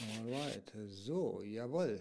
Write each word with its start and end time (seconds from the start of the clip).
Alright, 0.00 0.72
so, 0.86 1.42
jawohl. 1.44 2.00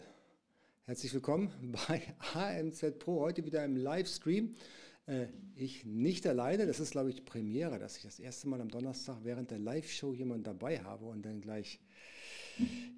Herzlich 0.86 1.12
willkommen 1.16 1.50
bei 1.88 2.04
AMZ 2.36 3.00
Pro, 3.00 3.22
heute 3.22 3.44
wieder 3.44 3.66
im 3.66 3.76
Livestream. 3.76 4.56
Äh, 5.08 5.26
ich 5.56 5.84
nicht 5.84 6.28
alleine, 6.28 6.68
das 6.68 6.80
ist 6.80 6.92
glaube 6.92 7.10
ich 7.10 7.26
Premiere, 7.26 7.80
dass 7.80 7.98
ich 7.98 8.04
das 8.04 8.20
erste 8.20 8.48
Mal 8.50 8.62
am 8.62 8.70
Donnerstag 8.70 9.18
während 9.24 9.50
der 9.50 9.58
Live-Show 9.58 10.14
jemanden 10.14 10.44
dabei 10.44 10.80
habe 10.80 11.06
und 11.06 11.26
dann 11.26 11.42
gleich, 11.42 11.80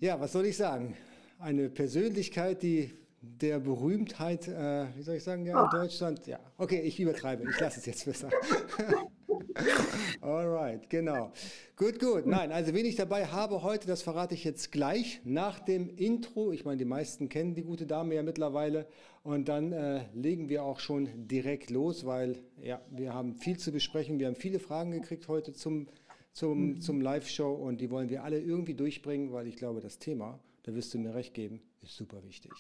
ja, 0.02 0.20
was 0.20 0.34
soll 0.34 0.46
ich 0.46 0.58
sagen, 0.58 0.98
eine 1.38 1.70
Persönlichkeit, 1.70 2.62
die 2.62 2.92
der 3.22 3.60
Berühmtheit, 3.60 4.50
äh, 4.50 4.88
wie 4.98 5.04
soll 5.04 5.16
ich 5.16 5.24
sagen, 5.24 5.46
ja, 5.46 5.64
in 5.64 5.70
Deutschland, 5.70 6.28
ja, 6.28 6.42
okay, 6.58 6.82
ich 6.82 7.00
übertreibe, 7.00 7.50
ich 7.50 7.58
lasse 7.58 7.80
es 7.80 7.86
jetzt 7.86 8.04
besser. 8.04 8.30
Alright, 10.22 10.90
genau. 10.90 11.32
Gut, 11.76 12.00
gut. 12.00 12.26
Nein, 12.26 12.52
also 12.52 12.74
wen 12.74 12.86
ich 12.86 12.96
dabei 12.96 13.26
habe 13.28 13.64
heute, 13.64 13.88
das 13.88 14.02
verrate 14.02 14.34
ich 14.34 14.44
jetzt 14.44 14.72
gleich 14.72 15.22
nach 15.24 15.60
dem 15.60 15.90
Intro. 15.90 16.52
Ich 16.52 16.66
meine, 16.66 16.78
die 16.78 16.86
meisten 16.86 17.30
kennen 17.30 17.56
die 17.56 17.64
gute 17.64 17.86
Dame 17.86 18.16
ja 18.16 18.24
mittlerweile. 18.24 18.88
Und 19.24 19.50
dann 19.50 19.72
äh, 19.72 20.06
legen 20.14 20.50
wir 20.50 20.64
auch 20.64 20.80
schon 20.80 21.28
direkt 21.28 21.70
los, 21.70 22.06
weil 22.06 22.38
ja, 22.62 22.82
wir 22.90 23.14
haben 23.14 23.36
viel 23.36 23.58
zu 23.58 23.72
besprechen. 23.72 24.20
Wir 24.20 24.28
haben 24.28 24.36
viele 24.36 24.60
Fragen 24.60 24.92
gekriegt 24.92 25.28
heute 25.28 25.54
zum, 25.54 25.88
zum, 26.32 26.68
mhm. 26.68 26.82
zum 26.82 27.02
Live-Show 27.02 27.54
und 27.54 27.82
die 27.82 27.90
wollen 27.90 28.10
wir 28.10 28.24
alle 28.24 28.40
irgendwie 28.40 28.74
durchbringen, 28.74 29.32
weil 29.32 29.48
ich 29.48 29.56
glaube, 29.56 29.82
das 29.82 30.00
Thema, 30.00 30.40
da 30.64 30.74
wirst 30.74 30.94
du 30.94 31.00
mir 31.00 31.14
recht 31.14 31.34
geben, 31.34 31.62
ist 31.82 31.96
super 31.96 32.24
wichtig. 32.24 32.52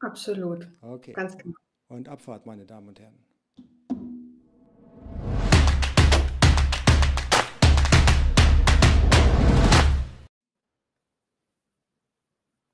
Absolut. 0.00 0.68
Okay. 0.80 1.12
Ganz 1.12 1.38
genau. 1.38 1.54
Und 1.88 2.08
Abfahrt, 2.08 2.46
meine 2.46 2.66
Damen 2.66 2.88
und 2.88 2.98
Herren. 2.98 3.21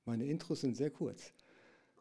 Meine 0.09 0.25
Intros 0.25 0.63
sind 0.63 0.75
sehr 0.75 0.89
kurz. 0.89 1.35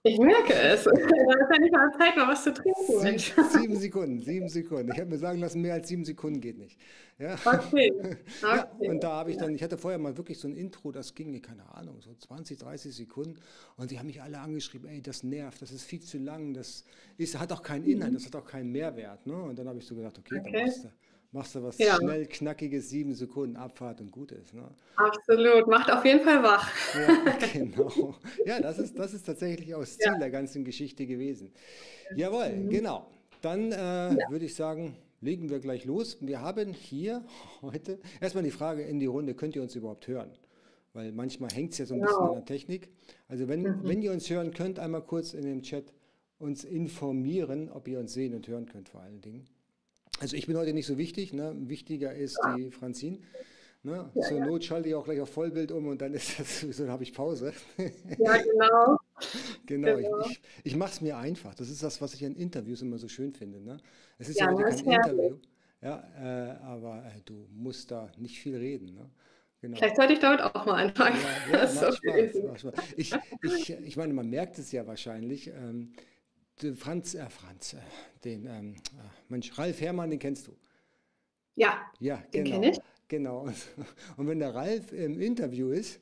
Ich 0.03 0.17
merke 0.17 0.53
es. 0.53 0.85
Da 0.85 0.91
ist 0.93 1.51
ja 1.51 1.59
nicht 1.59 1.73
mal 1.73 1.91
Zeit, 1.99 2.15
noch 2.15 2.29
was 2.29 2.41
zu 2.41 2.53
trinken. 2.53 3.19
Sieben, 3.19 3.49
sieben 3.49 3.75
Sekunden, 3.75 4.21
sieben 4.21 4.47
Sekunden. 4.47 4.93
Ich 4.93 4.99
habe 5.01 5.09
mir 5.09 5.17
sagen 5.17 5.39
lassen, 5.39 5.59
mehr 5.61 5.73
als 5.73 5.89
sieben 5.89 6.05
Sekunden 6.05 6.39
geht 6.39 6.57
nicht. 6.57 6.79
Ja. 7.19 7.33
Okay. 7.43 7.91
okay. 7.97 8.17
Ja, 8.41 8.69
und 8.79 9.03
da 9.03 9.11
habe 9.11 9.31
ich 9.31 9.37
dann, 9.37 9.53
ich 9.53 9.61
hatte 9.61 9.77
vorher 9.77 9.99
mal 9.99 10.15
wirklich 10.15 10.39
so 10.39 10.47
ein 10.47 10.55
Intro, 10.55 10.93
das 10.93 11.15
ging, 11.15 11.41
keine 11.41 11.69
Ahnung, 11.75 11.99
so 11.99 12.13
20, 12.13 12.57
30 12.57 12.95
Sekunden. 12.95 13.35
Und 13.75 13.91
die 13.91 13.99
haben 13.99 14.07
mich 14.07 14.21
alle 14.21 14.39
angeschrieben, 14.39 14.87
ey, 14.87 15.01
das 15.01 15.23
nervt, 15.23 15.61
das 15.61 15.71
ist 15.71 15.83
viel 15.83 15.99
zu 15.99 16.17
lang, 16.17 16.53
das 16.53 16.85
ist, 17.17 17.37
hat 17.37 17.51
auch 17.51 17.61
keinen 17.61 17.83
Inhalt, 17.83 18.15
das 18.15 18.25
hat 18.25 18.37
auch 18.37 18.45
keinen 18.45 18.71
Mehrwert. 18.71 19.27
Ne? 19.27 19.35
Und 19.35 19.59
dann 19.59 19.67
habe 19.67 19.79
ich 19.79 19.85
so 19.85 19.95
gedacht, 19.95 20.17
okay, 20.17 20.39
okay. 20.39 20.51
dann 20.53 20.63
machst 20.65 20.83
du 20.85 20.89
machst 21.37 21.53
du 21.55 21.63
was 21.63 21.77
ja. 21.77 21.95
schnell, 21.95 22.25
knackiges, 22.25 22.89
sieben 22.89 23.13
Sekunden 23.13 23.55
Abfahrt 23.55 24.01
und 24.01 24.11
gut 24.11 24.31
ist. 24.31 24.53
Ne? 24.53 24.67
Absolut, 24.95 25.67
macht 25.67 25.91
auf 25.91 26.03
jeden 26.03 26.21
Fall 26.21 26.41
wach. 26.41 26.69
Ja, 26.95 27.37
genau. 27.53 28.15
Ja, 28.45 28.59
das 28.59 28.79
ist, 28.79 28.97
das 28.97 29.13
ist 29.13 29.25
tatsächlich 29.25 29.73
auch 29.75 29.81
das 29.81 29.97
Ziel 29.97 30.13
ja. 30.13 30.17
der 30.17 30.31
ganzen 30.31 30.65
Geschichte 30.65 31.05
gewesen. 31.05 31.51
Jawohl, 32.15 32.49
mhm. 32.49 32.69
genau. 32.69 33.07
Dann 33.41 33.71
äh, 33.71 34.17
würde 34.29 34.45
ich 34.45 34.55
sagen, 34.55 34.95
legen 35.21 35.49
wir 35.49 35.59
gleich 35.59 35.85
los. 35.85 36.17
Wir 36.21 36.41
haben 36.41 36.73
hier 36.73 37.23
heute 37.61 37.99
erstmal 38.19 38.43
die 38.43 38.51
Frage 38.51 38.81
in 38.81 38.99
die 38.99 39.05
Runde, 39.05 39.35
könnt 39.35 39.55
ihr 39.55 39.61
uns 39.61 39.75
überhaupt 39.75 40.07
hören? 40.07 40.31
Weil 40.93 41.11
manchmal 41.11 41.51
hängt 41.51 41.73
es 41.73 41.77
ja 41.77 41.85
so 41.85 41.93
ein 41.93 42.01
bisschen 42.01 42.23
an 42.23 42.33
der 42.33 42.45
Technik. 42.45 42.89
Also 43.27 43.47
wenn, 43.47 43.61
mhm. 43.61 43.79
wenn 43.83 44.01
ihr 44.01 44.11
uns 44.11 44.27
hören 44.27 44.51
könnt, 44.51 44.79
einmal 44.79 45.03
kurz 45.03 45.33
in 45.33 45.43
dem 45.43 45.61
Chat 45.61 45.93
uns 46.39 46.63
informieren, 46.63 47.69
ob 47.69 47.87
ihr 47.87 47.99
uns 47.99 48.13
sehen 48.13 48.33
und 48.33 48.47
hören 48.47 48.65
könnt 48.65 48.89
vor 48.89 49.01
allen 49.01 49.21
Dingen. 49.21 49.45
Also 50.19 50.35
ich 50.35 50.47
bin 50.47 50.57
heute 50.57 50.73
nicht 50.73 50.87
so 50.87 50.97
wichtig, 50.97 51.33
ne? 51.33 51.53
wichtiger 51.57 52.13
ist 52.13 52.39
die 52.57 52.71
Franzin. 52.71 53.23
Ne? 53.83 54.09
Ja, 54.15 54.21
Zur. 54.21 54.39
Not 54.39 54.63
schalte 54.63 54.89
ich 54.89 54.95
auch 54.95 55.05
gleich 55.05 55.21
auf 55.21 55.29
Vollbild 55.29 55.71
um 55.71 55.87
und 55.87 56.01
dann 56.01 56.13
ist 56.13 56.39
das 56.39 56.59
sowieso, 56.61 56.83
dann 56.83 56.91
habe 56.91 57.03
ich 57.03 57.13
Pause. 57.13 57.53
Ja, 58.17 58.37
genau. 58.37 58.97
genau, 59.65 59.97
genau. 59.97 60.19
ich, 60.21 60.31
ich, 60.31 60.41
ich 60.63 60.75
mache 60.75 60.91
es 60.91 61.01
mir 61.01 61.17
einfach. 61.17 61.53
Das 61.55 61.69
ist 61.69 61.83
das, 61.83 62.01
was 62.01 62.13
ich 62.13 62.23
in 62.23 62.35
Interviews 62.35 62.81
immer 62.81 62.97
so 62.97 63.07
schön 63.07 63.33
finde. 63.33 63.61
Ne? 63.61 63.77
Es 64.17 64.29
ist 64.29 64.39
ja, 64.39 64.51
ja 64.51 64.63
kein 64.63 64.77
Interview. 64.77 65.37
Ja, 65.81 66.03
äh, 66.19 66.57
aber 66.63 67.05
äh, 67.05 67.21
du 67.23 67.47
musst 67.51 67.91
da 67.91 68.11
nicht 68.17 68.39
viel 68.39 68.57
reden. 68.57 68.95
Ne? 68.95 69.09
Genau. 69.61 69.77
Vielleicht 69.77 69.95
sollte 69.95 70.13
ich 70.13 70.19
damit 70.19 70.41
auch 70.41 70.65
mal 70.65 70.83
anfangen. 70.83 71.17
Ja, 71.51 71.63
ja, 71.63 71.73
macht 71.81 71.97
Spaß, 71.97 72.43
macht 72.43 72.59
Spaß. 72.59 72.73
Ich, 72.97 73.15
ich, 73.43 73.69
ich 73.69 73.97
meine, 73.97 74.13
man 74.13 74.29
merkt 74.29 74.57
es 74.59 74.71
ja 74.71 74.85
wahrscheinlich. 74.85 75.47
Ähm, 75.47 75.93
Franz, 76.75 77.13
äh, 77.15 77.29
Franz, 77.29 77.73
äh, 77.73 77.77
den, 78.23 78.45
ähm, 78.45 78.75
äh, 78.75 79.03
Mensch, 79.29 79.57
Ralf 79.57 79.79
Herrmann, 79.81 80.09
den 80.09 80.19
kennst 80.19 80.47
du. 80.47 80.57
Ja, 81.55 81.81
ja 81.99 82.17
den 82.33 82.45
genau, 82.45 82.59
kenne 82.59 82.71
ich. 82.71 82.79
Genau. 83.07 83.47
Und 84.17 84.27
wenn 84.27 84.39
der 84.39 84.53
Ralf 84.53 84.91
im 84.91 85.19
Interview 85.19 85.71
ist, 85.71 85.99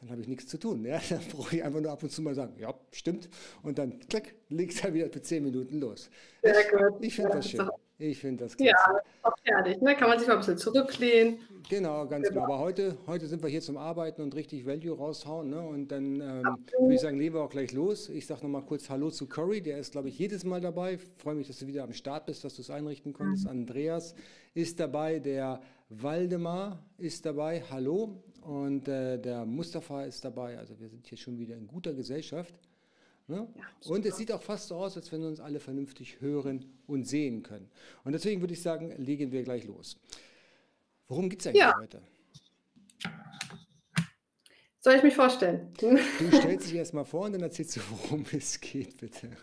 dann 0.00 0.10
habe 0.10 0.20
ich 0.20 0.28
nichts 0.28 0.46
zu 0.46 0.58
tun. 0.58 0.84
Ja? 0.84 1.00
Dann 1.08 1.20
brauche 1.30 1.56
ich 1.56 1.64
einfach 1.64 1.80
nur 1.80 1.90
ab 1.90 2.02
und 2.02 2.10
zu 2.10 2.22
mal 2.22 2.34
sagen, 2.34 2.54
ja, 2.58 2.74
stimmt. 2.92 3.28
Und 3.62 3.78
dann, 3.78 3.98
klick, 4.00 4.34
legt 4.48 4.84
er 4.84 4.94
wieder 4.94 5.08
für 5.08 5.22
zehn 5.22 5.42
Minuten 5.42 5.80
los. 5.80 6.10
Sehr 6.42 6.60
ich, 6.60 6.70
gut. 6.70 7.04
Ich 7.04 7.14
finde 7.14 7.30
ja, 7.30 7.36
das 7.36 7.50
schön. 7.50 7.70
Ich 8.10 8.18
finde 8.18 8.44
das 8.44 8.56
klasse. 8.56 8.70
Ja, 8.70 9.00
auch 9.22 9.34
fertig. 9.44 9.80
Ne? 9.80 9.96
Kann 9.96 10.08
man 10.08 10.18
sich 10.18 10.28
mal 10.28 10.34
ein 10.34 10.40
bisschen 10.40 10.58
zurücklehnen. 10.58 11.38
Genau, 11.68 12.06
ganz 12.06 12.28
genau. 12.28 12.42
genau. 12.42 12.54
Aber 12.54 12.62
heute, 12.62 12.98
heute 13.06 13.26
sind 13.26 13.42
wir 13.42 13.48
hier 13.48 13.62
zum 13.62 13.78
Arbeiten 13.78 14.20
und 14.20 14.34
richtig 14.34 14.66
Value 14.66 14.96
raushauen. 14.96 15.48
Ne? 15.48 15.60
Und 15.60 15.88
dann 15.88 16.20
ähm, 16.20 16.42
würde 16.78 16.94
ich 16.94 17.00
sagen, 17.00 17.18
legen 17.18 17.34
wir 17.34 17.42
auch 17.42 17.50
gleich 17.50 17.72
los. 17.72 18.10
Ich 18.10 18.26
sage 18.26 18.42
nochmal 18.42 18.62
kurz 18.62 18.90
Hallo 18.90 19.10
zu 19.10 19.26
Cory. 19.26 19.62
Der 19.62 19.78
ist, 19.78 19.92
glaube 19.92 20.08
ich, 20.08 20.18
jedes 20.18 20.44
Mal 20.44 20.60
dabei. 20.60 20.98
Freue 21.16 21.34
mich, 21.34 21.46
dass 21.46 21.58
du 21.58 21.66
wieder 21.66 21.84
am 21.84 21.94
Start 21.94 22.26
bist, 22.26 22.44
dass 22.44 22.56
du 22.56 22.62
es 22.62 22.70
einrichten 22.70 23.14
konntest. 23.14 23.44
Mhm. 23.44 23.50
Andreas 23.50 24.14
ist 24.52 24.78
dabei. 24.80 25.18
Der 25.18 25.60
Waldemar 25.88 26.84
ist 26.98 27.24
dabei. 27.24 27.62
Hallo. 27.70 28.22
Und 28.42 28.86
äh, 28.88 29.18
der 29.18 29.46
Mustafa 29.46 30.04
ist 30.04 30.22
dabei. 30.24 30.58
Also 30.58 30.78
wir 30.78 30.90
sind 30.90 31.06
hier 31.06 31.16
schon 31.16 31.38
wieder 31.38 31.56
in 31.56 31.66
guter 31.66 31.94
Gesellschaft. 31.94 32.54
Ne? 33.26 33.48
Ja, 33.56 33.90
und 33.90 34.04
es 34.04 34.16
sieht 34.16 34.30
auch 34.32 34.42
fast 34.42 34.68
so 34.68 34.76
aus, 34.76 34.96
als 34.96 35.10
wenn 35.10 35.22
wir 35.22 35.28
uns 35.28 35.40
alle 35.40 35.58
vernünftig 35.58 36.20
hören 36.20 36.66
und 36.86 37.08
sehen 37.08 37.42
können. 37.42 37.70
Und 38.04 38.12
deswegen 38.12 38.42
würde 38.42 38.52
ich 38.52 38.60
sagen, 38.60 38.92
legen 38.98 39.32
wir 39.32 39.42
gleich 39.42 39.64
los. 39.64 39.98
Worum 41.08 41.30
geht 41.30 41.40
es 41.40 41.46
eigentlich 41.46 41.60
ja. 41.60 41.74
heute? 41.78 42.02
Soll 44.80 44.96
ich 44.96 45.02
mich 45.02 45.14
vorstellen? 45.14 45.72
Du 45.80 46.36
stellst 46.36 46.68
dich 46.68 46.74
erstmal 46.74 47.06
vor 47.06 47.24
und 47.24 47.32
dann 47.32 47.42
erzählst 47.42 47.76
du, 47.76 47.80
worum 47.90 48.26
es 48.32 48.60
geht, 48.60 48.98
bitte. 48.98 49.30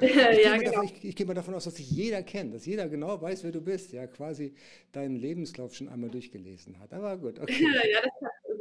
Ich, 0.00 0.16
ja, 0.16 0.56
genau. 0.56 0.70
davon, 0.72 0.84
ich, 0.86 1.04
ich, 1.04 1.14
gehe 1.14 1.24
mal 1.26 1.34
davon 1.34 1.54
aus, 1.54 1.62
dass 1.62 1.76
sich 1.76 1.88
jeder 1.88 2.24
kennt, 2.24 2.52
dass 2.52 2.66
jeder 2.66 2.88
genau 2.88 3.22
weiß, 3.22 3.44
wer 3.44 3.52
du 3.52 3.60
bist, 3.60 3.92
ja, 3.92 4.08
quasi 4.08 4.52
deinen 4.90 5.14
Lebenslauf 5.14 5.76
schon 5.76 5.88
einmal 5.88 6.10
durchgelesen 6.10 6.80
hat. 6.80 6.92
Aber 6.92 7.16
gut, 7.18 7.38
okay. 7.38 7.62
Ja, 7.92 8.00
das 8.02 8.10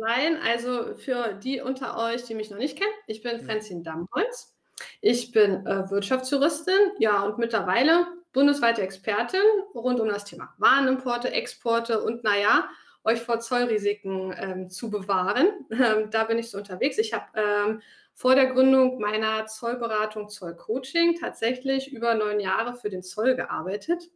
sein. 0.01 0.37
Also 0.43 0.95
für 0.95 1.33
die 1.33 1.61
unter 1.61 1.97
euch, 1.97 2.23
die 2.23 2.35
mich 2.35 2.49
noch 2.49 2.57
nicht 2.57 2.77
kennen, 2.77 2.91
ich 3.07 3.21
bin 3.21 3.39
Frenzin 3.41 3.83
Damholz. 3.83 4.57
Ich 4.99 5.31
bin 5.31 5.65
äh, 5.65 5.89
Wirtschaftsjuristin, 5.89 6.93
ja, 6.99 7.21
und 7.21 7.37
mittlerweile 7.37 8.07
bundesweite 8.33 8.81
Expertin 8.81 9.41
rund 9.75 9.99
um 9.99 10.07
das 10.07 10.25
Thema 10.25 10.53
Warenimporte, 10.57 11.31
Exporte 11.31 12.01
und 12.01 12.23
naja, 12.23 12.67
euch 13.03 13.21
vor 13.21 13.39
Zollrisiken 13.39 14.33
ähm, 14.37 14.69
zu 14.69 14.89
bewahren. 14.89 15.47
Ähm, 15.71 16.09
da 16.11 16.25
bin 16.25 16.37
ich 16.37 16.49
so 16.49 16.57
unterwegs. 16.57 16.97
Ich 16.97 17.13
habe 17.13 17.25
ähm, 17.35 17.81
vor 18.13 18.35
der 18.35 18.47
Gründung 18.47 18.99
meiner 18.99 19.45
Zollberatung 19.45 20.29
Zollcoaching 20.29 21.17
tatsächlich 21.19 21.91
über 21.91 22.13
neun 22.13 22.39
Jahre 22.39 22.75
für 22.75 22.89
den 22.89 23.03
Zoll 23.03 23.35
gearbeitet 23.35 24.09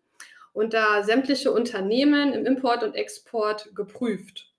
und 0.54 0.74
da 0.74 1.04
sämtliche 1.04 1.52
Unternehmen 1.52 2.34
im 2.34 2.46
Import 2.46 2.84
und 2.84 2.96
Export 2.96 3.74
geprüft. 3.76 4.55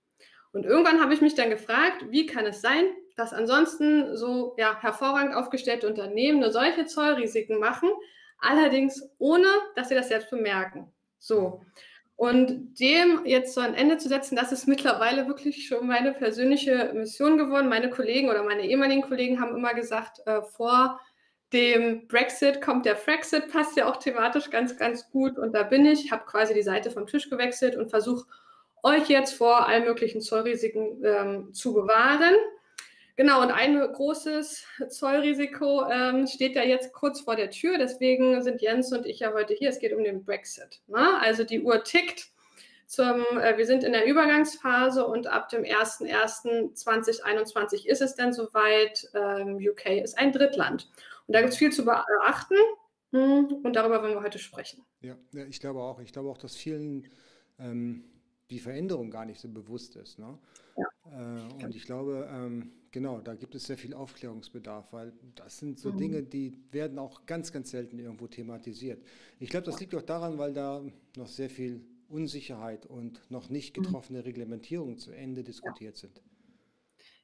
Und 0.56 0.64
irgendwann 0.64 1.02
habe 1.02 1.12
ich 1.12 1.20
mich 1.20 1.34
dann 1.34 1.50
gefragt, 1.50 2.06
wie 2.08 2.24
kann 2.24 2.46
es 2.46 2.62
sein, 2.62 2.86
dass 3.14 3.34
ansonsten 3.34 4.16
so 4.16 4.54
ja, 4.56 4.80
hervorragend 4.80 5.34
aufgestellte 5.34 5.86
Unternehmen 5.86 6.40
nur 6.40 6.50
solche 6.50 6.86
Zollrisiken 6.86 7.58
machen, 7.58 7.90
allerdings 8.38 9.06
ohne, 9.18 9.48
dass 9.74 9.90
sie 9.90 9.94
das 9.94 10.08
selbst 10.08 10.30
bemerken. 10.30 10.90
So. 11.18 11.60
Und 12.16 12.80
dem 12.80 13.26
jetzt 13.26 13.52
so 13.52 13.60
ein 13.60 13.74
Ende 13.74 13.98
zu 13.98 14.08
setzen, 14.08 14.34
das 14.34 14.50
ist 14.50 14.66
mittlerweile 14.66 15.26
wirklich 15.28 15.66
schon 15.68 15.86
meine 15.86 16.14
persönliche 16.14 16.90
Mission 16.94 17.36
geworden. 17.36 17.68
Meine 17.68 17.90
Kollegen 17.90 18.30
oder 18.30 18.42
meine 18.42 18.66
ehemaligen 18.66 19.02
Kollegen 19.02 19.38
haben 19.38 19.54
immer 19.54 19.74
gesagt, 19.74 20.22
äh, 20.24 20.40
vor 20.40 20.98
dem 21.52 22.08
Brexit 22.08 22.62
kommt 22.62 22.86
der 22.86 22.96
Frexit, 22.96 23.52
passt 23.52 23.76
ja 23.76 23.90
auch 23.90 23.98
thematisch 23.98 24.48
ganz, 24.48 24.78
ganz 24.78 25.10
gut. 25.10 25.36
Und 25.38 25.52
da 25.52 25.64
bin 25.64 25.84
ich, 25.84 26.10
habe 26.10 26.24
quasi 26.24 26.54
die 26.54 26.62
Seite 26.62 26.90
vom 26.90 27.06
Tisch 27.06 27.28
gewechselt 27.28 27.76
und 27.76 27.90
versuche 27.90 28.24
euch 28.82 29.08
jetzt 29.08 29.34
vor 29.34 29.66
allen 29.66 29.84
möglichen 29.84 30.20
Zollrisiken 30.20 31.02
ähm, 31.04 31.52
zu 31.52 31.74
bewahren. 31.74 32.34
Genau, 33.16 33.42
und 33.42 33.50
ein 33.50 33.80
großes 33.80 34.64
Zollrisiko 34.90 35.90
ähm, 35.90 36.26
steht 36.26 36.54
ja 36.54 36.62
jetzt 36.62 36.92
kurz 36.92 37.22
vor 37.22 37.34
der 37.34 37.50
Tür. 37.50 37.78
Deswegen 37.78 38.42
sind 38.42 38.60
Jens 38.60 38.92
und 38.92 39.06
ich 39.06 39.20
ja 39.20 39.32
heute 39.32 39.54
hier. 39.54 39.70
Es 39.70 39.78
geht 39.78 39.94
um 39.94 40.04
den 40.04 40.22
Brexit. 40.22 40.82
Ne? 40.86 41.18
Also 41.20 41.44
die 41.44 41.62
Uhr 41.62 41.82
tickt. 41.82 42.26
Zum, 42.86 43.22
äh, 43.40 43.56
wir 43.56 43.64
sind 43.66 43.84
in 43.84 43.92
der 43.92 44.04
Übergangsphase 44.04 45.06
und 45.06 45.26
ab 45.26 45.48
dem 45.48 45.62
01.01.2021 45.62 47.86
ist 47.86 48.02
es 48.02 48.14
dann 48.14 48.34
soweit. 48.34 49.08
Ähm, 49.14 49.56
UK 49.56 50.02
ist 50.02 50.18
ein 50.18 50.30
Drittland. 50.30 50.90
Und 51.26 51.34
da 51.34 51.40
gibt 51.40 51.54
es 51.54 51.58
viel 51.58 51.72
zu 51.72 51.86
beachten. 51.86 52.56
Hm, 53.12 53.62
und 53.64 53.74
darüber 53.74 54.02
wollen 54.02 54.14
wir 54.14 54.22
heute 54.22 54.38
sprechen. 54.38 54.84
Ja, 55.00 55.16
ich 55.48 55.58
glaube 55.58 55.80
auch. 55.80 56.00
Ich 56.00 56.12
glaube 56.12 56.28
auch, 56.28 56.38
dass 56.38 56.54
vielen 56.54 57.08
ähm 57.58 58.12
die 58.50 58.58
Veränderung 58.58 59.10
gar 59.10 59.24
nicht 59.24 59.40
so 59.40 59.48
bewusst 59.48 59.96
ist. 59.96 60.18
Ne? 60.18 60.38
Ja. 60.76 61.38
Äh, 61.38 61.64
und 61.64 61.74
ich 61.74 61.84
glaube, 61.84 62.28
ähm, 62.30 62.72
genau, 62.90 63.20
da 63.20 63.34
gibt 63.34 63.54
es 63.54 63.64
sehr 63.64 63.78
viel 63.78 63.94
Aufklärungsbedarf, 63.94 64.92
weil 64.92 65.12
das 65.34 65.58
sind 65.58 65.78
so 65.78 65.92
mhm. 65.92 65.98
Dinge, 65.98 66.22
die 66.22 66.56
werden 66.70 66.98
auch 66.98 67.26
ganz, 67.26 67.52
ganz 67.52 67.70
selten 67.70 67.98
irgendwo 67.98 68.26
thematisiert. 68.26 69.02
Ich 69.40 69.48
glaube, 69.48 69.66
das 69.66 69.80
liegt 69.80 69.94
auch 69.94 70.02
daran, 70.02 70.38
weil 70.38 70.52
da 70.52 70.84
noch 71.16 71.28
sehr 71.28 71.50
viel 71.50 71.84
Unsicherheit 72.08 72.86
und 72.86 73.20
noch 73.30 73.48
nicht 73.50 73.76
mhm. 73.76 73.82
getroffene 73.82 74.24
Reglementierungen 74.24 74.98
zu 74.98 75.12
Ende 75.12 75.42
diskutiert 75.42 75.96
sind. 75.96 76.22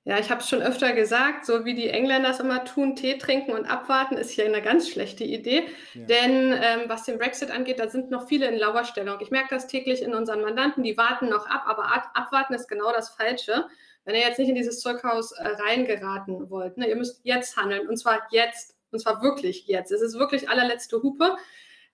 Ja, 0.04 0.18
ich 0.18 0.30
habe 0.30 0.40
es 0.40 0.48
schon 0.48 0.62
öfter 0.62 0.94
gesagt, 0.94 1.46
so 1.46 1.64
wie 1.64 1.74
die 1.74 1.88
Engländer 1.88 2.30
es 2.30 2.40
immer 2.40 2.64
tun, 2.64 2.96
Tee 2.96 3.18
trinken 3.18 3.52
und 3.52 3.66
abwarten, 3.66 4.16
ist 4.16 4.30
hier 4.30 4.46
eine 4.46 4.60
ganz 4.60 4.88
schlechte 4.88 5.22
Idee. 5.22 5.68
Ja. 5.94 6.04
Denn 6.06 6.52
ähm, 6.52 6.80
was 6.88 7.04
den 7.04 7.18
Brexit 7.18 7.52
angeht, 7.52 7.78
da 7.78 7.88
sind 7.88 8.10
noch 8.10 8.26
viele 8.26 8.48
in 8.48 8.58
Lauerstellung. 8.58 9.20
Ich 9.20 9.30
merke 9.30 9.54
das 9.54 9.68
täglich 9.68 10.02
in 10.02 10.12
unseren 10.12 10.40
Mandanten, 10.40 10.82
die 10.82 10.96
warten 10.96 11.28
noch 11.28 11.46
ab, 11.46 11.64
aber 11.66 11.84
abwarten 12.14 12.54
ist 12.54 12.66
genau 12.66 12.90
das 12.92 13.10
Falsche. 13.10 13.66
Wenn 14.04 14.16
ihr 14.16 14.22
jetzt 14.22 14.40
nicht 14.40 14.48
in 14.48 14.56
dieses 14.56 14.80
Zeughaus 14.80 15.30
äh, 15.32 15.46
reingeraten 15.46 16.50
wollt, 16.50 16.76
ne, 16.78 16.88
ihr 16.88 16.96
müsst 16.96 17.20
jetzt 17.22 17.56
handeln 17.56 17.88
und 17.88 17.96
zwar 17.96 18.26
jetzt, 18.32 18.74
und 18.90 18.98
zwar 18.98 19.22
wirklich 19.22 19.68
jetzt. 19.68 19.92
Es 19.92 20.02
ist 20.02 20.18
wirklich 20.18 20.48
allerletzte 20.48 21.00
Hupe. 21.00 21.36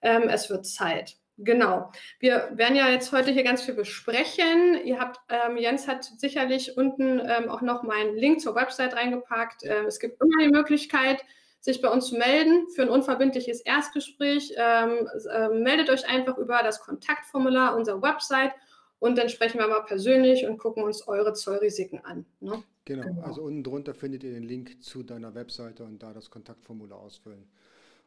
Ähm, 0.00 0.30
es 0.30 0.48
wird 0.48 0.64
Zeit. 0.64 1.16
Genau. 1.38 1.92
Wir 2.18 2.50
werden 2.54 2.76
ja 2.76 2.88
jetzt 2.88 3.12
heute 3.12 3.30
hier 3.30 3.44
ganz 3.44 3.62
viel 3.62 3.74
besprechen. 3.74 4.84
Ihr 4.84 4.98
habt, 4.98 5.20
ähm, 5.28 5.56
Jens 5.56 5.86
hat 5.86 6.04
sicherlich 6.04 6.76
unten 6.76 7.20
ähm, 7.20 7.48
auch 7.48 7.62
noch 7.62 7.84
meinen 7.84 8.16
Link 8.16 8.40
zur 8.40 8.56
Website 8.56 8.96
reingepackt. 8.96 9.62
Ähm, 9.64 9.86
es 9.86 10.00
gibt 10.00 10.20
immer 10.20 10.44
die 10.44 10.50
Möglichkeit, 10.50 11.24
sich 11.60 11.80
bei 11.80 11.88
uns 11.88 12.08
zu 12.08 12.16
melden 12.16 12.68
für 12.74 12.82
ein 12.82 12.88
unverbindliches 12.88 13.60
Erstgespräch. 13.60 14.52
Ähm, 14.56 15.08
äh, 15.32 15.48
meldet 15.50 15.90
euch 15.90 16.08
einfach 16.08 16.38
über 16.38 16.60
das 16.64 16.80
Kontaktformular 16.80 17.76
unserer 17.76 18.02
Website 18.02 18.52
und 18.98 19.16
dann 19.16 19.28
sprechen 19.28 19.60
wir 19.60 19.68
mal 19.68 19.84
persönlich 19.84 20.44
und 20.44 20.58
gucken 20.58 20.82
uns 20.82 21.06
eure 21.06 21.34
Zollrisiken 21.34 22.04
an. 22.04 22.26
Ne? 22.40 22.64
Genau. 22.84 23.02
genau, 23.02 23.22
also 23.22 23.42
unten 23.42 23.62
drunter 23.62 23.94
findet 23.94 24.24
ihr 24.24 24.32
den 24.32 24.42
Link 24.42 24.82
zu 24.82 25.04
deiner 25.04 25.34
Webseite 25.34 25.84
und 25.84 26.02
da 26.02 26.12
das 26.12 26.30
Kontaktformular 26.30 26.98
ausfüllen. 26.98 27.48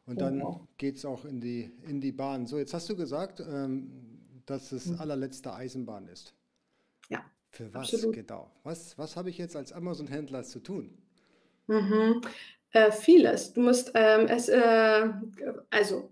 Und 0.06 0.20
dann 0.20 0.42
geht 0.78 0.96
es 0.96 1.04
auch 1.04 1.24
in 1.24 1.40
die, 1.40 1.70
in 1.86 2.00
die 2.00 2.12
Bahn. 2.12 2.46
So, 2.46 2.58
jetzt 2.58 2.74
hast 2.74 2.88
du 2.88 2.96
gesagt, 2.96 3.40
ähm, 3.40 3.90
dass 4.46 4.72
es 4.72 4.86
mhm. 4.86 5.00
allerletzte 5.00 5.54
Eisenbahn 5.54 6.08
ist. 6.08 6.34
Ja. 7.08 7.24
Für 7.50 7.72
was 7.72 7.94
absolut. 7.94 8.14
genau? 8.14 8.50
Was, 8.64 8.98
was 8.98 9.16
habe 9.16 9.30
ich 9.30 9.38
jetzt 9.38 9.54
als 9.54 9.72
Amazon-Händler 9.72 10.42
zu 10.42 10.60
tun? 10.60 10.98
Mhm. 11.68 12.20
Äh, 12.72 12.90
vieles. 12.90 13.52
Du 13.52 13.60
musst 13.60 13.92
ähm, 13.94 14.26
es, 14.26 14.48
äh, 14.48 15.08
also 15.70 16.10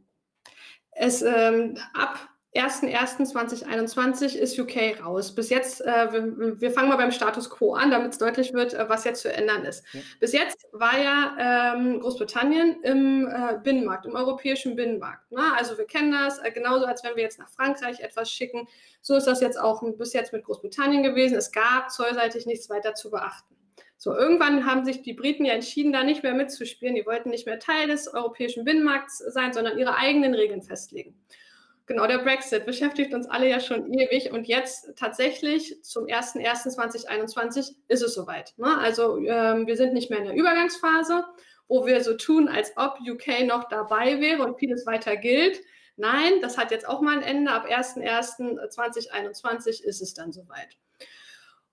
es 0.93 1.23
ähm, 1.23 1.77
ab 1.95 2.30
1.1.2021 2.55 4.35
ist 4.35 4.59
UK 4.59 5.05
raus. 5.05 5.33
Bis 5.33 5.51
jetzt, 5.51 5.83
äh, 5.83 6.13
wir, 6.13 6.61
wir, 6.61 6.71
fangen 6.73 6.89
mal 6.89 6.97
beim 6.97 7.13
Status 7.13 7.49
quo 7.49 7.75
an, 7.75 7.93
damit 7.93 8.13
es 8.13 8.19
deutlich 8.19 8.53
wird, 8.53 8.75
äh, 8.75 8.89
was 8.89 9.05
jetzt 9.05 9.23
zu 9.23 9.33
ändern 9.33 9.65
ist. 9.65 9.85
Ja. 9.93 10.01
Bis 10.19 10.33
jetzt 10.33 10.67
war 10.73 10.99
ja 10.99 11.75
ähm, 11.77 12.01
Großbritannien 12.01 12.83
im 12.83 13.29
äh, 13.29 13.59
Binnenmarkt, 13.63 14.07
im 14.07 14.17
europäischen 14.17 14.75
Binnenmarkt. 14.75 15.31
Ne? 15.31 15.43
Also 15.57 15.79
wir 15.79 15.85
kennen 15.85 16.11
das, 16.11 16.39
äh, 16.41 16.51
genauso 16.51 16.87
als 16.87 17.05
wenn 17.05 17.15
wir 17.15 17.23
jetzt 17.23 17.39
nach 17.39 17.51
Frankreich 17.51 18.01
etwas 18.01 18.33
schicken. 18.33 18.67
So 19.01 19.15
ist 19.15 19.29
das 19.29 19.41
jetzt 19.41 19.59
auch 19.59 19.85
bis 19.97 20.13
jetzt 20.13 20.33
mit 20.33 20.43
Großbritannien 20.43 21.05
gewesen. 21.05 21.37
Es 21.37 21.53
gab 21.53 21.93
zollseitig 21.93 22.47
nichts 22.47 22.69
weiter 22.69 22.95
zu 22.95 23.13
beachten. 23.13 23.55
So, 23.97 24.17
irgendwann 24.17 24.67
haben 24.67 24.85
sich 24.85 25.03
die 25.03 25.13
Briten 25.13 25.45
ja 25.45 25.53
entschieden, 25.53 25.93
da 25.93 26.03
nicht 26.03 26.23
mehr 26.25 26.35
mitzuspielen. 26.35 26.97
Die 26.97 27.07
wollten 27.07 27.29
nicht 27.29 27.47
mehr 27.47 27.61
Teil 27.61 27.87
des 27.87 28.09
europäischen 28.13 28.65
Binnenmarkts 28.65 29.19
sein, 29.19 29.53
sondern 29.53 29.79
ihre 29.79 29.95
eigenen 29.95 30.35
Regeln 30.35 30.63
festlegen. 30.63 31.15
Genau, 31.91 32.07
der 32.07 32.19
Brexit 32.19 32.67
beschäftigt 32.67 33.13
uns 33.15 33.29
alle 33.29 33.49
ja 33.49 33.59
schon 33.59 33.93
ewig 33.93 34.31
und 34.31 34.47
jetzt 34.47 34.93
tatsächlich 34.95 35.83
zum 35.83 36.05
01.01.2021 36.05 37.75
ist 37.89 38.03
es 38.05 38.15
soweit. 38.15 38.55
Ne? 38.59 38.79
Also 38.79 39.17
ähm, 39.17 39.67
wir 39.67 39.77
sind 39.77 39.93
nicht 39.93 40.09
mehr 40.09 40.21
in 40.21 40.27
der 40.27 40.37
Übergangsphase, 40.37 41.25
wo 41.67 41.87
wir 41.87 42.05
so 42.05 42.17
tun, 42.17 42.47
als 42.47 42.75
ob 42.77 43.01
UK 43.01 43.45
noch 43.45 43.65
dabei 43.65 44.21
wäre 44.21 44.45
und 44.45 44.61
vieles 44.61 44.87
weiter 44.87 45.17
gilt. 45.17 45.59
Nein, 45.97 46.35
das 46.41 46.57
hat 46.57 46.71
jetzt 46.71 46.87
auch 46.87 47.01
mal 47.01 47.17
ein 47.17 47.25
Ende. 47.25 47.51
Ab 47.51 47.67
01.01.2021 47.69 49.83
ist 49.83 50.01
es 50.01 50.15
dann 50.15 50.31
soweit. 50.31 50.79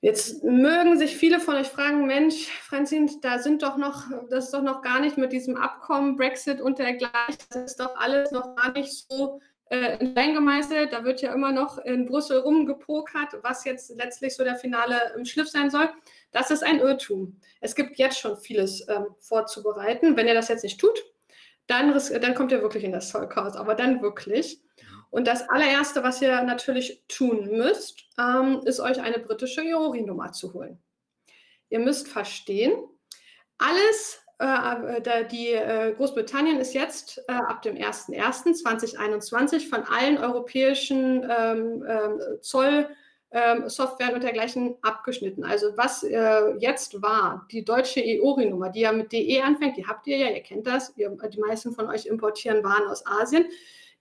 Jetzt 0.02 0.44
mögen 0.44 0.98
sich 0.98 1.16
viele 1.16 1.40
von 1.40 1.58
euch 1.58 1.68
fragen, 1.68 2.08
Mensch, 2.08 2.48
Franzin, 2.48 3.08
da 3.22 3.38
sind 3.38 3.62
doch 3.62 3.78
noch, 3.78 4.06
das 4.32 4.46
ist 4.46 4.54
doch 4.56 4.64
noch 4.64 4.82
gar 4.82 5.00
nicht 5.00 5.20
mit 5.20 5.32
diesem 5.32 5.58
Abkommen, 5.58 6.16
Brexit 6.16 6.60
und 6.60 6.80
dergleichen, 6.80 7.38
das 7.52 7.66
ist 7.66 7.80
doch 7.80 7.96
alles 7.98 8.32
noch 8.32 8.56
gar 8.56 8.72
nicht 8.72 8.92
so 8.92 9.42
äh, 9.70 9.98
in 10.00 10.12
Stein 10.12 10.34
gemeißelt. 10.34 10.94
Da 10.94 11.04
wird 11.04 11.22
ja 11.22 11.34
immer 11.34 11.52
noch 11.52 11.78
in 11.80 12.06
Brüssel 12.06 12.40
rumgepokert, 12.40 13.38
was 13.42 13.66
jetzt 13.66 13.96
letztlich 13.96 14.36
so 14.36 14.44
der 14.44 14.56
finale 14.56 15.14
im 15.16 15.26
Schliff 15.26 15.50
sein 15.50 15.70
soll. 15.70 15.90
Das 16.32 16.52
ist 16.52 16.64
ein 16.64 16.80
Irrtum. 16.80 17.40
Es 17.62 17.76
gibt 17.76 17.98
jetzt 17.98 18.20
schon 18.20 18.38
vieles 18.38 18.88
ähm, 18.88 19.08
vorzubereiten. 19.20 20.16
Wenn 20.16 20.28
ihr 20.28 20.34
das 20.34 20.48
jetzt 20.48 20.64
nicht 20.64 20.80
tut, 20.80 21.04
dann, 21.68 21.94
dann 22.22 22.36
kommt 22.36 22.52
ihr 22.52 22.62
wirklich 22.62 22.84
in 22.84 22.92
das 22.92 23.10
Zollchaos, 23.10 23.56
aber 23.56 23.76
dann 23.76 24.02
wirklich. 24.02 24.62
Und 25.10 25.28
das 25.28 25.48
allererste, 25.50 26.04
was 26.04 26.22
ihr 26.22 26.42
natürlich 26.44 27.04
tun 27.08 27.50
müsst, 27.52 28.08
ähm, 28.20 28.62
ist 28.66 28.80
euch 28.80 29.02
eine 29.02 29.20
britische 29.20 29.62
IORI-Nummer 29.62 30.32
zu 30.32 30.54
holen. 30.54 30.82
Ihr 31.70 31.80
müsst 31.80 32.08
verstehen, 32.08 32.74
alles, 33.58 34.22
die 34.40 35.52
äh, 35.54 35.94
Großbritannien 35.94 36.60
ist 36.60 36.76
jetzt 36.76 37.24
äh, 37.28 37.34
ab 37.34 37.64
dem 37.64 37.76
01.01.2021 37.76 39.68
von 39.68 39.84
allen 39.84 40.20
europäischen 40.20 41.24
ähm, 41.24 41.84
ähm, 41.88 42.22
Zollsoftware 42.42 44.10
ähm, 44.10 44.14
und 44.14 44.24
dergleichen 44.24 44.76
abgeschnitten. 44.84 45.44
Also 45.44 45.76
was 45.76 46.04
äh, 46.04 46.56
jetzt 46.60 47.02
war, 47.02 47.48
die 47.52 47.66
deutsche 47.66 48.00
EORI-Nummer, 48.00 48.70
die 48.70 48.82
ja 48.82 48.92
mit 48.92 49.12
DE 49.12 49.42
anfängt, 49.42 49.76
die 49.76 49.88
habt 49.88 50.06
ihr 50.06 50.18
ja, 50.18 50.30
ihr 50.30 50.44
kennt 50.44 50.68
das, 50.68 50.94
ihr, 50.98 51.10
die 51.10 51.40
meisten 51.40 51.74
von 51.74 51.88
euch 51.88 52.06
importieren 52.06 52.64
Waren 52.64 52.88
aus 52.88 53.08
Asien. 53.08 53.46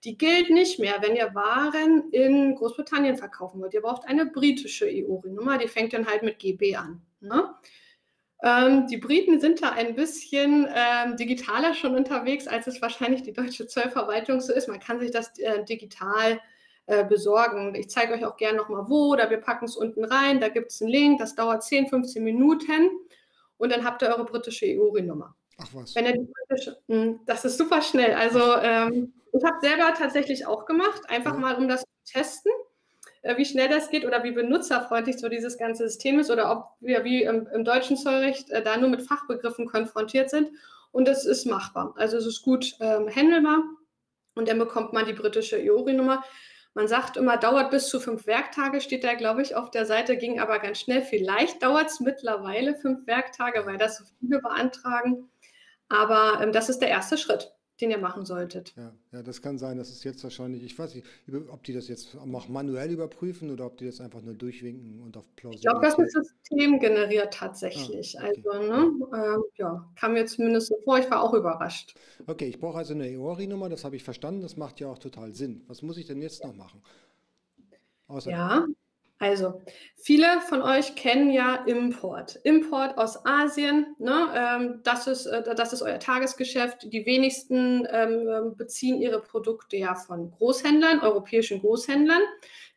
Die 0.03 0.19
gilt 0.19 0.51
nicht 0.51 0.77
mehr, 0.77 0.97
wenn 1.01 1.15
ihr 1.15 1.33
Waren 1.33 2.11
in 2.11 2.53
Großbritannien 2.53 3.17
verkaufen 3.17 3.59
wollt. 3.59 3.73
Ihr 3.73 3.81
braucht 3.81 4.07
eine 4.07 4.27
britische 4.27 4.87
EORI-Nummer, 4.87 5.57
die 5.57 5.67
fängt 5.67 5.93
dann 5.93 6.05
halt 6.05 6.21
mit 6.21 6.37
GB 6.37 6.75
an. 6.75 7.01
Ne? 7.21 7.55
Ähm, 8.43 8.87
die 8.87 8.97
Briten 8.97 9.39
sind 9.39 9.63
da 9.63 9.71
ein 9.71 9.95
bisschen 9.95 10.67
ähm, 10.73 11.17
digitaler 11.17 11.73
schon 11.73 11.95
unterwegs, 11.95 12.47
als 12.47 12.67
es 12.67 12.81
wahrscheinlich 12.81 13.23
die 13.23 13.33
deutsche 13.33 13.65
Zollverwaltung 13.67 14.41
so 14.41 14.53
ist. 14.53 14.67
Man 14.67 14.79
kann 14.79 14.99
sich 14.99 15.11
das 15.11 15.37
äh, 15.39 15.63
digital 15.65 16.39
äh, 16.85 17.03
besorgen. 17.03 17.73
Ich 17.75 17.89
zeige 17.89 18.13
euch 18.13 18.25
auch 18.25 18.37
gerne 18.37 18.57
nochmal 18.57 18.85
wo, 18.87 19.11
oder 19.11 19.29
wir 19.29 19.37
packen 19.37 19.65
es 19.65 19.75
unten 19.75 20.05
rein. 20.05 20.39
Da 20.39 20.49
gibt 20.49 20.71
es 20.71 20.81
einen 20.81 20.91
Link, 20.91 21.19
das 21.19 21.35
dauert 21.35 21.63
10, 21.63 21.87
15 21.87 22.23
Minuten 22.23 22.91
und 23.57 23.71
dann 23.71 23.83
habt 23.83 24.03
ihr 24.03 24.09
eure 24.09 24.25
britische 24.25 24.67
EURI-Nummer. 24.67 25.35
Ach 25.57 25.67
was. 25.73 25.93
Britische, 25.95 26.77
hm, 26.87 27.19
das 27.25 27.43
ist 27.43 27.57
super 27.57 27.81
schnell. 27.81 28.13
Also 28.13 28.39
ähm, 28.61 29.13
ich 29.33 29.43
habe 29.43 29.57
selber 29.61 29.93
tatsächlich 29.97 30.45
auch 30.45 30.65
gemacht, 30.65 31.01
einfach 31.09 31.33
ja. 31.33 31.39
mal 31.39 31.55
um 31.55 31.67
das 31.67 31.81
zu 31.81 32.13
testen. 32.13 32.51
Äh, 33.21 33.37
wie 33.37 33.45
schnell 33.45 33.69
das 33.69 33.89
geht 33.89 34.05
oder 34.05 34.23
wie 34.23 34.31
benutzerfreundlich 34.31 35.19
so 35.19 35.29
dieses 35.29 35.57
ganze 35.57 35.87
System 35.87 36.19
ist 36.19 36.31
oder 36.31 36.51
ob 36.51 36.69
wir 36.79 37.03
wie 37.03 37.23
im, 37.23 37.47
im 37.47 37.63
deutschen 37.63 37.97
Zollrecht 37.97 38.49
äh, 38.51 38.61
da 38.61 38.77
nur 38.77 38.89
mit 38.89 39.01
Fachbegriffen 39.01 39.65
konfrontiert 39.65 40.29
sind. 40.29 40.49
Und 40.91 41.07
es 41.07 41.25
ist 41.25 41.45
machbar. 41.45 41.93
Also 41.97 42.17
es 42.17 42.25
ist 42.25 42.41
gut 42.43 42.75
ähm, 42.79 43.09
handelbar. 43.13 43.63
Und 44.35 44.47
dann 44.47 44.59
bekommt 44.59 44.93
man 44.93 45.05
die 45.05 45.13
britische 45.13 45.59
IORI-Nummer. 45.59 46.23
Man 46.73 46.87
sagt 46.87 47.17
immer, 47.17 47.37
dauert 47.37 47.71
bis 47.71 47.89
zu 47.89 47.99
fünf 47.99 48.27
Werktage, 48.27 48.81
steht 48.81 49.03
da, 49.03 49.15
glaube 49.15 49.41
ich, 49.41 49.55
auf 49.55 49.71
der 49.71 49.85
Seite, 49.85 50.15
ging 50.15 50.39
aber 50.39 50.59
ganz 50.59 50.79
schnell. 50.79 51.01
Vielleicht 51.01 51.63
dauert 51.63 51.87
es 51.87 51.99
mittlerweile 51.99 52.75
fünf 52.75 53.07
Werktage, 53.07 53.65
weil 53.65 53.77
das 53.77 53.97
so 53.97 54.03
viele 54.19 54.39
beantragen. 54.39 55.29
Aber 55.89 56.39
ähm, 56.41 56.51
das 56.51 56.69
ist 56.69 56.79
der 56.79 56.89
erste 56.89 57.17
Schritt 57.17 57.56
den 57.81 57.91
ihr 57.91 57.97
machen 57.97 58.25
solltet. 58.25 58.73
Ja, 58.75 58.93
ja, 59.11 59.23
das 59.23 59.41
kann 59.41 59.57
sein, 59.57 59.77
dass 59.77 59.89
es 59.89 60.03
jetzt 60.03 60.23
wahrscheinlich, 60.23 60.63
ich 60.63 60.77
weiß 60.77 60.95
nicht, 60.95 61.05
ob 61.49 61.63
die 61.63 61.73
das 61.73 61.87
jetzt 61.87 62.15
auch 62.17 62.47
manuell 62.47 62.91
überprüfen 62.91 63.51
oder 63.51 63.65
ob 63.65 63.77
die 63.77 63.85
das 63.85 64.01
einfach 64.01 64.21
nur 64.21 64.33
durchwinken 64.33 65.01
und 65.01 65.15
auf 65.17 65.25
Plausibilität. 65.35 65.83
Ich 65.83 65.95
glaube, 65.95 66.05
das 66.05 66.15
ist 66.15 66.29
System 66.47 66.79
generiert 66.79 67.33
tatsächlich. 67.33 68.19
Ah, 68.19 68.27
okay. 68.27 68.43
Also, 68.47 68.63
ne, 68.63 69.07
äh, 69.13 69.61
ja, 69.61 69.89
kam 69.95 70.13
mir 70.13 70.25
zumindest 70.25 70.67
so 70.67 70.77
vor, 70.83 70.97
ich 70.97 71.09
war 71.09 71.21
auch 71.21 71.33
überrascht. 71.33 71.95
Okay, 72.25 72.45
ich 72.45 72.59
brauche 72.59 72.77
also 72.77 72.93
eine 72.93 73.07
EORI-Nummer, 73.09 73.69
das 73.69 73.83
habe 73.83 73.95
ich 73.95 74.03
verstanden, 74.03 74.41
das 74.41 74.57
macht 74.57 74.79
ja 74.79 74.87
auch 74.87 74.97
total 74.99 75.33
Sinn. 75.33 75.63
Was 75.67 75.81
muss 75.81 75.97
ich 75.97 76.05
denn 76.05 76.21
jetzt 76.21 76.43
noch 76.43 76.55
machen? 76.55 76.81
Außer 78.07 78.31
ja, 78.31 78.65
also, 79.19 79.63
viele 79.95 80.41
von 80.41 80.61
euch 80.61 80.93
kennen 80.95 81.31
ja 81.31 81.55
Import. 81.65 82.39
Import 82.43 82.99
aus 82.99 83.25
Asien, 83.25 83.95
ne? 83.97 84.27
ähm, 84.35 84.81
das, 84.83 85.07
ist, 85.07 85.25
äh, 85.25 85.55
das 85.55 85.73
ist 85.73 85.81
euer 85.81 85.97
Tagesgeschäft. 85.97 86.93
Die 86.93 87.03
wenigsten 87.05 87.87
ähm, 87.89 88.55
beziehen 88.55 89.01
ihre 89.01 89.19
Produkte 89.19 89.75
ja 89.75 89.95
von 89.95 90.29
Großhändlern, 90.31 90.99
europäischen 90.99 91.61
Großhändlern. 91.61 92.21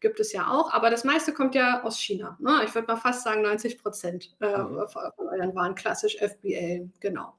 Gibt 0.00 0.18
es 0.18 0.32
ja 0.32 0.50
auch, 0.50 0.72
aber 0.72 0.88
das 0.88 1.04
meiste 1.04 1.34
kommt 1.34 1.54
ja 1.54 1.82
aus 1.82 2.00
China. 2.00 2.38
Ne? 2.40 2.62
Ich 2.64 2.74
würde 2.74 2.88
mal 2.88 2.96
fast 2.96 3.22
sagen 3.22 3.42
90 3.42 3.82
Prozent 3.82 4.34
äh, 4.40 4.56
mhm. 4.56 4.88
von 4.88 5.12
euren 5.18 5.54
Waren, 5.54 5.74
klassisch 5.74 6.16
FBA, 6.16 6.88
genau. 7.00 7.34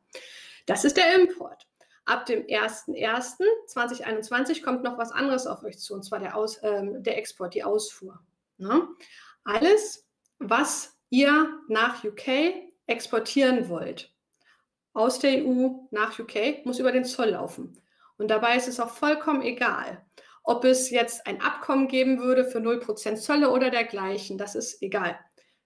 Das 0.67 0.85
ist 0.85 0.95
der 0.95 1.19
Import. 1.19 1.67
Ab 2.05 2.27
dem 2.27 2.45
01.01.2021 2.45 4.63
kommt 4.63 4.83
noch 4.83 4.99
was 4.99 5.11
anderes 5.11 5.47
auf 5.47 5.63
euch 5.63 5.79
zu, 5.79 5.95
und 5.95 6.03
zwar 6.03 6.19
der, 6.19 6.35
Aus, 6.35 6.59
ähm, 6.61 7.01
der 7.01 7.17
Export, 7.17 7.55
die 7.55 7.63
Ausfuhr. 7.63 8.19
Ne? 8.61 8.87
Alles, 9.43 10.07
was 10.39 10.97
ihr 11.09 11.59
nach 11.67 12.03
UK 12.03 12.53
exportieren 12.85 13.69
wollt, 13.69 14.13
aus 14.93 15.19
der 15.19 15.45
EU 15.45 15.69
nach 15.91 16.19
UK, 16.19 16.65
muss 16.65 16.79
über 16.79 16.91
den 16.91 17.05
Zoll 17.05 17.29
laufen. 17.29 17.81
Und 18.17 18.29
dabei 18.29 18.55
ist 18.55 18.67
es 18.67 18.79
auch 18.79 18.89
vollkommen 18.89 19.41
egal, 19.41 20.05
ob 20.43 20.63
es 20.63 20.89
jetzt 20.89 21.25
ein 21.25 21.41
Abkommen 21.41 21.87
geben 21.87 22.19
würde 22.19 22.45
für 22.45 22.59
0% 22.59 23.15
Zölle 23.15 23.49
oder 23.49 23.69
dergleichen. 23.71 24.37
Das 24.37 24.55
ist 24.55 24.81
egal. 24.81 25.17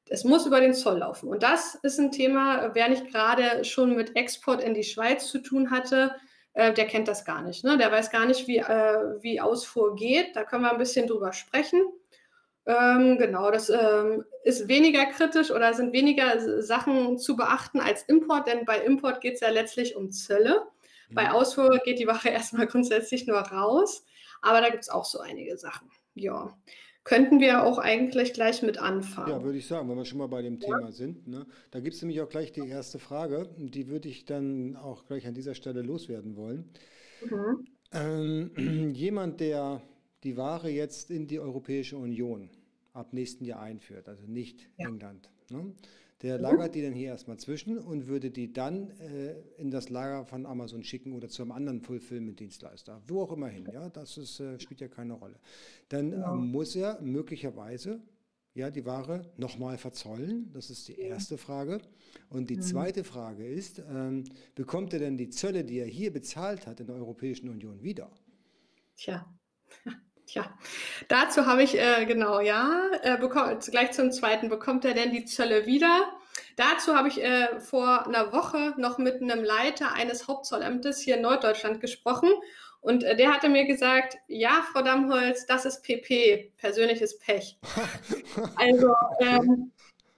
Es 0.08 0.24
muss 0.24 0.46
über 0.46 0.62
den 0.62 0.74
Zoll 0.74 1.00
laufen. 1.00 1.28
Und 1.30 1.44
das 1.44 1.76
ist 1.76 2.00
ein 2.00 2.12
Thema, 2.12 2.74
wer 2.76 2.88
nicht 2.88 3.08
gerade 3.08 3.66
schon 3.66 3.96
mit 3.96 4.16
Export 4.16 4.64
in 4.64 4.74
die 4.74 4.84
Schweiz 4.84 5.28
zu 5.28 5.40
tun 5.40 5.72
hatte, 5.72 6.16
äh, 6.54 6.74
der 6.74 6.88
kennt 6.88 7.08
das 7.08 7.26
gar 7.26 7.42
nicht. 7.42 7.64
Ne? 7.64 7.78
Der 7.78 7.92
weiß 7.92 8.12
gar 8.12 8.26
nicht, 8.26 8.48
wie, 8.48 8.60
äh, 8.60 9.22
wie 9.22 9.42
Ausfuhr 9.42 9.96
geht. 9.96 10.36
Da 10.36 10.44
können 10.44 10.64
wir 10.64 10.72
ein 10.72 10.78
bisschen 10.78 11.08
drüber 11.08 11.34
sprechen. 11.34 11.82
Ähm, 12.68 13.18
genau, 13.18 13.52
das 13.52 13.70
ähm, 13.70 14.24
ist 14.44 14.68
weniger 14.68 15.06
kritisch 15.06 15.52
oder 15.52 15.74
sind 15.74 15.94
weniger 15.94 16.62
Sachen 16.64 17.18
zu 17.18 17.36
beachten 17.36 17.80
als 17.80 18.04
Import, 18.04 18.48
denn 18.48 18.66
bei 18.66 18.80
Import 18.80 19.22
geht 19.22 19.36
es 19.36 19.42
ja 19.42 19.50
letztlich 19.50 19.96
um 19.96 20.12
Zölle. 20.12 20.64
Mhm. 21.10 21.16
Bei 21.16 21.32
Ausfuhr 21.32 21.80
geht 21.84 22.00
die 22.00 22.08
Ware 22.08 22.30
erstmal 22.30 22.68
grundsätzlich 22.68 23.28
nur 23.28 23.38
raus, 23.38 24.06
aber 24.42 24.62
da 24.62 24.70
gibt 24.70 24.84
es 24.84 24.90
auch 24.90 25.06
so 25.06 25.20
einige 25.20 25.58
Sachen. 25.58 25.90
Ja 26.16 26.56
könnten 27.06 27.40
wir 27.40 27.64
auch 27.64 27.78
eigentlich 27.78 28.34
gleich 28.34 28.62
mit 28.64 28.80
anfangen. 28.80 29.30
Ja, 29.30 29.44
würde 29.44 29.60
ich 29.60 29.68
sagen, 29.68 29.88
wenn 29.88 29.96
wir 29.96 30.06
schon 30.06 30.18
mal 30.18 30.28
bei 30.28 30.42
dem 30.42 30.60
ja. 30.60 30.68
Thema 30.68 30.92
sind. 30.92 31.28
Ne? 31.28 31.46
Da 31.72 31.80
gibt 31.80 31.96
es 31.96 32.02
nämlich 32.02 32.20
auch 32.20 32.28
gleich 32.28 32.52
die 32.52 32.68
erste 32.68 33.00
Frage, 33.00 33.48
die 33.58 33.88
würde 33.88 34.10
ich 34.10 34.26
dann 34.26 34.76
auch 34.76 35.06
gleich 35.06 35.26
an 35.26 35.36
dieser 35.36 35.54
Stelle 35.54 35.84
loswerden 35.84 36.36
wollen. 36.36 36.74
Mhm. 37.24 37.68
Ähm, 37.94 38.92
jemand, 38.94 39.40
der 39.40 39.82
die 40.26 40.38
Ware 40.38 40.70
jetzt 40.70 41.12
in 41.12 41.28
die 41.28 41.40
Europäische 41.40 41.98
Union 41.98 42.50
ab 42.94 43.14
nächsten 43.14 43.46
Jahr 43.46 43.62
einführt, 43.62 44.08
also 44.08 44.26
nicht 44.26 44.70
ja. 44.78 44.88
England, 44.88 45.30
ne? 45.50 45.74
Der 46.22 46.40
lagert 46.40 46.76
die 46.76 46.82
dann 46.82 46.94
hier 46.94 47.10
erstmal 47.10 47.38
zwischen 47.38 47.78
und 47.78 48.08
würde 48.08 48.32
die 48.32 48.54
dann 48.54 48.90
äh, 49.00 49.36
in 49.58 49.70
das 49.70 49.90
Lager 49.90 50.26
von 50.26 50.46
Amazon 50.46 50.82
schicken 50.82 51.12
oder 51.12 51.28
zu 51.28 51.42
einem 51.42 51.52
anderen 51.52 51.82
Fulfillment-Dienstleister, 51.82 53.02
wo 53.06 53.22
auch 53.22 53.34
immer 53.34 53.50
hin. 53.50 53.68
Ja, 53.72 53.90
das 53.90 54.18
ist, 54.18 54.40
äh, 54.40 54.58
spielt 54.60 54.80
ja 54.80 54.88
keine 54.88 55.14
Rolle. 55.14 55.36
Dann 55.90 56.14
äh, 56.14 56.36
muss 56.36 56.76
er 56.76 57.02
möglicherweise 57.02 58.02
ja, 58.56 58.72
die 58.72 58.86
Ware 58.86 59.30
nochmal 59.36 59.78
verzollen. 59.78 60.50
Das 60.54 60.70
ist 60.70 60.88
die 60.88 60.98
erste 60.98 61.38
Frage. 61.38 61.82
Und 62.30 62.50
die 62.50 62.56
mhm. 62.56 62.62
zweite 62.62 63.04
Frage 63.04 63.46
ist, 63.46 63.80
ähm, 63.80 64.24
bekommt 64.56 64.94
er 64.94 65.00
denn 65.00 65.18
die 65.18 65.30
Zölle, 65.30 65.66
die 65.66 65.80
er 65.80 65.86
hier 65.86 66.14
bezahlt 66.14 66.66
hat 66.66 66.80
in 66.80 66.88
der 66.88 66.96
Europäischen 66.96 67.50
Union, 67.50 67.84
wieder? 67.84 68.10
Tja. 68.96 69.30
Tja, 70.28 70.52
dazu 71.08 71.46
habe 71.46 71.62
ich, 71.64 71.80
äh, 71.80 72.06
genau, 72.06 72.40
ja, 72.40 72.82
äh, 73.04 73.18
gleich 73.18 73.92
zum 73.92 74.12
zweiten, 74.12 74.50
bekommt 74.50 74.84
er 74.84 74.94
denn 74.94 75.12
die 75.12 75.26
Zölle 75.26 75.66
wieder? 75.66 76.10
Dazu 76.56 76.96
habe 76.96 77.10
ich 77.10 77.24
äh, 77.24 77.60
vor 77.60 78.08
einer 78.08 78.34
Woche 78.34 78.74
noch 78.78 78.98
mit 78.98 79.22
einem 79.22 79.44
Leiter 79.44 79.94
eines 79.94 80.28
Hauptzollamtes 80.28 81.00
hier 81.00 81.18
in 81.18 81.22
Norddeutschland 81.22 81.80
gesprochen 81.80 82.30
und 82.86 83.04
äh, 83.04 83.16
der 83.16 83.34
hatte 83.34 83.50
mir 83.50 83.66
gesagt, 83.66 84.18
ja, 84.28 84.64
Frau 84.72 84.84
Dammholz, 84.84 85.48
das 85.48 85.66
ist 85.66 85.84
PP, 85.84 86.54
persönliches 86.58 87.18
Pech. 87.18 87.58
also 88.58 88.94
ähm, 89.20 89.72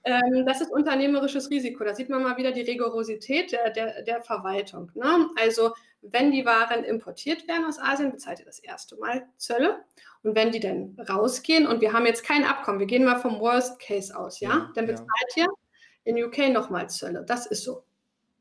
ähm, 0.08 0.46
das 0.46 0.60
ist 0.60 0.70
unternehmerisches 0.70 1.50
Risiko. 1.50 1.84
Da 1.84 1.94
sieht 1.94 2.08
man 2.08 2.22
mal 2.22 2.36
wieder 2.36 2.52
die 2.52 2.62
Rigorosität 2.62 3.52
der, 3.52 3.70
der, 3.70 4.02
der 4.02 4.22
Verwaltung. 4.22 4.90
Ne? 4.94 5.28
Also 5.40 5.72
wenn 6.00 6.30
die 6.30 6.46
Waren 6.46 6.84
importiert 6.84 7.46
werden 7.48 7.66
aus 7.66 7.78
Asien, 7.78 8.10
bezahlt 8.10 8.40
ihr 8.40 8.46
das 8.46 8.58
erste 8.58 8.96
Mal 8.96 9.26
Zölle. 9.36 9.84
Und 10.22 10.34
wenn 10.34 10.50
die 10.50 10.60
dann 10.60 10.96
rausgehen 11.08 11.66
und 11.66 11.80
wir 11.80 11.92
haben 11.92 12.06
jetzt 12.06 12.24
kein 12.24 12.44
Abkommen, 12.44 12.80
wir 12.80 12.86
gehen 12.86 13.04
mal 13.04 13.18
vom 13.18 13.38
Worst 13.40 13.78
Case 13.80 14.16
aus, 14.16 14.40
ja, 14.40 14.50
ja 14.50 14.70
dann 14.74 14.86
bezahlt 14.86 15.08
ja. 15.36 15.44
ihr 15.44 15.48
in 16.04 16.24
UK 16.24 16.52
nochmal 16.52 16.88
Zölle. 16.88 17.24
Das 17.24 17.46
ist 17.46 17.64
so. 17.64 17.84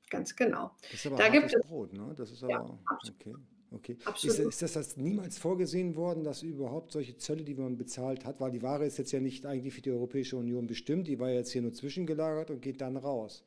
Ganz 0.10 0.36
genau. 0.36 0.72
Das 0.84 0.94
ist 0.94 1.08
aber 1.08 1.18
da 1.18 1.28
gibt 1.28 1.54
es 1.54 1.68
Brot, 1.68 1.92
ne? 1.92 2.14
Das 2.18 2.32
ist 2.32 2.42
aber 2.42 2.52
ja, 2.54 2.80
okay. 3.10 3.36
Okay. 3.74 3.98
Ist, 4.24 4.40
ist, 4.40 4.62
das, 4.62 4.74
das 4.74 4.98
niemals 4.98 5.38
vorgesehen 5.38 5.96
worden, 5.96 6.24
dass 6.24 6.42
überhaupt 6.42 6.94
solche 6.94 7.18
Zölle, 7.18 7.44
die 7.44 7.54
man 7.54 7.78
bezahlt 7.78 8.26
hat, 8.26 8.40
weil 8.40 8.52
die 8.52 8.62
Ware 8.62 8.86
ist 8.86 8.98
jetzt 8.98 9.12
ja 9.12 9.20
nicht 9.20 9.46
eigentlich 9.46 9.74
für 9.74 9.82
die 9.82 9.92
Europäische 9.92 10.38
Union 10.38 10.68
bestimmt, 10.68 11.08
die 11.08 11.20
war 11.20 11.30
jetzt 11.30 11.52
hier 11.52 11.62
nur 11.62 11.74
zwischengelagert 11.74 12.50
und 12.50 12.62
geht 12.62 12.80
dann 12.80 12.96
raus. 12.96 13.44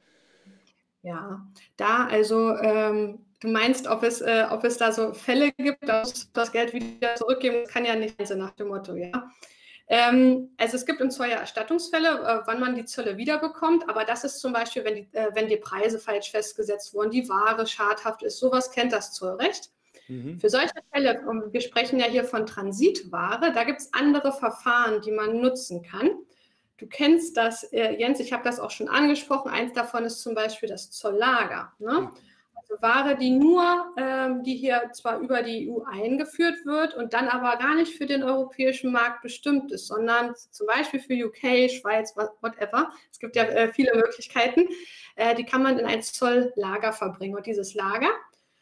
Ja, 1.03 1.47
da 1.79 2.07
also 2.07 2.55
ähm, 2.59 3.21
du 3.41 3.49
meinst, 3.49 3.87
ob 3.87 4.03
es, 4.03 4.21
äh, 4.21 4.45
ob 4.51 4.65
es 4.65 4.77
da 4.77 4.93
so 4.93 5.15
Fälle 5.15 5.53
gibt, 5.53 5.89
dass 5.89 6.31
das 6.33 6.53
Geld 6.53 6.75
wieder 6.75 7.15
zurückgeben 7.15 7.67
kann 7.67 7.87
ja 7.87 7.97
nicht 7.97 8.15
sein, 8.27 8.39
nach 8.39 8.51
dem 8.51 8.69
Motto, 8.69 8.95
ja. 8.95 9.31
Ähm, 9.89 10.51
also 10.59 10.77
es 10.77 10.87
gibt 10.87 11.01
im 11.01 11.11
Zoll 11.11 11.31
ja 11.31 11.39
Erstattungsfälle, 11.39 12.09
äh, 12.09 12.47
wann 12.47 12.61
man 12.61 12.77
die 12.77 12.85
Zölle 12.85 13.17
wiederbekommt, 13.17 13.89
aber 13.89 14.05
das 14.05 14.23
ist 14.23 14.39
zum 14.39 14.53
Beispiel, 14.53 14.85
wenn 14.85 14.95
die, 14.95 15.09
äh, 15.13 15.31
wenn 15.35 15.49
die 15.49 15.57
Preise 15.57 15.99
falsch 15.99 16.31
festgesetzt 16.31 16.95
wurden, 16.95 17.11
die 17.11 17.29
Ware 17.29 17.67
schadhaft 17.67 18.23
ist, 18.23 18.39
sowas 18.39 18.71
kennt 18.71 18.93
das 18.93 19.13
Zollrecht. 19.15 19.71
Mhm. 20.11 20.41
Für 20.41 20.51
solche 20.51 20.75
Fälle, 20.93 21.23
wir 21.53 21.61
sprechen 21.61 22.01
ja 22.01 22.07
hier 22.07 22.25
von 22.25 22.45
Transitware, 22.45 23.53
da 23.53 23.63
gibt 23.63 23.81
es 23.81 23.95
andere 23.95 24.33
Verfahren, 24.33 25.01
die 25.03 25.13
man 25.13 25.41
nutzen 25.41 25.83
kann. 25.83 26.11
Du 26.79 26.87
kennst 26.87 27.37
das, 27.37 27.63
äh, 27.73 27.95
Jens, 27.97 28.19
ich 28.19 28.33
habe 28.33 28.43
das 28.43 28.59
auch 28.59 28.71
schon 28.71 28.89
angesprochen. 28.89 29.51
Eins 29.51 29.73
davon 29.73 30.05
ist 30.05 30.23
zum 30.23 30.35
Beispiel 30.35 30.69
das 30.69 30.91
Zolllager. 30.91 31.73
Ne? 31.79 32.11
Also 32.55 32.83
Ware, 32.83 33.17
die 33.17 33.31
nur, 33.31 33.95
ähm, 33.97 34.43
die 34.43 34.57
hier 34.57 34.91
zwar 34.95 35.19
über 35.21 35.43
die 35.43 35.71
EU 35.71 35.83
eingeführt 35.85 36.65
wird 36.65 36.95
und 36.95 37.13
dann 37.13 37.29
aber 37.29 37.57
gar 37.59 37.77
nicht 37.77 37.97
für 37.97 38.07
den 38.07 38.23
europäischen 38.23 38.91
Markt 38.91 39.23
bestimmt 39.23 39.71
ist, 39.71 39.87
sondern 39.87 40.35
zum 40.51 40.67
Beispiel 40.67 41.01
für 41.01 41.27
UK, 41.27 41.71
Schweiz, 41.71 42.17
whatever. 42.17 42.91
Es 43.13 43.21
gibt 43.21 43.37
ja 43.37 43.45
äh, 43.45 43.73
viele 43.73 43.95
Möglichkeiten. 43.95 44.67
Äh, 45.15 45.37
die 45.37 45.45
kann 45.45 45.63
man 45.63 45.79
in 45.79 45.87
ein 45.87 46.03
Zolllager 46.03 46.93
verbringen. 46.93 47.37
Und 47.37 47.47
dieses 47.47 47.75
Lager, 47.75 48.11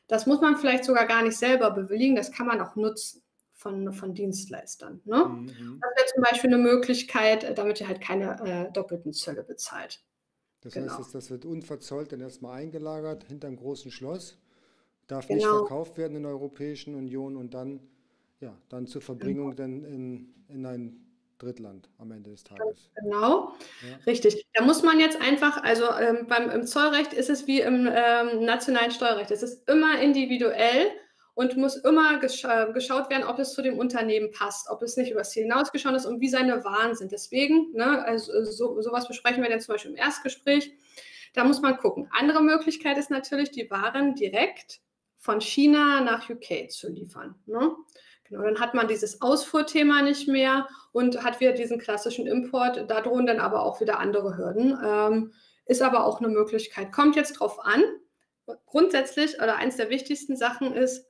das 0.08 0.26
muss 0.26 0.40
man 0.40 0.56
vielleicht 0.56 0.84
sogar 0.84 1.06
gar 1.06 1.22
nicht 1.22 1.36
selber 1.36 1.70
bewilligen, 1.70 2.16
das 2.16 2.32
kann 2.32 2.46
man 2.46 2.60
auch 2.60 2.74
nutzen 2.74 3.22
von, 3.52 3.92
von 3.92 4.14
Dienstleistern. 4.14 5.00
Ne? 5.04 5.24
Mhm. 5.24 5.80
Das 5.80 5.90
wäre 5.96 6.14
zum 6.14 6.22
Beispiel 6.22 6.54
eine 6.54 6.62
Möglichkeit, 6.62 7.44
äh, 7.44 7.54
damit 7.54 7.80
ihr 7.80 7.88
halt 7.88 8.00
keine 8.00 8.40
äh, 8.44 8.72
doppelten 8.72 9.12
Zölle 9.12 9.44
bezahlt. 9.44 10.02
Das 10.60 10.72
genau. 10.72 10.98
heißt, 10.98 11.14
das 11.14 11.30
wird 11.30 11.44
unverzollt 11.44 12.12
dann 12.12 12.20
erstmal 12.20 12.60
eingelagert 12.60 13.24
hinter 13.24 13.48
einem 13.48 13.56
großen 13.56 13.90
Schloss, 13.90 14.38
darf 15.06 15.28
genau. 15.28 15.36
nicht 15.36 15.46
verkauft 15.46 15.98
werden 15.98 16.16
in 16.16 16.22
der 16.22 16.32
Europäischen 16.32 16.94
Union 16.94 17.36
und 17.36 17.54
dann, 17.54 17.80
ja, 18.40 18.56
dann 18.68 18.86
zur 18.86 19.02
Verbringung 19.02 19.54
genau. 19.54 19.56
dann 19.56 19.84
in, 19.84 20.34
in 20.48 20.66
ein 20.66 21.07
Drittland 21.38 21.88
am 21.98 22.10
Ende 22.10 22.30
des 22.30 22.44
Tages. 22.44 22.90
Genau, 22.96 23.54
ja. 23.88 23.96
richtig. 24.06 24.46
Da 24.54 24.64
muss 24.64 24.82
man 24.82 25.00
jetzt 25.00 25.20
einfach, 25.20 25.62
also 25.62 25.84
ähm, 26.00 26.26
beim 26.28 26.50
im 26.50 26.66
Zollrecht 26.66 27.12
ist 27.12 27.30
es 27.30 27.46
wie 27.46 27.60
im 27.60 27.88
ähm, 27.90 28.44
nationalen 28.44 28.90
Steuerrecht, 28.90 29.30
es 29.30 29.42
ist 29.42 29.68
immer 29.68 30.00
individuell 30.00 30.90
und 31.34 31.56
muss 31.56 31.76
immer 31.76 32.18
gescha 32.18 32.64
geschaut 32.64 33.10
werden, 33.10 33.22
ob 33.22 33.38
es 33.38 33.52
zu 33.52 33.62
dem 33.62 33.78
Unternehmen 33.78 34.32
passt, 34.32 34.68
ob 34.68 34.82
es 34.82 34.96
nicht 34.96 35.12
übers 35.12 35.30
Ziel 35.30 35.44
hinausgeschaut 35.44 35.94
ist 35.94 36.04
und 36.04 36.20
wie 36.20 36.28
seine 36.28 36.64
Waren 36.64 36.96
sind. 36.96 37.12
Deswegen, 37.12 37.72
ne, 37.74 38.04
also 38.04 38.44
so, 38.44 38.80
sowas 38.82 39.06
besprechen 39.06 39.42
wir 39.42 39.48
dann 39.48 39.60
zum 39.60 39.74
Beispiel 39.74 39.92
im 39.92 39.96
Erstgespräch. 39.96 40.72
Da 41.34 41.44
muss 41.44 41.60
man 41.60 41.76
gucken. 41.76 42.08
Andere 42.10 42.42
Möglichkeit 42.42 42.98
ist 42.98 43.10
natürlich, 43.10 43.52
die 43.52 43.70
Waren 43.70 44.16
direkt 44.16 44.80
von 45.16 45.40
China 45.40 46.00
nach 46.00 46.28
UK 46.28 46.70
zu 46.70 46.88
liefern. 46.88 47.36
Ne? 47.46 47.70
Genau, 48.28 48.42
dann 48.42 48.60
hat 48.60 48.74
man 48.74 48.88
dieses 48.88 49.22
Ausfuhrthema 49.22 50.02
nicht 50.02 50.28
mehr 50.28 50.68
und 50.92 51.22
hat 51.22 51.40
wieder 51.40 51.52
diesen 51.52 51.78
klassischen 51.78 52.26
Import. 52.26 52.84
Da 52.88 53.00
drohen 53.00 53.26
dann 53.26 53.40
aber 53.40 53.62
auch 53.62 53.80
wieder 53.80 53.98
andere 53.98 54.36
Hürden. 54.36 54.78
Ähm, 54.84 55.32
ist 55.66 55.82
aber 55.82 56.04
auch 56.04 56.20
eine 56.20 56.28
Möglichkeit. 56.28 56.92
Kommt 56.92 57.16
jetzt 57.16 57.34
drauf 57.34 57.58
an. 57.64 57.82
Grundsätzlich 58.66 59.36
oder 59.36 59.56
eins 59.56 59.76
der 59.76 59.90
wichtigsten 59.90 60.36
Sachen 60.36 60.72
ist, 60.72 61.06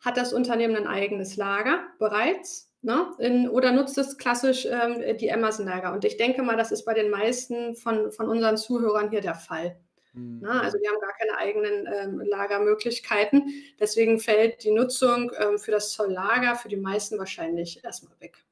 hat 0.00 0.16
das 0.16 0.32
Unternehmen 0.32 0.76
ein 0.76 0.86
eigenes 0.86 1.36
Lager 1.36 1.80
bereits 1.98 2.70
ne? 2.82 3.12
In, 3.18 3.48
oder 3.48 3.72
nutzt 3.72 3.98
es 3.98 4.16
klassisch 4.18 4.66
ähm, 4.66 5.16
die 5.18 5.32
Amazon-Lager? 5.32 5.92
Und 5.92 6.04
ich 6.04 6.16
denke 6.16 6.42
mal, 6.42 6.56
das 6.56 6.72
ist 6.72 6.84
bei 6.84 6.94
den 6.94 7.10
meisten 7.10 7.76
von, 7.76 8.10
von 8.12 8.28
unseren 8.28 8.56
Zuhörern 8.56 9.10
hier 9.10 9.20
der 9.20 9.34
Fall. 9.34 9.78
Mhm. 10.12 10.40
Ne? 10.40 10.50
Also 10.50 10.78
wir 10.80 10.88
haben 10.88 11.00
gar 11.00 11.12
keine 11.12 11.36
eigenen 11.36 11.86
ähm, 11.86 12.20
Lagermöglichkeiten. 12.20 13.52
Deswegen 13.78 14.18
fällt 14.18 14.64
die 14.64 14.72
Nutzung 14.72 15.30
ähm, 15.38 15.58
für 15.58 15.70
das 15.70 15.92
Zolllager 15.92 16.56
für 16.56 16.68
die 16.68 16.76
meisten 16.76 17.18
wahrscheinlich 17.18 17.82
erstmal 17.84 18.18
weg. 18.20 18.44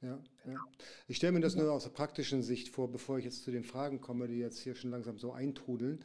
Ja, 0.00 0.18
ja. 0.46 0.58
Ich 1.08 1.16
stelle 1.16 1.32
mir 1.32 1.40
das 1.40 1.56
nur 1.56 1.72
aus 1.72 1.84
der 1.84 1.90
praktischen 1.90 2.42
Sicht 2.42 2.68
vor, 2.68 2.90
bevor 2.90 3.18
ich 3.18 3.24
jetzt 3.24 3.42
zu 3.42 3.50
den 3.50 3.64
Fragen 3.64 4.00
komme, 4.00 4.28
die 4.28 4.38
jetzt 4.38 4.60
hier 4.60 4.74
schon 4.74 4.90
langsam 4.90 5.18
so 5.18 5.32
eintrudeln. 5.32 6.04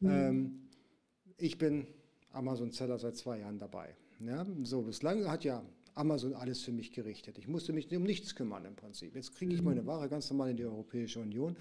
Mhm. 0.00 0.10
Ähm, 0.10 0.68
ich 1.36 1.56
bin 1.58 1.86
Amazon-Seller 2.32 2.98
seit 2.98 3.16
zwei 3.16 3.38
Jahren 3.38 3.58
dabei. 3.58 3.94
Ja, 4.20 4.44
so, 4.64 4.82
bislang 4.82 5.30
hat 5.30 5.44
ja 5.44 5.64
Amazon 5.94 6.34
alles 6.34 6.62
für 6.62 6.72
mich 6.72 6.92
gerichtet. 6.92 7.38
Ich 7.38 7.48
musste 7.48 7.72
mich 7.72 7.94
um 7.94 8.02
nichts 8.02 8.34
kümmern 8.34 8.64
im 8.64 8.74
Prinzip. 8.74 9.14
Jetzt 9.14 9.34
kriege 9.36 9.54
ich 9.54 9.62
meine 9.62 9.82
mhm. 9.82 9.86
Ware 9.86 10.08
ganz 10.08 10.30
normal 10.30 10.50
in 10.50 10.56
die 10.56 10.64
Europäische 10.64 11.20
Union. 11.20 11.56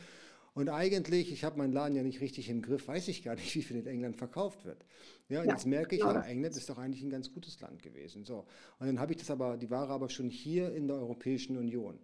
Und 0.58 0.70
eigentlich, 0.70 1.32
ich 1.32 1.44
habe 1.44 1.60
meinen 1.60 1.72
Laden 1.72 1.96
ja 1.96 2.02
nicht 2.02 2.20
richtig 2.20 2.50
im 2.50 2.64
Griff, 2.64 2.88
weiß 2.88 3.10
ich 3.10 3.22
gar 3.22 3.36
nicht, 3.36 3.54
wie 3.54 3.62
viel 3.62 3.78
in 3.78 3.86
England 3.86 4.18
verkauft 4.18 4.66
wird. 4.66 4.84
Ja, 5.30 5.42
und 5.42 5.46
ja, 5.46 5.52
jetzt 5.52 5.68
merke 5.68 5.96
ich, 5.96 6.02
ja, 6.02 6.20
England 6.22 6.58
ist 6.58 6.68
doch 6.68 6.80
eigentlich 6.80 7.04
ein 7.04 7.12
ganz 7.12 7.32
gutes 7.32 7.62
Land 7.62 7.84
gewesen. 7.84 8.26
So. 8.26 8.48
Und 8.80 8.88
dann 8.88 9.00
habe 9.00 9.12
ich 9.12 9.20
das 9.20 9.30
aber, 9.30 9.56
die 9.56 9.70
Ware 9.70 9.94
aber 9.94 10.10
schon 10.10 10.32
hier 10.32 10.74
in 10.74 10.88
der 10.88 10.98
Europäischen 10.98 11.58
Union. 11.58 12.00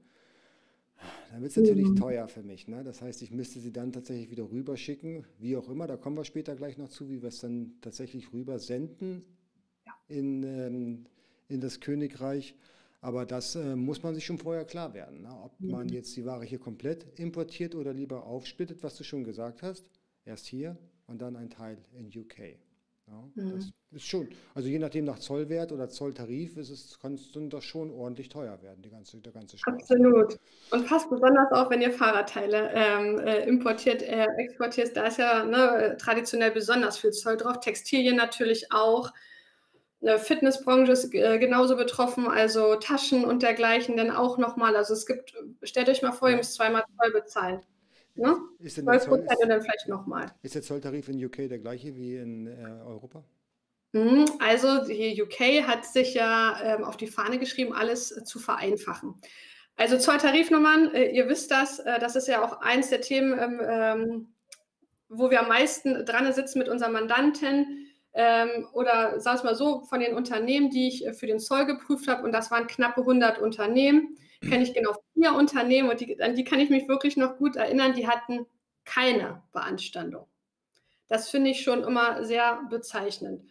Dann 1.32 1.42
wird 1.42 1.50
es 1.50 1.58
natürlich 1.58 1.88
mhm. 1.88 1.96
teuer 1.96 2.28
für 2.28 2.44
mich. 2.44 2.68
Ne? 2.68 2.84
Das 2.84 3.02
heißt, 3.02 3.24
ich 3.24 3.32
müsste 3.32 3.60
sie 3.60 3.72
dann 3.72 3.92
tatsächlich 3.92 4.30
wieder 4.30 4.44
rüberschicken, 4.44 5.26
wie 5.40 5.58
auch 5.58 5.68
immer. 5.68 5.88
Da 5.88 5.98
kommen 5.98 6.16
wir 6.16 6.24
später 6.24 6.56
gleich 6.56 6.78
noch 6.78 6.90
zu, 6.90 7.10
wie 7.10 7.24
wir 7.24 7.30
es 7.30 7.40
dann 7.40 7.74
tatsächlich 7.82 8.34
rüber 8.34 8.60
senden 8.60 9.24
ja. 9.88 9.94
in, 10.10 10.44
ähm, 10.44 11.06
in 11.48 11.60
das 11.60 11.80
Königreich. 11.80 12.54
Aber 13.04 13.26
das 13.26 13.56
äh, 13.56 13.76
muss 13.76 14.02
man 14.02 14.16
sich 14.16 14.26
schon 14.26 14.38
vorher 14.38 14.64
klar 14.64 14.94
werden, 14.94 15.24
ne? 15.24 15.30
ob 15.44 15.60
man 15.60 15.90
jetzt 15.90 16.16
die 16.16 16.26
Ware 16.26 16.46
hier 16.46 16.58
komplett 16.58 17.20
importiert 17.20 17.76
oder 17.76 17.92
lieber 17.92 18.26
aufsplittet, 18.26 18.82
was 18.82 18.96
du 18.96 19.04
schon 19.04 19.26
gesagt 19.26 19.62
hast. 19.62 19.90
Erst 20.24 20.46
hier 20.46 20.78
und 21.08 21.22
dann 21.22 21.36
ein 21.36 21.50
Teil 21.50 21.78
in 21.92 22.08
UK. 22.08 22.56
Ja, 23.08 23.30
mhm. 23.36 23.56
Das 23.92 24.02
ist 24.02 24.08
schon, 24.08 24.30
also 24.56 24.70
je 24.70 24.80
nachdem 24.80 25.04
nach 25.04 25.20
Zollwert 25.20 25.74
oder 25.74 25.90
Zolltarif 25.90 26.56
ist 26.56 26.70
es, 26.70 26.98
kann 26.98 27.16
es 27.16 27.30
dann 27.34 27.50
doch 27.50 27.62
schon 27.62 27.92
ordentlich 27.92 28.30
teuer 28.30 28.62
werden, 28.62 28.82
die 28.82 28.90
ganze, 28.90 29.18
der 29.18 29.34
ganze 29.34 29.58
Spaß. 29.58 29.74
Absolut. 29.74 30.40
Und 30.72 30.88
passt 30.88 31.10
besonders 31.10 31.52
auf, 31.52 31.70
wenn 31.72 31.82
ihr 31.82 31.92
Fahrradteile 31.92 32.72
ähm, 32.74 33.20
äh, 33.20 33.46
importiert, 33.46 34.02
äh, 34.02 34.28
exportiert, 34.38 34.96
da 34.96 35.08
ist 35.08 35.18
ja 35.18 35.44
ne, 35.44 35.98
traditionell 36.00 36.52
besonders 36.52 36.98
viel 36.98 37.12
Zoll 37.12 37.36
drauf. 37.36 37.60
Textilien 37.60 38.16
natürlich 38.16 38.72
auch. 38.72 39.12
Eine 40.04 40.20
Fitnessbranche 40.20 40.92
ist 40.92 41.14
äh, 41.14 41.40
genauso 41.40 41.78
betroffen, 41.78 42.28
also 42.28 42.76
Taschen 42.76 43.24
und 43.24 43.42
dergleichen 43.42 43.96
dann 43.96 44.12
auch 44.12 44.38
nochmal. 44.38 44.76
Also 44.76 44.94
es 44.94 45.06
gibt, 45.06 45.34
stellt 45.64 45.88
euch 45.88 46.02
mal 46.02 46.12
vor, 46.12 46.30
ihr 46.30 46.36
müsst 46.36 46.56
zweimal 46.56 46.84
Zoll 47.02 47.12
bezahlen. 47.14 47.62
Ne? 48.16 48.36
Ist, 48.60 48.78
denn 48.78 48.84
12 48.84 49.08
Prozent 49.08 49.40
und 49.42 49.50
dann 49.50 49.62
vielleicht 49.62 49.88
nochmal. 49.88 50.32
Ist 50.42 50.56
der 50.56 50.62
Zolltarif 50.62 51.08
in 51.08 51.24
UK 51.24 51.50
der 51.50 51.60
gleiche 51.60 51.96
wie 51.96 52.18
in 52.18 52.48
äh, 52.48 52.84
Europa? 52.86 53.24
Mhm, 53.94 54.26
also 54.40 54.86
die 54.86 55.22
UK 55.22 55.66
hat 55.68 55.86
sich 55.86 56.14
ja 56.14 56.60
ähm, 56.64 56.84
auf 56.84 56.98
die 56.98 57.08
Fahne 57.08 57.40
geschrieben, 57.40 57.74
alles 57.74 58.12
äh, 58.12 58.24
zu 58.24 58.40
vereinfachen. 58.40 59.16
Also 59.78 59.98
Zolltarifnummern, 59.98 60.94
äh, 60.94 61.12
ihr 61.12 61.30
wisst 61.30 61.50
das, 61.50 61.80
äh, 61.80 62.00
das 62.00 62.16
ist 62.16 62.28
ja 62.28 62.44
auch 62.44 62.62
eins 62.62 62.90
der 62.90 63.02
Themen, 63.02 63.40
ähm, 63.40 63.62
ähm 63.64 64.28
wo 65.16 65.30
wir 65.30 65.42
am 65.42 65.48
meisten 65.48 66.06
dran 66.06 66.32
sitzen 66.34 66.58
mit 66.58 66.70
unseren 66.70 66.92
Mandanten 66.92 67.83
ähm, 68.14 68.68
oder 68.74 69.20
sagen 69.20 69.40
wir 69.40 69.52
mal 69.52 69.56
so, 69.56 69.82
von 69.82 70.00
den 70.00 70.16
Unternehmen, 70.16 70.70
die 70.70 70.88
ich 70.88 71.06
äh, 71.06 71.14
für 71.14 71.28
den 71.28 71.40
Zoll 71.40 71.66
geprüft 71.66 72.08
habe, 72.08 72.24
und 72.24 72.32
das 72.32 72.52
waren 72.52 72.68
knappe 72.68 73.02
100 73.02 73.40
Unternehmen, 73.40 74.18
kenne 74.42 74.64
ich 74.64 74.74
genau 74.74 74.94
vier 75.14 75.34
Unternehmen 75.34 75.90
und 75.90 76.00
die, 76.00 76.22
an 76.22 76.36
die 76.36 76.44
kann 76.44 76.60
ich 76.60 76.70
mich 76.70 76.88
wirklich 76.88 77.18
noch 77.18 77.38
gut 77.38 77.56
erinnern, 77.56 77.94
die 77.94 78.08
hatten 78.08 78.46
keine 78.86 79.42
Beanstandung. 79.54 80.28
Das 81.08 81.30
finde 81.30 81.52
ich 81.52 81.62
schon 81.62 81.84
immer 81.84 82.24
sehr 82.24 82.62
bezeichnend. 82.70 83.44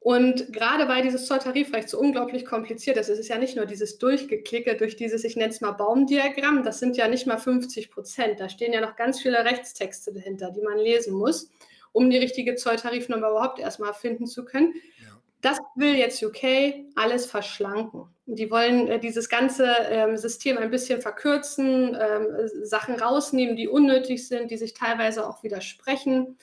Und 0.00 0.52
gerade 0.52 0.88
weil 0.88 1.02
dieses 1.02 1.26
Zolltarifrecht 1.26 1.88
so 1.88 1.98
unglaublich 1.98 2.44
kompliziert 2.46 2.96
ist, 2.96 3.08
es 3.08 3.18
ist 3.18 3.28
ja 3.28 3.38
nicht 3.38 3.56
nur 3.56 3.66
dieses 3.66 3.98
Durchgeklicke 3.98 4.76
durch 4.76 4.94
dieses, 4.94 5.24
ich 5.24 5.36
nenne 5.36 5.50
es 5.50 5.60
mal 5.60 5.72
Baumdiagramm, 5.72 6.62
das 6.62 6.78
sind 6.78 6.96
ja 6.96 7.08
nicht 7.08 7.26
mal 7.26 7.38
50 7.38 7.90
Prozent. 7.90 8.38
Da 8.38 8.48
stehen 8.48 8.72
ja 8.72 8.80
noch 8.80 8.94
ganz 8.94 9.20
viele 9.20 9.44
Rechtstexte 9.44 10.12
dahinter, 10.12 10.52
die 10.52 10.62
man 10.62 10.78
lesen 10.78 11.14
muss, 11.14 11.50
um 11.92 12.10
die 12.10 12.18
richtige 12.18 12.54
Zolltarifnummer 12.54 13.30
überhaupt 13.30 13.58
erstmal 13.58 13.94
finden 13.94 14.26
zu 14.26 14.44
können. 14.44 14.74
Ja. 15.02 15.20
Das 15.40 15.58
will 15.76 15.94
jetzt 15.94 16.22
UK 16.22 16.86
alles 16.96 17.26
verschlanken. 17.26 18.08
Die 18.26 18.50
wollen 18.50 18.88
äh, 18.88 18.98
dieses 18.98 19.28
ganze 19.28 19.66
ähm, 19.88 20.16
System 20.16 20.58
ein 20.58 20.70
bisschen 20.70 21.00
verkürzen, 21.00 21.96
ähm, 21.98 22.26
Sachen 22.64 22.96
rausnehmen, 22.96 23.56
die 23.56 23.68
unnötig 23.68 24.26
sind, 24.26 24.50
die 24.50 24.56
sich 24.56 24.74
teilweise 24.74 25.26
auch 25.28 25.42
widersprechen. 25.42 26.36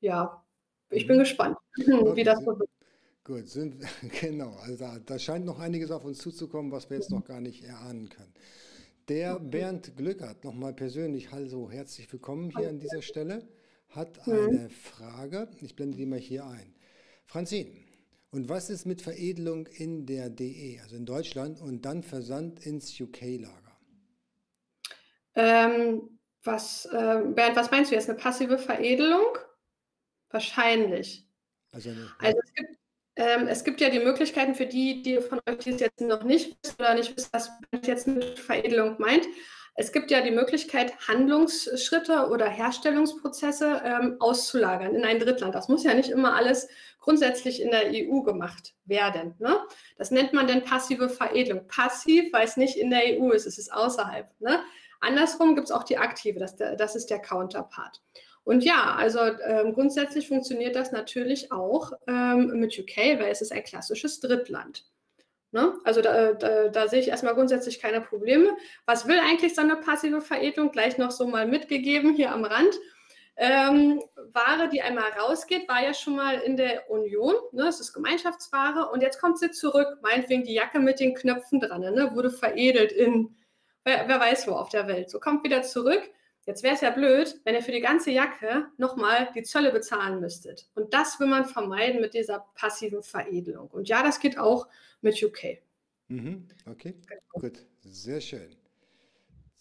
Ja, 0.00 0.42
ich 0.90 1.06
bin 1.06 1.16
mhm. 1.16 1.20
gespannt, 1.20 1.56
okay. 1.78 2.16
wie 2.16 2.24
das 2.24 2.40
so 2.40 2.58
wird. 2.58 2.70
Gut, 3.24 3.48
sind, 3.48 3.76
genau. 4.20 4.56
Also 4.62 4.76
da, 4.76 4.98
da, 5.04 5.18
scheint 5.18 5.44
noch 5.44 5.58
einiges 5.58 5.90
auf 5.90 6.04
uns 6.04 6.18
zuzukommen, 6.18 6.70
was 6.70 6.90
wir 6.90 6.96
jetzt 6.96 7.10
noch 7.10 7.24
gar 7.24 7.40
nicht 7.40 7.64
erahnen 7.64 8.08
können. 8.08 8.32
Der 9.08 9.38
Bernd 9.38 9.96
Glückert, 9.96 10.44
nochmal 10.44 10.74
persönlich, 10.74 11.32
also 11.32 11.70
herzlich 11.70 12.12
willkommen 12.12 12.50
hier 12.56 12.68
an 12.68 12.78
dieser 12.78 13.02
Stelle, 13.02 13.46
hat 13.90 14.26
mhm. 14.26 14.48
eine 14.48 14.70
Frage. 14.70 15.48
Ich 15.60 15.76
blende 15.76 15.96
die 15.96 16.06
mal 16.06 16.18
hier 16.18 16.44
ein. 16.46 16.74
Franzin, 17.26 17.76
und 18.30 18.48
was 18.48 18.70
ist 18.70 18.86
mit 18.86 19.02
Veredelung 19.02 19.66
in 19.66 20.06
der 20.06 20.28
DE, 20.28 20.80
also 20.82 20.96
in 20.96 21.06
Deutschland, 21.06 21.60
und 21.60 21.82
dann 21.82 22.02
Versand 22.02 22.64
ins 22.64 23.00
UK-Lager? 23.00 23.78
Ähm, 25.34 26.18
was, 26.42 26.86
äh, 26.86 27.22
Bernd, 27.24 27.56
was 27.56 27.70
meinst 27.70 27.90
du 27.90 27.94
jetzt? 27.94 28.08
Eine 28.08 28.18
passive 28.18 28.58
Veredelung? 28.58 29.38
Wahrscheinlich. 30.30 31.26
Also, 31.72 31.90
also 32.18 32.38
es, 32.44 32.54
gibt, 32.54 32.78
ähm, 33.16 33.48
es 33.48 33.64
gibt 33.64 33.80
ja 33.80 33.90
die 33.90 33.98
Möglichkeiten 33.98 34.54
für 34.54 34.66
die, 34.66 35.02
die 35.02 35.20
von 35.20 35.40
euch, 35.48 35.58
die 35.58 35.70
es 35.70 35.80
jetzt 35.80 36.00
noch 36.00 36.22
nicht 36.22 36.56
wissen 36.62 36.76
oder 36.78 36.94
nicht 36.94 37.16
wissen, 37.16 37.28
was 37.32 37.50
Bernd 37.70 37.86
jetzt 37.86 38.06
mit 38.06 38.38
Veredelung 38.38 38.96
meint. 38.98 39.26
Es 39.78 39.92
gibt 39.92 40.10
ja 40.10 40.22
die 40.22 40.30
Möglichkeit, 40.30 40.94
Handlungsschritte 41.06 42.28
oder 42.30 42.48
Herstellungsprozesse 42.48 43.82
ähm, 43.84 44.16
auszulagern 44.20 44.94
in 44.94 45.04
ein 45.04 45.18
Drittland. 45.18 45.54
Das 45.54 45.68
muss 45.68 45.84
ja 45.84 45.92
nicht 45.92 46.08
immer 46.08 46.34
alles 46.34 46.68
grundsätzlich 46.98 47.60
in 47.60 47.70
der 47.70 47.90
EU 47.92 48.22
gemacht 48.22 48.74
werden. 48.86 49.34
Ne? 49.38 49.58
Das 49.98 50.10
nennt 50.10 50.32
man 50.32 50.46
dann 50.46 50.64
passive 50.64 51.10
Veredelung. 51.10 51.66
Passiv, 51.68 52.32
weil 52.32 52.46
es 52.46 52.56
nicht 52.56 52.76
in 52.76 52.90
der 52.90 53.20
EU 53.20 53.30
ist, 53.32 53.46
es 53.46 53.58
ist 53.58 53.70
außerhalb. 53.70 54.28
Ne? 54.40 54.60
Andersrum 55.00 55.54
gibt 55.54 55.66
es 55.66 55.72
auch 55.72 55.84
die 55.84 55.98
aktive, 55.98 56.40
das, 56.40 56.56
das 56.56 56.96
ist 56.96 57.10
der 57.10 57.20
Counterpart. 57.20 58.00
Und 58.44 58.64
ja, 58.64 58.94
also 58.96 59.18
ähm, 59.20 59.74
grundsätzlich 59.74 60.28
funktioniert 60.28 60.74
das 60.74 60.90
natürlich 60.90 61.52
auch 61.52 61.92
ähm, 62.06 62.60
mit 62.60 62.78
UK, 62.78 63.18
weil 63.18 63.30
es 63.30 63.42
ist 63.42 63.52
ein 63.52 63.64
klassisches 63.64 64.20
Drittland. 64.20 64.84
Ne? 65.56 65.72
Also 65.84 66.02
da, 66.02 66.34
da, 66.34 66.68
da, 66.68 66.86
sehe 66.86 67.00
ich 67.00 67.08
erstmal 67.08 67.34
grundsätzlich 67.34 67.80
keine 67.80 68.02
Probleme. 68.02 68.54
Was 68.84 69.08
will 69.08 69.18
eigentlich 69.18 69.54
so 69.54 69.62
eine 69.62 69.76
passive 69.76 70.20
Veredelung? 70.20 70.70
Gleich 70.70 70.98
noch 70.98 71.10
so 71.10 71.26
mal 71.26 71.46
mitgegeben 71.46 72.12
hier 72.14 72.30
am 72.30 72.44
Rand. 72.44 72.74
Ähm, 73.38 74.02
Ware, 74.34 74.68
die 74.68 74.82
einmal 74.82 75.10
rausgeht, 75.18 75.66
war 75.66 75.82
ja 75.82 75.94
schon 75.94 76.14
mal 76.14 76.40
in 76.40 76.58
der 76.58 76.90
Union, 76.90 77.34
ne? 77.52 77.64
das 77.64 77.80
ist 77.80 77.94
Gemeinschaftsware, 77.94 78.90
und 78.90 79.02
jetzt 79.02 79.20
kommt 79.20 79.38
sie 79.38 79.50
zurück, 79.50 79.98
meinetwegen 80.02 80.44
die 80.44 80.54
Jacke 80.54 80.78
mit 80.78 81.00
den 81.00 81.14
Knöpfen 81.14 81.60
dran, 81.60 81.82
ne? 81.82 82.10
wurde 82.14 82.30
veredelt 82.30 82.92
in, 82.92 83.36
wer, 83.84 84.08
wer 84.08 84.20
weiß 84.20 84.48
wo 84.48 84.52
auf 84.52 84.70
der 84.70 84.88
Welt, 84.88 85.10
so 85.10 85.20
kommt 85.20 85.44
wieder 85.44 85.62
zurück. 85.62 86.02
Jetzt 86.46 86.62
wäre 86.62 86.76
es 86.76 86.80
ja 86.80 86.90
blöd, 86.90 87.40
wenn 87.42 87.56
ihr 87.56 87.62
für 87.62 87.72
die 87.72 87.80
ganze 87.80 88.12
Jacke 88.12 88.68
nochmal 88.78 89.32
die 89.34 89.42
Zölle 89.42 89.72
bezahlen 89.72 90.20
müsstet. 90.20 90.70
Und 90.76 90.94
das 90.94 91.18
will 91.18 91.26
man 91.26 91.44
vermeiden 91.44 92.00
mit 92.00 92.14
dieser 92.14 92.38
passiven 92.54 93.02
Veredelung. 93.02 93.68
Und 93.68 93.88
ja, 93.88 94.04
das 94.04 94.20
geht 94.20 94.38
auch 94.38 94.68
mit 95.00 95.20
UK. 95.20 95.58
Mhm, 96.06 96.46
okay, 96.66 96.94
gut, 97.32 97.66
sehr 97.82 98.20
schön. 98.20 98.54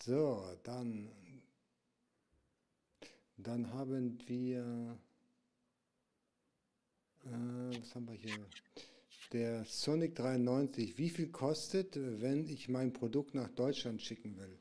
So, 0.04 0.43
dann, 0.62 1.10
dann 3.38 3.74
haben 3.74 4.19
wir, 4.28 5.00
äh, 7.26 7.80
was 7.80 7.95
haben 7.95 8.08
wir 8.08 8.13
hier? 8.13 8.45
Der 9.34 9.65
Sonic 9.65 10.13
93, 10.15 11.00
wie 11.00 11.10
viel 11.10 11.32
kostet, 11.32 11.95
wenn 12.21 12.48
ich 12.48 12.69
mein 12.69 12.93
Produkt 12.93 13.34
nach 13.34 13.50
Deutschland 13.50 14.04
schicken 14.04 14.38
will? 14.38 14.60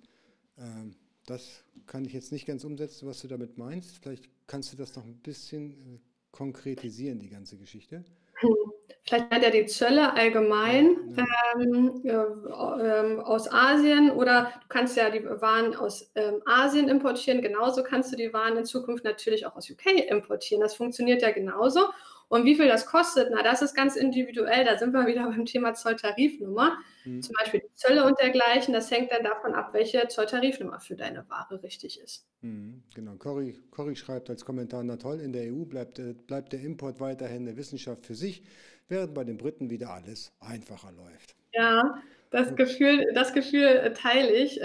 Ähm, 0.57 0.97
das 1.27 1.65
kann 1.87 2.05
ich 2.05 2.13
jetzt 2.13 2.33
nicht 2.33 2.47
ganz 2.47 2.65
umsetzen, 2.65 3.09
was 3.09 3.21
du 3.21 3.29
damit 3.29 3.59
meinst. 3.59 3.99
Vielleicht 4.03 4.29
kannst 4.47 4.73
du 4.73 4.77
das 4.77 4.95
noch 4.97 5.05
ein 5.05 5.19
bisschen 5.19 5.73
äh, 5.73 5.99
konkretisieren, 6.31 7.21
die 7.21 7.29
ganze 7.29 7.57
Geschichte. 7.57 8.05
Vielleicht 9.07 9.31
meint 9.31 9.45
er 9.45 9.51
die 9.51 9.67
Zölle 9.67 10.15
allgemein 10.15 11.15
ja, 11.17 11.25
Ähm, 11.61 12.01
äh, 12.05 13.21
aus 13.21 13.53
Asien 13.53 14.11
oder 14.11 14.51
du 14.63 14.69
kannst 14.69 14.97
ja 14.97 15.11
die 15.11 15.25
Waren 15.25 15.77
aus 15.77 16.11
ähm, 16.15 16.41
Asien 16.47 16.89
importieren. 16.89 17.43
Genauso 17.43 17.83
kannst 17.83 18.13
du 18.13 18.17
die 18.17 18.33
Waren 18.33 18.57
in 18.57 18.65
Zukunft 18.65 19.05
natürlich 19.05 19.47
auch 19.47 19.57
aus 19.57 19.71
UK 19.71 20.11
importieren. 20.11 20.63
Das 20.63 20.75
funktioniert 20.75 21.23
ja 21.23 21.31
genauso. 21.33 21.81
Und 22.29 22.45
wie 22.45 22.55
viel 22.55 22.69
das 22.69 22.87
kostet, 22.87 23.29
na, 23.31 23.43
das 23.43 23.63
ist 23.63 23.75
ganz 23.75 23.97
individuell. 23.97 24.65
Da 24.65 24.79
sind 24.79 24.93
wir 24.93 25.07
wieder 25.07 25.25
beim 25.25 25.45
Thema 25.45 25.75
Zolltarifnummer. 25.75 26.79
Mhm. 27.05 27.23
Zum 27.23 27.35
Beispiel 27.39 27.61
die 27.61 27.75
Zölle 27.75 28.05
und 28.05 28.19
dergleichen. 28.19 28.73
Das 28.73 28.91
hängt 28.91 29.13
dann 29.13 29.25
davon 29.25 29.55
ab, 29.55 29.71
welche 29.73 30.09
Zolltarifnummer 30.09 30.81
für 30.81 30.97
deine 30.97 31.29
Ware 31.29 31.63
richtig 31.63 32.01
ist. 32.01 32.27
Mhm, 32.41 32.83
genau. 32.95 33.15
Corrie, 33.17 33.59
Corrie 33.71 33.97
schreibt 33.97 34.31
als 34.31 34.45
Kommentar, 34.45 34.83
na 34.83 34.97
toll, 34.97 35.21
in 35.21 35.33
der 35.33 35.53
EU 35.53 35.65
bleibt, 35.65 35.99
äh, 35.99 36.15
bleibt 36.15 36.53
der 36.53 36.61
Import 36.61 37.01
weiterhin 37.01 37.43
eine 37.43 37.57
Wissenschaft 37.57 38.07
für 38.07 38.15
sich, 38.15 38.43
während 38.89 39.15
bei 39.15 39.25
den 39.25 39.37
Briten 39.37 39.71
wieder 39.71 39.91
alles 39.91 40.33
einfacher 40.41 40.93
läuft. 40.93 41.35
Ja, 41.53 42.03
das 42.31 42.57
Gefühl, 42.57 43.05
das 43.15 43.33
Gefühl 43.33 43.65
äh, 43.65 43.93
teile 43.93 44.31
ich. 44.33 44.61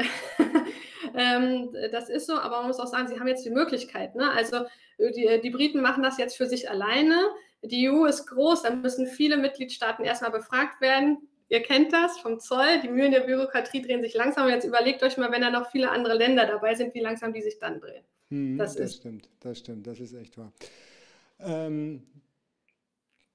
ähm, 1.15 1.69
das 1.91 2.09
ist 2.09 2.25
so, 2.25 2.33
aber 2.33 2.57
man 2.57 2.67
muss 2.67 2.79
auch 2.79 2.87
sagen, 2.87 3.07
sie 3.07 3.19
haben 3.19 3.27
jetzt 3.27 3.45
die 3.45 3.51
Möglichkeit. 3.51 4.15
Ne? 4.15 4.31
Also 4.31 4.65
die, 4.97 5.39
die 5.41 5.49
Briten 5.49 5.81
machen 5.81 6.03
das 6.03 6.17
jetzt 6.17 6.35
für 6.35 6.47
sich 6.47 6.69
alleine. 6.69 7.15
Die 7.61 7.89
EU 7.89 8.05
ist 8.05 8.25
groß, 8.27 8.63
da 8.63 8.73
müssen 8.73 9.07
viele 9.07 9.37
Mitgliedstaaten 9.37 10.05
erstmal 10.05 10.31
befragt 10.31 10.81
werden. 10.81 11.17
Ihr 11.49 11.61
kennt 11.61 11.91
das 11.91 12.19
vom 12.19 12.39
Zoll, 12.39 12.79
die 12.83 12.89
Mühlen 12.89 13.11
der 13.11 13.21
Bürokratie 13.21 13.81
drehen 13.81 14.01
sich 14.01 14.13
langsam. 14.13 14.47
Jetzt 14.47 14.65
überlegt 14.65 15.01
euch 15.03 15.17
mal, 15.17 15.31
wenn 15.31 15.41
da 15.41 15.49
noch 15.49 15.71
viele 15.71 15.89
andere 15.89 16.13
Länder 16.13 16.45
dabei 16.45 16.75
sind, 16.75 16.93
wie 16.93 16.99
langsam 16.99 17.33
die 17.33 17.41
sich 17.41 17.57
dann 17.59 17.79
drehen. 17.79 18.03
Hm, 18.29 18.57
das, 18.57 18.75
das 18.75 18.95
stimmt, 18.95 19.29
das 19.39 19.59
stimmt, 19.59 19.87
das 19.87 19.99
ist 19.99 20.13
echt 20.13 20.37
wahr. 20.37 20.53
Ähm, 21.39 22.03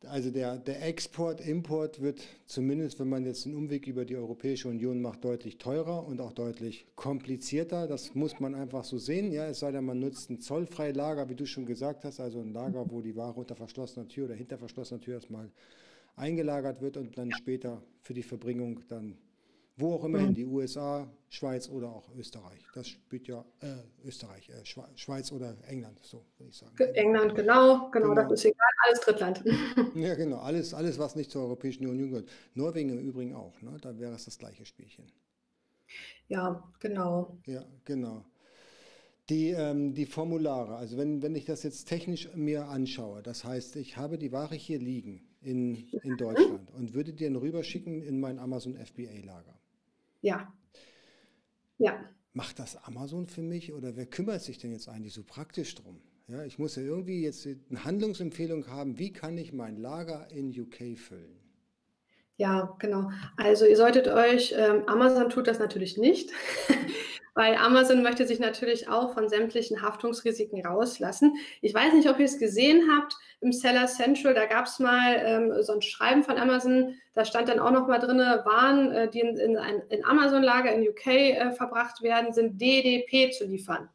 also 0.06 0.30
der, 0.30 0.58
der 0.58 0.86
Export, 0.86 1.40
Import 1.40 2.00
wird 2.00 2.22
zumindest, 2.46 3.00
wenn 3.00 3.08
man 3.08 3.24
jetzt 3.24 3.46
einen 3.46 3.56
Umweg 3.56 3.86
über 3.86 4.04
die 4.04 4.16
Europäische 4.16 4.68
Union 4.68 5.00
macht, 5.00 5.24
deutlich 5.24 5.58
teurer 5.58 6.06
und 6.06 6.20
auch 6.20 6.32
deutlich 6.32 6.86
komplizierter. 6.96 7.86
Das 7.86 8.14
muss 8.14 8.40
man 8.40 8.54
einfach 8.54 8.84
so 8.84 8.98
sehen. 8.98 9.32
Ja, 9.32 9.46
es 9.46 9.60
sei 9.60 9.72
denn, 9.72 9.84
man 9.84 10.00
nutzt 10.00 10.30
ein 10.30 10.40
Zollfreilager, 10.40 11.28
wie 11.28 11.34
du 11.34 11.46
schon 11.46 11.66
gesagt 11.66 12.04
hast, 12.04 12.20
also 12.20 12.40
ein 12.40 12.52
Lager, 12.52 12.90
wo 12.90 13.00
die 13.00 13.16
Ware 13.16 13.38
unter 13.38 13.56
verschlossener 13.56 14.08
Tür 14.08 14.26
oder 14.26 14.34
hinter 14.34 14.58
verschlossener 14.58 15.00
Tür 15.00 15.14
erstmal 15.14 15.50
eingelagert 16.16 16.80
wird 16.80 16.96
und 16.96 17.18
dann 17.18 17.32
später 17.32 17.82
für 18.00 18.14
die 18.14 18.22
Verbringung 18.22 18.80
dann 18.88 19.16
wo 19.76 19.94
auch 19.94 20.04
immer 20.04 20.20
in 20.20 20.34
die 20.34 20.44
USA, 20.44 21.08
Schweiz 21.28 21.68
oder 21.68 21.88
auch 21.88 22.08
Österreich. 22.16 22.64
Das 22.74 22.86
spielt 22.86 23.26
ja 23.26 23.44
äh, 23.60 24.06
Österreich, 24.06 24.48
äh, 24.48 24.64
Schweiz 24.94 25.32
oder 25.32 25.56
England, 25.66 25.98
so 26.02 26.24
würde 26.38 26.50
ich 26.50 26.56
sagen. 26.56 26.76
England, 26.94 27.34
genau, 27.34 27.90
genau, 27.90 28.10
genau, 28.10 28.14
das 28.14 28.32
ist 28.32 28.44
egal, 28.44 28.68
alles 28.86 29.00
Drittland. 29.00 29.44
ja, 29.96 30.14
genau, 30.14 30.38
alles, 30.38 30.74
alles, 30.74 30.98
was 30.98 31.16
nicht 31.16 31.30
zur 31.30 31.42
Europäischen 31.42 31.86
Union 31.86 32.10
gehört. 32.10 32.28
Norwegen 32.54 32.90
im 32.90 33.00
Übrigen 33.00 33.34
auch, 33.34 33.60
ne? 33.62 33.76
da 33.80 33.98
wäre 33.98 34.14
es 34.14 34.26
das 34.26 34.38
gleiche 34.38 34.64
Spielchen. 34.64 35.10
Ja, 36.28 36.62
genau. 36.78 37.38
Ja, 37.46 37.64
genau. 37.84 38.24
Die, 39.28 39.50
ähm, 39.50 39.94
die 39.94 40.06
Formulare, 40.06 40.76
also 40.76 40.98
wenn, 40.98 41.22
wenn 41.22 41.34
ich 41.34 41.46
das 41.46 41.62
jetzt 41.62 41.88
technisch 41.88 42.28
mir 42.34 42.68
anschaue, 42.68 43.22
das 43.22 43.42
heißt, 43.42 43.76
ich 43.76 43.96
habe 43.96 44.18
die 44.18 44.32
Ware 44.32 44.54
hier 44.54 44.78
liegen 44.78 45.26
in, 45.40 45.88
in 46.02 46.16
Deutschland 46.16 46.70
und 46.72 46.94
würde 46.94 47.12
den 47.12 47.36
rüberschicken 47.36 48.02
in 48.02 48.20
mein 48.20 48.38
Amazon 48.38 48.76
FBA-Lager. 48.76 49.58
Ja. 50.24 50.50
Ja. 51.76 52.02
Macht 52.32 52.58
das 52.58 52.82
Amazon 52.82 53.26
für 53.26 53.42
mich 53.42 53.74
oder 53.74 53.94
wer 53.94 54.06
kümmert 54.06 54.40
sich 54.40 54.56
denn 54.56 54.72
jetzt 54.72 54.88
eigentlich 54.88 55.12
so 55.12 55.22
praktisch 55.22 55.74
drum? 55.74 56.00
Ja, 56.28 56.44
ich 56.44 56.58
muss 56.58 56.76
ja 56.76 56.82
irgendwie 56.82 57.22
jetzt 57.22 57.46
eine 57.46 57.84
Handlungsempfehlung 57.84 58.66
haben, 58.68 58.98
wie 58.98 59.12
kann 59.12 59.36
ich 59.36 59.52
mein 59.52 59.76
Lager 59.76 60.30
in 60.30 60.48
UK 60.58 60.98
füllen? 60.98 61.38
Ja, 62.36 62.74
genau. 62.78 63.10
Also 63.36 63.66
ihr 63.66 63.76
solltet 63.76 64.08
euch, 64.08 64.54
ähm, 64.56 64.88
Amazon 64.88 65.28
tut 65.28 65.46
das 65.46 65.58
natürlich 65.58 65.98
nicht. 65.98 66.30
Weil 67.34 67.56
Amazon 67.56 68.02
möchte 68.02 68.26
sich 68.26 68.38
natürlich 68.38 68.88
auch 68.88 69.12
von 69.12 69.28
sämtlichen 69.28 69.82
Haftungsrisiken 69.82 70.64
rauslassen. 70.64 71.36
Ich 71.60 71.74
weiß 71.74 71.92
nicht, 71.94 72.08
ob 72.08 72.18
ihr 72.18 72.24
es 72.26 72.38
gesehen 72.38 72.88
habt 72.90 73.16
im 73.40 73.52
Seller 73.52 73.86
Central, 73.86 74.34
da 74.34 74.46
gab 74.46 74.66
es 74.66 74.78
mal 74.78 75.16
ähm, 75.24 75.52
so 75.62 75.72
ein 75.72 75.82
Schreiben 75.82 76.22
von 76.22 76.38
Amazon, 76.38 76.94
da 77.14 77.24
stand 77.24 77.48
dann 77.48 77.58
auch 77.58 77.72
noch 77.72 77.88
mal 77.88 77.98
drin, 77.98 78.18
Waren, 78.18 78.92
äh, 78.92 79.10
die 79.10 79.20
in, 79.20 79.36
in, 79.36 79.58
in 79.88 80.04
Amazon-Lager 80.04 80.72
in 80.72 80.88
UK 80.88 81.06
äh, 81.06 81.52
verbracht 81.52 82.02
werden, 82.02 82.32
sind 82.32 82.60
DDP 82.60 83.30
zu 83.30 83.44
liefern. 83.44 83.88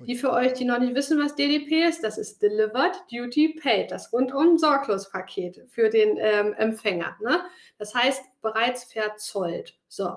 Die 0.00 0.16
für 0.16 0.32
euch, 0.32 0.54
die 0.54 0.64
noch 0.64 0.80
nicht 0.80 0.94
wissen, 0.94 1.22
was 1.22 1.36
DDP 1.36 1.84
ist, 1.84 2.02
das 2.02 2.18
ist 2.18 2.42
Delivered 2.42 2.96
Duty 3.10 3.60
Paid, 3.62 3.92
das 3.92 4.12
rundum 4.12 4.58
sorglos 4.58 5.08
Paket 5.08 5.62
für 5.68 5.88
den 5.88 6.18
ähm, 6.18 6.52
Empfänger. 6.54 7.16
Ne? 7.22 7.40
Das 7.78 7.94
heißt 7.94 8.22
bereits 8.42 8.84
verzollt. 8.84 9.78
So, 9.86 10.16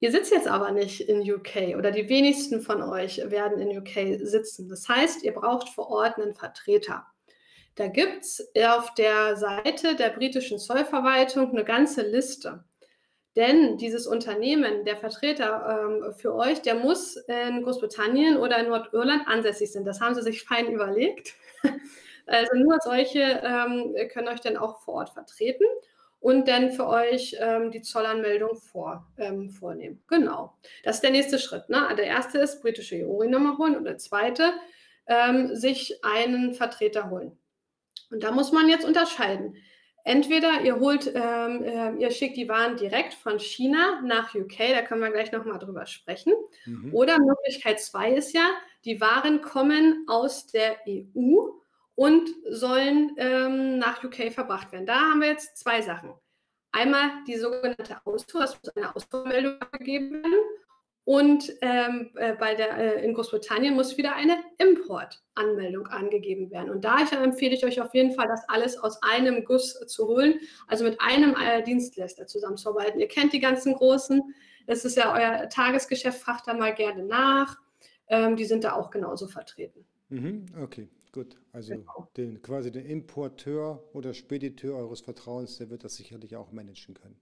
Ihr 0.00 0.12
sitzt 0.12 0.30
jetzt 0.30 0.46
aber 0.48 0.72
nicht 0.72 1.00
in 1.00 1.20
UK 1.20 1.76
oder 1.78 1.90
die 1.90 2.08
wenigsten 2.08 2.60
von 2.60 2.82
euch 2.82 3.18
werden 3.30 3.58
in 3.58 3.78
UK 3.78 4.20
sitzen. 4.20 4.68
Das 4.68 4.88
heißt, 4.88 5.22
ihr 5.22 5.32
braucht 5.32 5.70
vor 5.70 5.88
Ort 5.88 6.18
einen 6.18 6.34
Vertreter. 6.34 7.06
Da 7.76 7.88
gibt 7.88 8.24
es 8.24 8.46
auf 8.66 8.92
der 8.94 9.36
Seite 9.36 9.96
der 9.96 10.10
britischen 10.10 10.58
Zollverwaltung 10.58 11.50
eine 11.50 11.64
ganze 11.64 12.02
Liste. 12.02 12.64
Denn 13.36 13.76
dieses 13.76 14.06
Unternehmen, 14.06 14.86
der 14.86 14.96
Vertreter 14.96 15.84
ähm, 15.84 16.14
für 16.14 16.34
euch, 16.34 16.62
der 16.62 16.74
muss 16.74 17.16
in 17.16 17.62
Großbritannien 17.62 18.38
oder 18.38 18.58
in 18.58 18.68
Nordirland 18.68 19.28
ansässig 19.28 19.72
sein. 19.72 19.84
Das 19.84 20.00
haben 20.00 20.14
sie 20.14 20.22
sich 20.22 20.42
fein 20.44 20.70
überlegt. 20.72 21.34
Also 22.28 22.56
nur 22.56 22.76
solche 22.82 23.20
ähm, 23.20 23.94
können 24.12 24.26
euch 24.26 24.40
dann 24.40 24.56
auch 24.56 24.80
vor 24.80 24.94
Ort 24.94 25.10
vertreten 25.10 25.64
und 26.26 26.48
dann 26.48 26.72
für 26.72 26.88
euch 26.88 27.36
ähm, 27.38 27.70
die 27.70 27.82
Zollanmeldung 27.82 28.56
vor, 28.56 29.06
ähm, 29.16 29.48
vornehmen. 29.48 30.02
Genau. 30.08 30.58
Das 30.82 30.96
ist 30.96 31.02
der 31.02 31.12
nächste 31.12 31.38
Schritt. 31.38 31.68
Ne? 31.68 31.86
Der 31.96 32.06
erste 32.06 32.38
ist 32.38 32.62
britische 32.62 32.96
EORI-Nummer 32.96 33.58
holen 33.58 33.76
und 33.76 33.84
der 33.84 33.98
zweite 33.98 34.52
ähm, 35.06 35.54
sich 35.54 36.02
einen 36.02 36.52
Vertreter 36.52 37.10
holen. 37.10 37.38
Und 38.10 38.24
da 38.24 38.32
muss 38.32 38.50
man 38.50 38.68
jetzt 38.68 38.84
unterscheiden. 38.84 39.54
Entweder 40.02 40.62
ihr 40.62 40.80
holt, 40.80 41.12
ähm, 41.14 41.62
äh, 41.62 41.94
ihr 42.02 42.10
schickt 42.10 42.36
die 42.36 42.48
Waren 42.48 42.76
direkt 42.76 43.14
von 43.14 43.38
China 43.38 44.00
nach 44.04 44.34
UK, 44.34 44.74
da 44.74 44.82
können 44.82 45.02
wir 45.02 45.12
gleich 45.12 45.30
nochmal 45.30 45.60
drüber 45.60 45.86
sprechen. 45.86 46.32
Mhm. 46.64 46.92
Oder 46.92 47.20
Möglichkeit 47.20 47.78
zwei 47.78 48.10
ist 48.10 48.32
ja, 48.32 48.48
die 48.84 49.00
Waren 49.00 49.42
kommen 49.42 50.04
aus 50.08 50.48
der 50.48 50.76
EU 50.88 51.50
und 51.96 52.28
sollen 52.48 53.12
ähm, 53.16 53.78
nach 53.78 54.04
UK 54.04 54.32
verbracht 54.32 54.70
werden. 54.70 54.86
Da 54.86 55.00
haben 55.00 55.20
wir 55.20 55.28
jetzt 55.28 55.56
zwei 55.56 55.82
Sachen. 55.82 56.12
Einmal 56.70 57.10
die 57.26 57.36
sogenannte 57.36 57.98
Ausfuhr, 58.04 58.44
es 58.44 58.56
muss 58.62 58.76
eine 58.76 58.94
Ausfuhrmeldung 58.94 59.60
abgegeben 59.60 60.12
werden. 60.12 60.34
Und 61.04 61.52
ähm, 61.62 62.10
äh, 62.16 62.34
bei 62.34 62.56
der, 62.56 62.76
äh, 62.76 63.04
in 63.04 63.14
Großbritannien 63.14 63.74
muss 63.74 63.96
wieder 63.96 64.16
eine 64.16 64.38
Importanmeldung 64.58 65.86
angegeben 65.86 66.50
werden. 66.50 66.68
Und 66.68 66.84
da 66.84 66.98
empfehle 66.98 67.54
ich 67.54 67.64
euch 67.64 67.80
auf 67.80 67.94
jeden 67.94 68.12
Fall, 68.12 68.26
das 68.26 68.46
alles 68.48 68.76
aus 68.76 69.00
einem 69.02 69.44
Guss 69.44 69.78
zu 69.86 70.08
holen, 70.08 70.40
also 70.66 70.84
mit 70.84 71.00
einem 71.00 71.34
äh, 71.36 71.62
Dienstleister 71.62 72.26
zusammenzuarbeiten. 72.26 73.00
Ihr 73.00 73.08
kennt 73.08 73.32
die 73.32 73.40
ganzen 73.40 73.74
großen, 73.74 74.20
das 74.66 74.84
ist 74.84 74.96
ja 74.96 75.14
euer 75.14 75.48
Tagesgeschäft, 75.48 76.18
fragt 76.18 76.48
da 76.48 76.54
mal 76.54 76.74
gerne 76.74 77.04
nach. 77.04 77.56
Ähm, 78.08 78.34
die 78.34 78.44
sind 78.44 78.64
da 78.64 78.72
auch 78.72 78.90
genauso 78.90 79.28
vertreten. 79.28 79.86
Mhm, 80.08 80.46
okay. 80.60 80.88
Gut, 81.16 81.34
also 81.50 81.72
genau. 81.72 82.08
den, 82.18 82.42
quasi 82.42 82.70
den 82.70 82.84
Importeur 82.84 83.82
oder 83.94 84.12
Spediteur 84.12 84.76
eures 84.76 85.00
Vertrauens, 85.00 85.56
der 85.56 85.70
wird 85.70 85.82
das 85.82 85.96
sicherlich 85.96 86.36
auch 86.36 86.52
managen 86.52 86.94
können. 86.94 87.16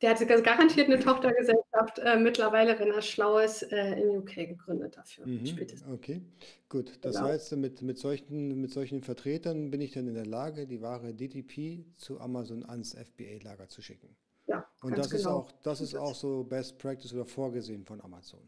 Der 0.00 0.10
hat 0.10 0.26
garantiert 0.26 0.86
eine 0.86 0.98
Tochtergesellschaft 0.98 1.98
äh, 1.98 2.16
mittlerweile, 2.16 2.78
wenn 2.78 2.90
er 2.90 3.02
schlau 3.02 3.38
ist, 3.38 3.70
äh, 3.70 4.00
in 4.00 4.16
UK 4.16 4.34
gegründet 4.34 4.96
dafür. 4.96 5.26
Mhm, 5.26 5.58
okay, 5.92 6.22
gut. 6.70 6.98
Das 7.02 7.16
genau. 7.16 7.28
heißt, 7.28 7.54
mit, 7.56 7.82
mit, 7.82 7.98
solchen, 7.98 8.58
mit 8.62 8.70
solchen 8.70 9.02
Vertretern 9.02 9.70
bin 9.70 9.82
ich 9.82 9.92
dann 9.92 10.08
in 10.08 10.14
der 10.14 10.24
Lage, 10.24 10.66
die 10.66 10.80
Ware 10.80 11.12
DTP 11.12 11.84
zu 11.98 12.20
Amazon 12.20 12.64
ans 12.64 12.94
FBA-Lager 12.94 13.68
zu 13.68 13.82
schicken. 13.82 14.16
Ja, 14.46 14.66
Und 14.80 14.96
das 14.96 15.10
genau. 15.10 15.20
ist 15.20 15.26
auch, 15.26 15.52
das 15.62 15.80
ist 15.82 15.94
auch 15.94 16.14
so 16.14 16.44
Best 16.44 16.78
Practice 16.78 17.12
oder 17.12 17.26
vorgesehen 17.26 17.84
von 17.84 18.00
Amazon. 18.00 18.40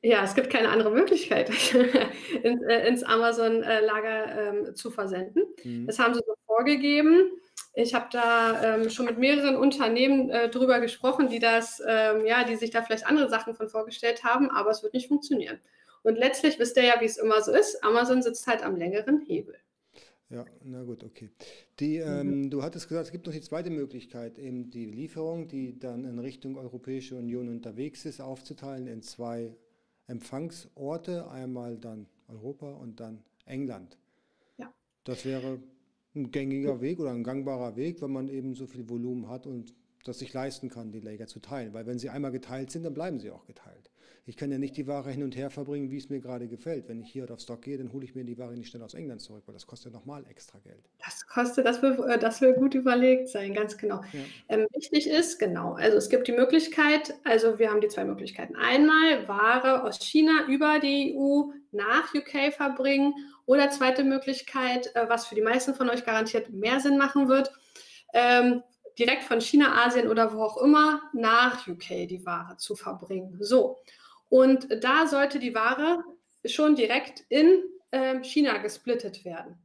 Ja, 0.00 0.22
es 0.22 0.34
gibt 0.34 0.50
keine 0.50 0.68
andere 0.68 0.90
Möglichkeit, 0.90 1.50
ins, 2.42 2.62
äh, 2.62 2.88
ins 2.88 3.02
Amazon-Lager 3.02 4.48
ähm, 4.48 4.74
zu 4.76 4.90
versenden. 4.90 5.42
Mhm. 5.64 5.86
Das 5.86 5.98
haben 5.98 6.14
sie 6.14 6.20
so 6.24 6.34
vorgegeben. 6.46 7.32
Ich 7.74 7.94
habe 7.94 8.06
da 8.12 8.76
ähm, 8.76 8.90
schon 8.90 9.06
mit 9.06 9.18
mehreren 9.18 9.56
Unternehmen 9.56 10.30
äh, 10.30 10.48
drüber 10.50 10.80
gesprochen, 10.80 11.28
die 11.28 11.40
das, 11.40 11.82
ähm, 11.86 12.26
ja, 12.26 12.44
die 12.44 12.56
sich 12.56 12.70
da 12.70 12.82
vielleicht 12.82 13.06
andere 13.06 13.28
Sachen 13.28 13.54
von 13.54 13.68
vorgestellt 13.68 14.24
haben, 14.24 14.50
aber 14.50 14.70
es 14.70 14.82
wird 14.82 14.94
nicht 14.94 15.08
funktionieren. 15.08 15.58
Und 16.02 16.16
letztlich 16.16 16.58
wisst 16.58 16.76
ihr 16.76 16.84
ja, 16.84 16.94
wie 17.00 17.04
es 17.04 17.16
immer 17.16 17.42
so 17.42 17.52
ist. 17.52 17.82
Amazon 17.82 18.22
sitzt 18.22 18.46
halt 18.46 18.62
am 18.64 18.76
längeren 18.76 19.20
Hebel. 19.20 19.56
Ja, 20.30 20.44
na 20.62 20.82
gut, 20.82 21.04
okay. 21.04 21.30
Die, 21.80 21.98
mhm. 21.98 22.20
ähm, 22.20 22.50
du 22.50 22.62
hattest 22.62 22.88
gesagt, 22.88 23.06
es 23.06 23.12
gibt 23.12 23.26
noch 23.26 23.32
die 23.32 23.40
zweite 23.40 23.70
Möglichkeit, 23.70 24.38
eben 24.38 24.70
die 24.70 24.84
Lieferung, 24.84 25.48
die 25.48 25.78
dann 25.78 26.04
in 26.04 26.18
Richtung 26.18 26.56
Europäische 26.56 27.16
Union 27.16 27.48
unterwegs 27.48 28.04
ist, 28.04 28.20
aufzuteilen 28.20 28.86
in 28.86 29.02
zwei 29.02 29.56
Empfangsorte, 30.08 31.30
einmal 31.30 31.78
dann 31.78 32.06
Europa 32.26 32.72
und 32.72 32.98
dann 33.00 33.22
England. 33.44 33.96
Ja. 34.56 34.72
Das 35.04 35.24
wäre 35.24 35.60
ein 36.14 36.30
gängiger 36.30 36.80
Weg 36.80 36.98
oder 36.98 37.12
ein 37.12 37.22
gangbarer 37.22 37.76
Weg, 37.76 38.02
wenn 38.02 38.12
man 38.12 38.28
eben 38.28 38.54
so 38.54 38.66
viel 38.66 38.88
Volumen 38.88 39.28
hat 39.28 39.46
und 39.46 39.74
das 40.04 40.18
sich 40.18 40.32
leisten 40.32 40.70
kann, 40.70 40.90
die 40.90 41.00
Lager 41.00 41.26
zu 41.26 41.40
teilen. 41.40 41.72
Weil 41.74 41.86
wenn 41.86 41.98
sie 41.98 42.08
einmal 42.08 42.32
geteilt 42.32 42.70
sind, 42.70 42.82
dann 42.82 42.94
bleiben 42.94 43.20
sie 43.20 43.30
auch 43.30 43.44
geteilt. 43.44 43.90
Ich 44.28 44.36
kann 44.36 44.52
ja 44.52 44.58
nicht 44.58 44.76
die 44.76 44.86
Ware 44.86 45.10
hin 45.10 45.22
und 45.22 45.36
her 45.36 45.48
verbringen, 45.48 45.90
wie 45.90 45.96
es 45.96 46.10
mir 46.10 46.20
gerade 46.20 46.48
gefällt. 46.48 46.86
Wenn 46.86 47.00
ich 47.00 47.10
hier 47.10 47.30
auf 47.30 47.40
Stock 47.40 47.62
gehe, 47.62 47.78
dann 47.78 47.90
hole 47.94 48.04
ich 48.04 48.14
mir 48.14 48.24
die 48.24 48.36
Ware 48.36 48.52
nicht 48.52 48.68
schnell 48.68 48.82
aus 48.82 48.92
England 48.92 49.22
zurück, 49.22 49.42
weil 49.46 49.54
das 49.54 49.66
kostet 49.66 49.90
ja 49.90 49.98
nochmal 49.98 50.22
extra 50.28 50.58
Geld. 50.58 50.84
Das 51.02 51.26
kostet, 51.26 51.64
das 51.64 51.80
will, 51.80 51.98
äh, 52.06 52.18
das 52.18 52.42
will 52.42 52.52
gut 52.52 52.74
überlegt 52.74 53.30
sein, 53.30 53.54
ganz 53.54 53.78
genau. 53.78 54.02
Ja. 54.12 54.20
Ähm, 54.50 54.66
wichtig 54.74 55.08
ist, 55.08 55.38
genau, 55.38 55.72
also 55.72 55.96
es 55.96 56.10
gibt 56.10 56.28
die 56.28 56.32
Möglichkeit, 56.32 57.14
also 57.24 57.58
wir 57.58 57.70
haben 57.70 57.80
die 57.80 57.88
zwei 57.88 58.04
Möglichkeiten. 58.04 58.54
Einmal 58.54 59.26
Ware 59.28 59.82
aus 59.84 59.98
China 59.98 60.44
über 60.46 60.78
die 60.78 61.16
EU 61.16 61.44
nach 61.72 62.12
UK 62.14 62.52
verbringen 62.52 63.14
oder 63.46 63.70
zweite 63.70 64.04
Möglichkeit, 64.04 64.94
äh, 64.94 65.08
was 65.08 65.26
für 65.26 65.36
die 65.36 65.42
meisten 65.42 65.72
von 65.72 65.88
euch 65.88 66.04
garantiert 66.04 66.50
mehr 66.50 66.80
Sinn 66.80 66.98
machen 66.98 67.28
wird, 67.28 67.50
ähm, 68.12 68.62
direkt 68.98 69.22
von 69.22 69.40
China, 69.40 69.86
Asien 69.86 70.06
oder 70.06 70.34
wo 70.34 70.42
auch 70.42 70.58
immer 70.58 71.00
nach 71.14 71.66
UK 71.66 72.06
die 72.06 72.26
Ware 72.26 72.58
zu 72.58 72.76
verbringen. 72.76 73.38
So, 73.40 73.78
und 74.28 74.84
da 74.84 75.06
sollte 75.06 75.38
die 75.38 75.54
Ware 75.54 76.04
schon 76.44 76.76
direkt 76.76 77.24
in 77.28 77.62
äh, 77.90 78.22
China 78.22 78.58
gesplittet 78.58 79.24
werden. 79.24 79.58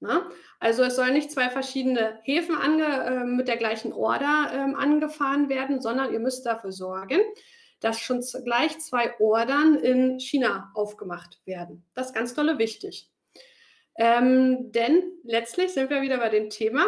Na? 0.00 0.28
Also 0.58 0.82
es 0.82 0.96
sollen 0.96 1.14
nicht 1.14 1.30
zwei 1.30 1.48
verschiedene 1.48 2.18
Häfen 2.24 2.56
ange, 2.56 2.84
äh, 2.84 3.24
mit 3.24 3.48
der 3.48 3.56
gleichen 3.56 3.92
Order 3.92 4.50
äh, 4.52 4.74
angefahren 4.74 5.48
werden, 5.48 5.80
sondern 5.80 6.12
ihr 6.12 6.18
müsst 6.18 6.44
dafür 6.44 6.72
sorgen, 6.72 7.20
dass 7.80 8.00
schon 8.00 8.20
gleich 8.44 8.78
zwei 8.80 9.18
Ordern 9.20 9.76
in 9.76 10.18
China 10.18 10.70
aufgemacht 10.74 11.40
werden. 11.44 11.84
Das 11.94 12.08
ist 12.08 12.14
ganz 12.14 12.34
dolle 12.34 12.58
wichtig. 12.58 13.10
Ähm, 13.96 14.72
denn 14.72 15.02
letztlich 15.22 15.72
sind 15.72 15.90
wir 15.90 16.02
wieder 16.02 16.18
bei 16.18 16.30
dem 16.30 16.50
Thema 16.50 16.86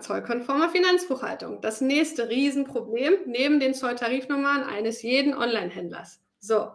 zollkonforme 0.00 0.68
Finanzbuchhaltung. 0.68 1.62
Das 1.62 1.80
nächste 1.80 2.28
Riesenproblem 2.28 3.14
neben 3.26 3.60
den 3.60 3.72
Zolltarifnummern 3.72 4.62
eines 4.62 5.02
jeden 5.02 5.34
Online-Händlers. 5.34 6.20
So, 6.40 6.72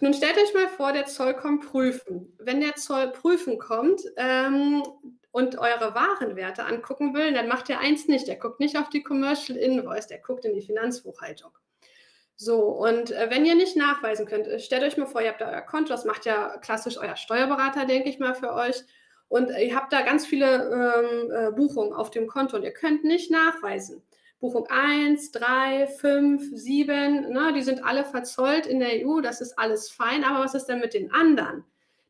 nun 0.00 0.14
stellt 0.14 0.36
euch 0.36 0.54
mal 0.54 0.68
vor, 0.68 0.92
der 0.92 1.06
Zoll 1.06 1.34
kommt 1.34 1.66
prüfen. 1.66 2.32
Wenn 2.38 2.60
der 2.60 2.76
Zoll 2.76 3.08
prüfen 3.08 3.58
kommt 3.58 4.00
ähm, 4.16 4.82
und 5.32 5.58
eure 5.58 5.94
Warenwerte 5.94 6.64
angucken 6.64 7.12
will, 7.12 7.32
dann 7.32 7.48
macht 7.48 7.68
er 7.68 7.80
eins 7.80 8.06
nicht. 8.06 8.28
Der 8.28 8.36
guckt 8.36 8.60
nicht 8.60 8.78
auf 8.78 8.88
die 8.88 9.02
Commercial 9.02 9.58
Invoice, 9.58 10.06
der 10.06 10.18
guckt 10.18 10.44
in 10.44 10.54
die 10.54 10.62
Finanzbuchhaltung. 10.62 11.50
So, 12.36 12.68
und 12.68 13.10
äh, 13.10 13.26
wenn 13.28 13.44
ihr 13.44 13.56
nicht 13.56 13.76
nachweisen 13.76 14.26
könnt, 14.26 14.46
äh, 14.46 14.60
stellt 14.60 14.84
euch 14.84 14.96
mal 14.96 15.06
vor, 15.06 15.20
ihr 15.20 15.28
habt 15.28 15.40
da 15.40 15.50
euer 15.50 15.60
Konto, 15.60 15.88
das 15.88 16.04
macht 16.04 16.24
ja 16.24 16.56
klassisch 16.58 16.96
euer 16.96 17.16
Steuerberater, 17.16 17.84
denke 17.84 18.08
ich 18.08 18.18
mal, 18.18 18.34
für 18.34 18.54
euch. 18.54 18.82
Und 19.28 19.50
ihr 19.50 19.76
habt 19.76 19.92
da 19.92 20.02
ganz 20.02 20.24
viele 20.24 20.70
ähm, 20.70 21.30
äh, 21.30 21.52
Buchungen 21.52 21.92
auf 21.92 22.10
dem 22.10 22.26
Konto 22.26 22.56
und 22.56 22.62
ihr 22.62 22.72
könnt 22.72 23.04
nicht 23.04 23.30
nachweisen. 23.30 24.02
Buchung 24.40 24.66
1, 24.68 25.32
3, 25.32 25.86
5, 25.86 26.50
7, 26.54 27.30
ne, 27.30 27.52
die 27.54 27.62
sind 27.62 27.84
alle 27.84 28.04
verzollt 28.04 28.66
in 28.66 28.80
der 28.80 29.06
EU, 29.06 29.20
das 29.20 29.42
ist 29.42 29.58
alles 29.58 29.90
fein, 29.90 30.24
aber 30.24 30.42
was 30.42 30.54
ist 30.54 30.66
denn 30.66 30.80
mit 30.80 30.94
den 30.94 31.12
anderen? 31.12 31.64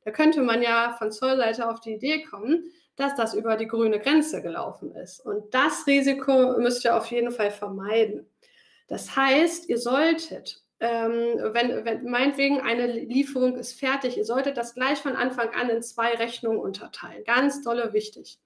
Da 0.04 0.12
könnte 0.12 0.40
man 0.40 0.62
ja 0.62 0.94
von 0.96 1.10
Zollseite 1.10 1.68
auf 1.68 1.80
die 1.80 1.94
Idee 1.94 2.22
kommen, 2.22 2.70
dass 2.96 3.14
das 3.16 3.34
über 3.34 3.56
die 3.56 3.66
grüne 3.66 3.98
Grenze 3.98 4.42
gelaufen 4.42 4.94
ist. 4.94 5.24
Und 5.24 5.52
das 5.54 5.86
Risiko 5.86 6.58
müsst 6.58 6.84
ihr 6.84 6.96
auf 6.96 7.06
jeden 7.06 7.32
Fall 7.32 7.50
vermeiden. 7.50 8.28
Das 8.88 9.16
heißt, 9.16 9.68
ihr 9.68 9.78
solltet, 9.78 10.62
ähm, 10.80 11.36
wenn, 11.52 11.84
wenn 11.84 12.04
meinetwegen 12.04 12.60
eine 12.60 12.86
Lieferung 12.86 13.56
ist 13.56 13.78
fertig, 13.78 14.16
ihr 14.16 14.24
solltet 14.24 14.56
das 14.56 14.74
gleich 14.74 14.98
von 14.98 15.16
Anfang 15.16 15.50
an 15.50 15.68
in 15.68 15.82
zwei 15.82 16.14
Rechnungen 16.14 16.58
unterteilen. 16.58 17.24
Ganz 17.24 17.62
dolle 17.62 17.92
wichtig. 17.92 18.38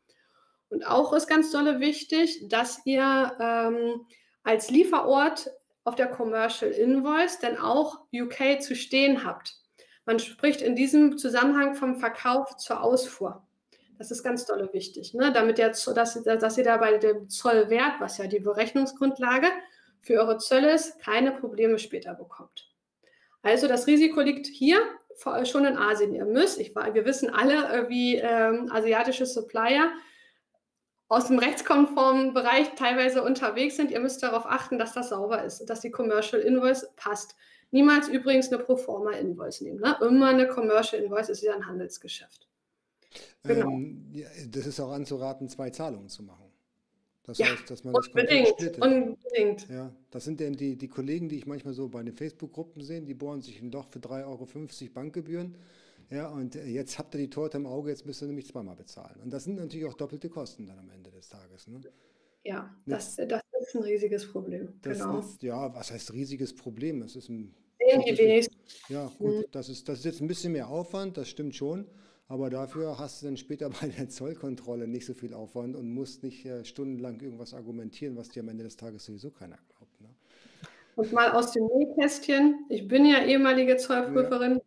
Und 0.75 0.85
auch 0.89 1.13
ist 1.13 1.29
ganz 1.29 1.53
dolle 1.53 1.79
wichtig, 1.79 2.49
dass 2.49 2.85
ihr 2.85 3.37
ähm, 3.39 4.07
als 4.43 4.71
Lieferort 4.71 5.49
auf 5.85 5.95
der 5.95 6.09
Commercial 6.09 6.73
Invoice 6.73 7.39
dann 7.39 7.59
auch 7.59 8.01
UK 8.13 8.61
zu 8.61 8.75
stehen 8.75 9.25
habt. 9.25 9.55
Man 10.05 10.19
spricht 10.19 10.61
in 10.63 10.75
diesem 10.75 11.17
Zusammenhang 11.17 11.77
vom 11.77 12.01
Verkauf 12.01 12.57
zur 12.57 12.83
Ausfuhr. 12.83 13.47
Das 13.99 14.11
ist 14.11 14.25
ganz 14.25 14.47
dolle 14.47 14.73
wichtig, 14.73 15.15
ne? 15.15 15.31
damit 15.33 15.59
der, 15.59 15.69
dass, 15.69 16.21
dass 16.25 16.59
ihr 16.59 16.65
da 16.65 16.77
bei 16.77 16.99
dem 16.99 17.31
Zollwert, 17.31 18.01
was 18.01 18.19
ja 18.19 18.27
die 18.27 18.41
Berechnungsgrundlage 18.41 19.47
für 20.03 20.15
eure 20.15 20.39
Zölle 20.39 20.73
ist, 20.73 20.99
keine 20.99 21.31
Probleme 21.31 21.79
später 21.79 22.15
bekommt. 22.15 22.69
Also 23.43 23.69
das 23.69 23.87
Risiko 23.87 24.23
liegt 24.23 24.49
hier 24.49 24.81
schon 25.45 25.67
in 25.67 25.77
Asien. 25.77 26.17
Ihr 26.17 26.25
müsst, 26.25 26.59
ich, 26.59 26.75
wir 26.75 27.05
wissen 27.05 27.31
alle, 27.31 27.69
äh, 27.69 27.89
wie 27.89 28.17
ähm, 28.17 28.69
asiatische 28.73 29.27
Supplier 29.27 29.93
aus 31.15 31.29
dem 31.29 31.39
rechtskonformen 31.39 32.35
Bereich 32.35 32.75
teilweise 32.75 33.23
unterwegs 33.23 33.77
sind. 33.77 33.91
Ihr 33.91 34.01
müsst 34.01 34.23
darauf 34.23 34.47
achten, 34.47 34.79
dass 34.79 34.93
das 34.93 35.11
sauber 35.11 35.45
ist, 35.45 35.65
dass 35.67 35.81
die 35.81 35.91
Commercial 35.91 36.43
Invoice 36.43 36.89
passt. 36.97 37.37
Niemals 37.71 38.09
übrigens 38.09 38.53
eine 38.53 38.63
Proforma 38.63 39.13
Invoice 39.13 39.61
nehmen. 39.63 39.81
Ne? 39.81 39.97
Immer 40.01 40.29
eine 40.29 40.49
Commercial 40.49 41.03
Invoice 41.03 41.29
ist 41.29 41.43
ja 41.43 41.55
ein 41.55 41.67
Handelsgeschäft. 41.67 42.49
Genau. 43.45 43.69
Ähm, 43.69 44.11
ja, 44.13 44.29
das 44.49 44.67
ist 44.67 44.81
auch 44.81 44.93
anzuraten, 44.93 45.49
zwei 45.49 45.71
Zahlungen 45.71 46.09
zu 46.09 46.23
machen. 46.23 46.51
Das 47.25 47.39
ja, 47.39 47.47
heißt, 47.47 47.71
dass 47.71 47.85
man 47.85 47.95
unbedingt, 47.95 48.55
das. 48.59 48.79
Unbedingt. 48.79 49.69
Ja, 49.71 49.91
das 50.11 50.25
sind 50.25 50.41
denn 50.41 50.55
die, 50.55 50.77
die 50.77 50.89
Kollegen, 50.89 51.29
die 51.29 51.39
ich 51.39 51.47
manchmal 51.47 51.73
so 51.73 51.89
bei 51.89 52.03
den 52.03 52.15
Facebook-Gruppen 52.15 52.83
sehe, 52.83 53.01
die 53.01 53.15
bohren 53.15 53.41
sich 53.41 53.63
ein 53.63 53.71
Loch 53.71 53.87
für 53.89 53.99
3,50 53.99 54.25
Euro 54.27 54.93
Bankgebühren. 54.93 55.57
Ja, 56.11 56.29
und 56.29 56.55
jetzt 56.55 56.99
habt 56.99 57.15
ihr 57.15 57.19
die 57.19 57.31
Torte 57.31 57.57
im 57.57 57.67
Auge, 57.67 57.91
jetzt 57.91 58.07
müsst 58.07 58.23
ihr 58.23 58.27
nämlich 58.27 58.47
zweimal 58.47 58.77
bezahlen. 58.77 59.21
Und 59.23 59.31
das 59.31 59.45
sind 59.45 59.57
natürlich 59.57 59.87
auch 59.87 59.95
doppelte 59.95 60.29
Kosten 60.29 60.67
dann 60.67 60.79
am 60.79 60.91
Ende 60.91 61.11
des 61.11 61.29
Tages. 61.29 61.67
Ne? 61.67 61.81
Ja, 62.45 62.75
das, 62.87 63.17
das 63.17 63.43
ist 63.61 63.75
ein 63.75 63.83
riesiges 63.83 64.31
Problem. 64.31 64.75
genau. 64.83 65.21
Ist, 65.21 65.43
ja, 65.43 65.75
was 65.75 65.91
heißt 65.91 66.13
riesiges 66.13 66.55
Problem? 66.55 67.03
Es 67.03 67.17
ist 67.17 67.29
ein. 67.29 67.55
Ja, 68.89 69.11
gut, 69.19 69.47
das, 69.53 69.69
ist, 69.69 69.89
das 69.89 69.99
ist 69.99 70.05
jetzt 70.05 70.21
ein 70.21 70.27
bisschen 70.27 70.53
mehr 70.53 70.69
Aufwand, 70.69 71.17
das 71.17 71.29
stimmt 71.29 71.55
schon. 71.55 71.87
Aber 72.27 72.49
dafür 72.49 72.99
hast 72.99 73.21
du 73.21 73.27
dann 73.27 73.37
später 73.37 73.71
bei 73.81 73.89
der 73.89 74.09
Zollkontrolle 74.09 74.89
nicht 74.89 75.07
so 75.07 75.15
viel 75.15 75.35
Aufwand 75.35 75.77
und 75.77 75.93
musst 75.93 76.23
nicht 76.23 76.45
äh, 76.47 76.65
stundenlang 76.65 77.21
irgendwas 77.21 77.55
argumentieren, 77.55 78.17
was 78.17 78.29
dir 78.29 78.43
am 78.43 78.49
Ende 78.49 78.65
des 78.65 78.77
Tages 78.77 79.05
sowieso 79.05 79.31
keiner 79.31 79.59
glaubt. 79.69 80.01
Ne? 80.01 80.09
Und 80.97 81.13
mal 81.13 81.33
aus 81.33 81.53
dem 81.53 81.67
Nähkästchen. 81.67 82.67
Ich 82.69 82.89
bin 82.89 83.05
ja 83.05 83.25
ehemalige 83.25 83.77
Zollprüferin. 83.77 84.55
Ja. 84.55 84.61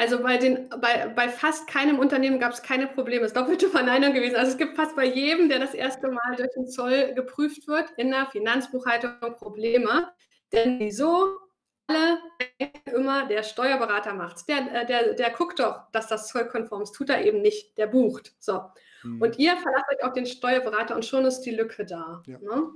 Also 0.00 0.22
bei, 0.22 0.38
den, 0.38 0.70
bei, 0.80 1.08
bei 1.14 1.28
fast 1.28 1.66
keinem 1.66 1.98
Unternehmen 1.98 2.40
gab 2.40 2.54
es 2.54 2.62
keine 2.62 2.86
Probleme. 2.86 3.26
Es 3.26 3.32
ist 3.32 3.36
doppelte 3.36 3.68
Verneinung 3.68 4.14
gewesen. 4.14 4.34
Also 4.34 4.52
es 4.52 4.56
gibt 4.56 4.74
fast 4.74 4.96
bei 4.96 5.04
jedem, 5.04 5.50
der 5.50 5.58
das 5.58 5.74
erste 5.74 6.08
Mal 6.10 6.36
durch 6.36 6.48
den 6.56 6.66
Zoll 6.68 7.12
geprüft 7.12 7.68
wird, 7.68 7.90
in 7.98 8.10
der 8.10 8.24
Finanzbuchhaltung 8.24 9.36
Probleme. 9.36 10.10
Denn 10.54 10.80
wieso? 10.80 11.36
Alle 11.86 12.18
immer, 12.86 13.26
der 13.26 13.42
Steuerberater 13.42 14.14
macht 14.14 14.38
es. 14.38 14.46
Der, 14.46 14.72
äh, 14.72 14.86
der, 14.86 15.12
der 15.12 15.30
guckt 15.32 15.58
doch, 15.58 15.90
dass 15.92 16.06
das 16.06 16.28
zollkonform 16.28 16.80
ist. 16.80 16.92
Tut 16.92 17.10
er 17.10 17.22
eben 17.22 17.42
nicht. 17.42 17.76
Der 17.76 17.86
bucht. 17.86 18.32
So. 18.38 18.62
Mhm. 19.02 19.20
Und 19.20 19.38
ihr 19.38 19.54
verlasst 19.58 19.84
euch 19.92 20.02
auf 20.02 20.14
den 20.14 20.24
Steuerberater 20.24 20.96
und 20.96 21.04
schon 21.04 21.26
ist 21.26 21.42
die 21.42 21.50
Lücke 21.50 21.84
da. 21.84 22.22
Ja. 22.24 22.38
Ne? 22.38 22.70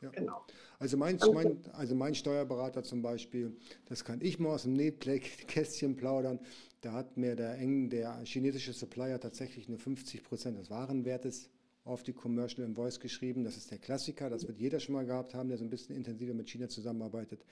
Ja. 0.00 0.08
Genau. 0.08 0.46
Also 0.78 0.96
mein, 0.96 1.18
mein, 1.32 1.58
also 1.72 1.94
mein 1.94 2.14
Steuerberater 2.14 2.82
zum 2.82 3.02
Beispiel, 3.02 3.56
das 3.86 4.04
kann 4.04 4.20
ich 4.20 4.38
mal 4.38 4.50
aus 4.50 4.62
dem 4.62 4.74
Nähkästchen 4.74 5.96
plaudern, 5.96 6.40
da 6.80 6.92
hat 6.92 7.16
mir 7.16 7.36
der, 7.36 7.56
eng, 7.58 7.88
der 7.88 8.20
chinesische 8.24 8.72
Supplier 8.72 9.18
tatsächlich 9.18 9.68
nur 9.68 9.78
50 9.78 10.22
Prozent 10.22 10.58
des 10.58 10.70
Warenwertes 10.70 11.48
auf 11.84 12.02
die 12.02 12.12
Commercial 12.12 12.66
Invoice 12.66 13.00
geschrieben. 13.00 13.44
Das 13.44 13.56
ist 13.56 13.70
der 13.70 13.78
Klassiker, 13.78 14.28
das 14.28 14.46
wird 14.46 14.58
jeder 14.58 14.80
schon 14.80 14.94
mal 14.94 15.06
gehabt 15.06 15.34
haben, 15.34 15.48
der 15.48 15.58
so 15.58 15.64
ein 15.64 15.70
bisschen 15.70 15.96
intensiver 15.96 16.34
mit 16.34 16.48
China 16.48 16.68
zusammenarbeitet. 16.68 17.44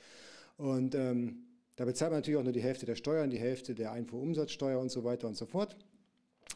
Und 0.57 0.95
ähm, 0.95 1.45
da 1.77 1.85
bezahlt 1.85 2.11
man 2.11 2.19
natürlich 2.19 2.39
auch 2.39 2.45
nur 2.45 2.53
die 2.53 2.63
Hälfte 2.63 2.87
der 2.87 2.97
Steuern, 2.97 3.31
die 3.31 3.39
Hälfte 3.39 3.75
der 3.75 3.93
Einfuhrumsatzsteuer 3.93 4.79
und 4.79 4.91
so 4.91 5.05
weiter 5.05 5.29
und 5.29 5.37
so 5.37 5.47
fort. 5.47 5.77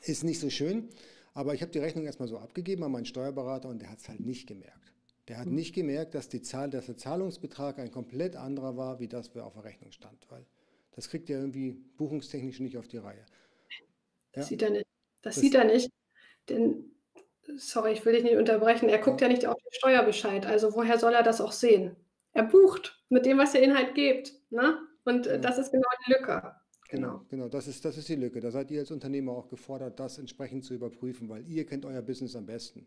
Ist 0.02 0.24
nicht 0.24 0.40
so 0.40 0.50
schön, 0.50 0.88
aber 1.32 1.54
ich 1.54 1.62
habe 1.62 1.72
die 1.72 1.78
Rechnung 1.78 2.04
erstmal 2.04 2.28
so 2.28 2.38
abgegeben 2.38 2.82
an 2.84 2.92
meinen 2.92 3.06
Steuerberater 3.06 3.68
und 3.68 3.80
der 3.80 3.90
hat 3.90 4.00
es 4.00 4.08
halt 4.08 4.20
nicht 4.20 4.46
gemerkt. 4.46 4.92
Der 5.28 5.38
hat 5.38 5.48
nicht 5.48 5.74
gemerkt, 5.74 6.14
dass, 6.14 6.28
die 6.28 6.40
Zahl, 6.42 6.70
dass 6.70 6.86
der 6.86 6.96
Zahlungsbetrag 6.96 7.78
ein 7.78 7.90
komplett 7.90 8.36
anderer 8.36 8.76
war, 8.76 9.00
wie 9.00 9.08
das, 9.08 9.34
wer 9.34 9.44
auf 9.44 9.54
der 9.54 9.64
Rechnung 9.64 9.90
stand. 9.90 10.26
Weil 10.30 10.46
das 10.92 11.08
kriegt 11.08 11.28
er 11.30 11.40
irgendwie 11.40 11.72
buchungstechnisch 11.96 12.60
nicht 12.60 12.78
auf 12.78 12.86
die 12.86 12.98
Reihe. 12.98 13.24
Das 14.32 14.44
ja? 14.44 14.48
sieht 14.48 14.62
er 14.62 14.70
nicht. 14.70 14.86
Das, 15.22 15.34
das, 15.34 15.42
sieht 15.42 15.54
er 15.54 15.64
nicht. 15.64 15.90
Denn, 16.48 16.92
sorry, 17.56 17.92
ich 17.92 18.04
will 18.04 18.12
dich 18.12 18.22
nicht 18.22 18.36
unterbrechen, 18.36 18.88
er 18.88 18.98
guckt 18.98 19.20
ja. 19.20 19.26
ja 19.26 19.32
nicht 19.32 19.46
auf 19.46 19.56
den 19.56 19.72
Steuerbescheid. 19.72 20.46
Also 20.46 20.74
woher 20.74 20.98
soll 20.98 21.14
er 21.14 21.24
das 21.24 21.40
auch 21.40 21.52
sehen? 21.52 21.96
Er 22.32 22.44
bucht 22.44 23.02
mit 23.08 23.26
dem, 23.26 23.38
was 23.38 23.52
der 23.52 23.62
Inhalt 23.62 23.94
gibt. 23.94 24.34
Ne? 24.50 24.78
Und 25.04 25.26
ja. 25.26 25.38
das 25.38 25.58
ist 25.58 25.72
genau 25.72 25.88
die 26.06 26.12
Lücke. 26.12 26.54
Genau, 26.88 27.22
genau, 27.28 27.48
das 27.48 27.66
ist, 27.66 27.84
das 27.84 27.96
ist 27.96 28.08
die 28.08 28.14
Lücke. 28.14 28.40
Da 28.40 28.52
seid 28.52 28.70
ihr 28.70 28.80
als 28.80 28.92
Unternehmer 28.92 29.32
auch 29.32 29.48
gefordert, 29.48 29.98
das 29.98 30.18
entsprechend 30.18 30.64
zu 30.64 30.74
überprüfen, 30.74 31.28
weil 31.28 31.44
ihr 31.48 31.66
kennt 31.66 31.84
euer 31.84 32.02
Business 32.02 32.36
am 32.36 32.46
besten. 32.46 32.86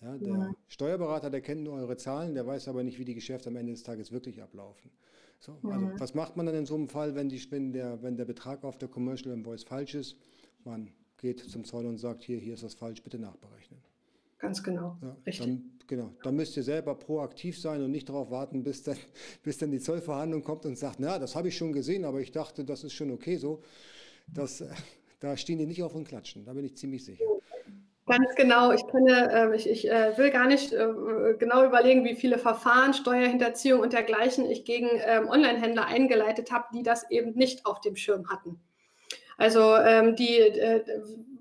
Ja, 0.00 0.16
der 0.16 0.28
ja. 0.28 0.54
Steuerberater, 0.68 1.30
der 1.30 1.42
kennt 1.42 1.62
nur 1.62 1.74
eure 1.74 1.96
Zahlen, 1.96 2.34
der 2.34 2.46
weiß 2.46 2.68
aber 2.68 2.82
nicht, 2.82 2.98
wie 2.98 3.04
die 3.04 3.14
Geschäfte 3.14 3.50
am 3.50 3.56
Ende 3.56 3.72
des 3.72 3.82
Tages 3.82 4.12
wirklich 4.12 4.42
ablaufen. 4.42 4.90
So, 5.38 5.58
also 5.64 5.90
was 5.98 6.14
macht 6.14 6.36
man 6.36 6.46
dann 6.46 6.54
in 6.54 6.66
so 6.66 6.74
einem 6.74 6.88
Fall, 6.88 7.14
wenn, 7.14 7.28
die, 7.28 7.50
wenn, 7.50 7.72
der, 7.72 8.02
wenn 8.02 8.16
der 8.16 8.26
Betrag 8.26 8.62
auf 8.64 8.76
der 8.76 8.88
Commercial 8.88 9.34
Invoice 9.34 9.64
falsch 9.64 9.94
ist? 9.94 10.16
Man 10.64 10.92
geht 11.16 11.40
zum 11.40 11.64
Zoll 11.64 11.86
und 11.86 11.98
sagt, 11.98 12.22
hier, 12.22 12.38
hier 12.38 12.54
ist 12.54 12.62
das 12.62 12.74
falsch, 12.74 13.02
bitte 13.02 13.18
nachberechnen. 13.18 13.80
Ganz 14.38 14.62
genau, 14.62 14.96
ja, 15.02 15.16
richtig. 15.26 15.46
Dann, 15.46 15.70
genau, 15.86 16.14
dann 16.22 16.34
müsst 16.34 16.56
ihr 16.56 16.62
selber 16.62 16.94
proaktiv 16.94 17.58
sein 17.58 17.82
und 17.82 17.90
nicht 17.90 18.08
darauf 18.08 18.30
warten, 18.30 18.62
bis 18.62 18.82
dann, 18.82 18.96
bis 19.42 19.58
dann 19.58 19.70
die 19.70 19.80
Zollverhandlung 19.80 20.42
kommt 20.42 20.64
und 20.64 20.78
sagt, 20.78 20.98
na, 20.98 21.18
das 21.18 21.36
habe 21.36 21.48
ich 21.48 21.56
schon 21.56 21.72
gesehen, 21.72 22.04
aber 22.04 22.20
ich 22.20 22.32
dachte, 22.32 22.64
das 22.64 22.84
ist 22.84 22.94
schon 22.94 23.10
okay 23.10 23.36
so. 23.36 23.62
Das, 24.32 24.64
da 25.20 25.36
stehen 25.36 25.58
die 25.58 25.66
nicht 25.66 25.82
auf 25.82 25.94
und 25.94 26.08
klatschen, 26.08 26.44
da 26.46 26.54
bin 26.54 26.64
ich 26.64 26.76
ziemlich 26.76 27.04
sicher. 27.04 27.24
Ganz 28.10 28.34
genau. 28.34 28.72
Ich, 28.72 28.84
kenne, 28.88 29.30
äh, 29.32 29.56
ich, 29.56 29.70
ich 29.70 29.88
äh, 29.88 30.18
will 30.18 30.30
gar 30.30 30.46
nicht 30.46 30.72
äh, 30.72 30.88
genau 31.38 31.64
überlegen, 31.64 32.04
wie 32.04 32.16
viele 32.16 32.38
Verfahren, 32.38 32.92
Steuerhinterziehung 32.92 33.80
und 33.80 33.92
dergleichen 33.92 34.50
ich 34.50 34.64
gegen 34.64 34.88
ähm, 35.04 35.28
Online-Händler 35.28 35.86
eingeleitet 35.86 36.50
habe, 36.50 36.64
die 36.74 36.82
das 36.82 37.08
eben 37.10 37.34
nicht 37.34 37.66
auf 37.66 37.80
dem 37.80 37.94
Schirm 37.94 38.28
hatten. 38.28 38.60
Also 39.38 39.76
ähm, 39.76 40.16
die, 40.16 40.38
äh, 40.38 40.82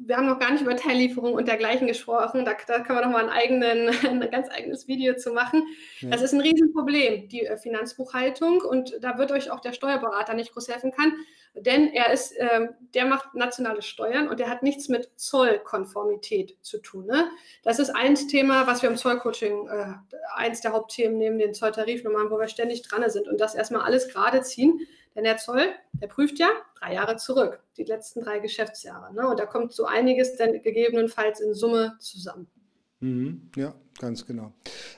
wir 0.10 0.18
haben 0.18 0.26
noch 0.26 0.40
gar 0.40 0.52
nicht 0.52 0.62
über 0.62 0.76
Teillieferung 0.76 1.34
und 1.34 1.48
dergleichen 1.48 1.86
gesprochen. 1.86 2.44
Da, 2.44 2.56
da 2.66 2.80
kann 2.80 2.96
man 2.96 3.06
noch 3.06 3.12
mal 3.12 3.20
einen 3.22 3.30
eigenen, 3.30 3.90
ein 4.24 4.32
ganz 4.32 4.50
eigenes 4.50 4.88
Video 4.88 5.16
zu 5.16 5.32
machen. 5.32 5.64
Ja. 6.00 6.10
Das 6.10 6.24
ist 6.24 6.34
ein 6.34 6.42
Riesenproblem, 6.42 7.30
die 7.30 7.46
äh, 7.46 7.58
Finanzbuchhaltung. 7.58 8.62
Und 8.62 8.98
da 9.02 9.20
wird 9.20 9.32
euch 9.32 9.52
auch 9.52 9.60
der 9.60 9.72
Steuerberater 9.72 10.34
nicht 10.34 10.52
groß 10.54 10.68
helfen 10.68 10.92
können, 10.92 11.14
denn 11.54 11.94
er 11.94 12.12
ist, 12.12 12.32
äh, 12.32 12.70
der 12.96 13.06
macht 13.06 13.36
nationale 13.36 13.84
Steuern 13.84 14.30
und 14.30 14.40
der 14.40 14.50
hat 14.50 14.64
nichts 14.64 14.90
mit 14.90 15.12
Zollkonformität 15.16 16.58
zu 16.64 16.80
tun. 16.80 17.06
Ne? 17.06 17.30
Das 17.62 17.78
ist 17.78 17.92
ein 17.92 18.16
Thema, 18.16 18.66
was 18.66 18.82
wir 18.82 18.90
im 18.90 18.98
Zollcoaching, 18.98 19.68
äh, 19.68 19.94
eins 20.34 20.62
der 20.62 20.74
Hauptthemen 20.74 21.20
neben 21.20 21.38
den 21.38 21.54
Zolltarifnummern, 21.54 22.32
wo 22.32 22.40
wir 22.40 22.48
ständig 22.48 22.82
dran 22.82 23.08
sind 23.12 23.28
und 23.28 23.40
das 23.40 23.54
erstmal 23.54 23.82
alles 23.84 24.12
gerade 24.12 24.42
ziehen. 24.42 24.80
Denn 25.16 25.24
der 25.24 25.38
Zoll, 25.38 25.74
der 25.94 26.08
prüft 26.08 26.40
ja 26.40 26.50
drei 26.80 26.94
Jahre 26.94 27.18
zurück, 27.18 27.60
die 27.78 27.84
letzten 27.84 28.22
drei 28.22 28.40
Geschäftsjahre. 28.40 29.14
Ne? 29.14 29.28
Und 29.28 29.40
da 29.40 29.46
kommt 29.46 29.74
so 29.74 29.86
einiges 29.86 30.36
dann 30.38 30.62
gegebenenfalls 30.62 31.40
in 31.40 31.54
Summe 31.54 31.98
zusammen. 32.00 32.48
Mhm, 33.02 33.50
ja, 33.56 33.74
ganz 34.00 34.26
genau. 34.26 34.52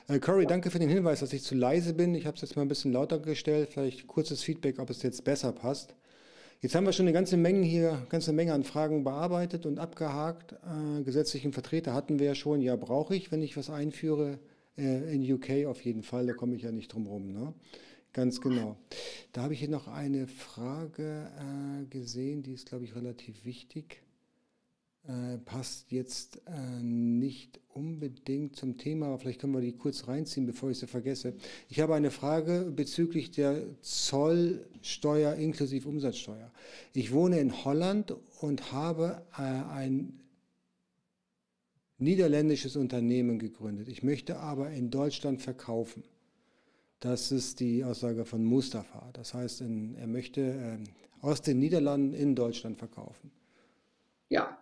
Äh, 0.08 0.18
Cory, 0.18 0.46
danke 0.46 0.70
für 0.70 0.78
den 0.78 0.88
Hinweis, 0.88 1.20
dass 1.20 1.32
ich 1.32 1.42
zu 1.42 1.54
leise 1.54 1.94
bin. 1.94 2.14
Ich 2.14 2.26
habe 2.26 2.34
es 2.34 2.42
jetzt 2.42 2.56
mal 2.56 2.62
ein 2.62 2.68
bisschen 2.68 2.92
lauter 2.92 3.18
gestellt. 3.20 3.70
Vielleicht 3.72 4.06
kurzes 4.06 4.42
Feedback, 4.42 4.78
ob 4.78 4.90
es 4.90 5.02
jetzt 5.02 5.24
besser 5.24 5.52
passt. 5.52 5.94
Jetzt 6.60 6.74
haben 6.74 6.86
wir 6.86 6.92
schon 6.92 7.06
eine 7.06 7.12
ganze 7.12 7.36
Menge 7.36 7.62
hier, 7.62 8.06
ganze 8.08 8.32
Menge 8.32 8.52
an 8.52 8.62
Fragen 8.62 9.02
bearbeitet 9.02 9.66
und 9.66 9.78
abgehakt. 9.78 10.52
Äh, 10.52 11.02
gesetzlichen 11.02 11.52
Vertreter 11.52 11.94
hatten 11.94 12.18
wir 12.18 12.26
ja 12.26 12.34
schon. 12.34 12.60
Ja, 12.60 12.76
brauche 12.76 13.14
ich, 13.16 13.32
wenn 13.32 13.42
ich 13.42 13.56
was 13.56 13.70
einführe 13.70 14.38
äh, 14.76 15.14
in 15.14 15.32
UK 15.32 15.66
auf 15.66 15.80
jeden 15.80 16.02
Fall. 16.02 16.26
Da 16.26 16.34
komme 16.34 16.56
ich 16.56 16.62
ja 16.62 16.72
nicht 16.72 16.92
drum 16.92 17.06
rum. 17.06 17.32
Ne? 17.32 17.54
Ganz 18.12 18.40
genau. 18.40 18.76
Da 19.32 19.42
habe 19.42 19.54
ich 19.54 19.60
hier 19.60 19.70
noch 19.70 19.88
eine 19.88 20.26
Frage 20.26 21.30
äh, 21.38 21.86
gesehen, 21.86 22.42
die 22.42 22.52
ist, 22.52 22.66
glaube 22.66 22.84
ich, 22.84 22.94
relativ 22.94 23.44
wichtig. 23.44 24.02
Äh, 25.04 25.38
passt 25.38 25.90
jetzt 25.90 26.40
äh, 26.46 26.80
nicht 26.80 27.58
unbedingt 27.70 28.54
zum 28.54 28.76
Thema, 28.76 29.06
aber 29.06 29.18
vielleicht 29.18 29.40
können 29.40 29.54
wir 29.54 29.60
die 29.60 29.72
kurz 29.72 30.06
reinziehen, 30.06 30.46
bevor 30.46 30.70
ich 30.70 30.78
sie 30.78 30.86
vergesse. 30.86 31.34
Ich 31.68 31.80
habe 31.80 31.94
eine 31.94 32.12
Frage 32.12 32.70
bezüglich 32.70 33.32
der 33.32 33.62
Zollsteuer 33.80 35.34
inklusive 35.34 35.88
Umsatzsteuer. 35.88 36.52
Ich 36.92 37.12
wohne 37.12 37.40
in 37.40 37.64
Holland 37.64 38.14
und 38.40 38.72
habe 38.72 39.22
äh, 39.36 39.42
ein 39.42 40.20
niederländisches 41.98 42.76
Unternehmen 42.76 43.38
gegründet. 43.38 43.88
Ich 43.88 44.02
möchte 44.02 44.38
aber 44.38 44.70
in 44.70 44.90
Deutschland 44.90 45.40
verkaufen. 45.40 46.04
Das 47.02 47.32
ist 47.32 47.58
die 47.58 47.82
Aussage 47.82 48.24
von 48.24 48.44
Mustafa. 48.44 49.10
Das 49.12 49.34
heißt, 49.34 49.60
in, 49.62 49.96
er 49.96 50.06
möchte 50.06 50.40
äh, 50.40 50.78
aus 51.20 51.42
den 51.42 51.58
Niederlanden 51.58 52.14
in 52.14 52.36
Deutschland 52.36 52.78
verkaufen. 52.78 53.32
Ja, 54.28 54.56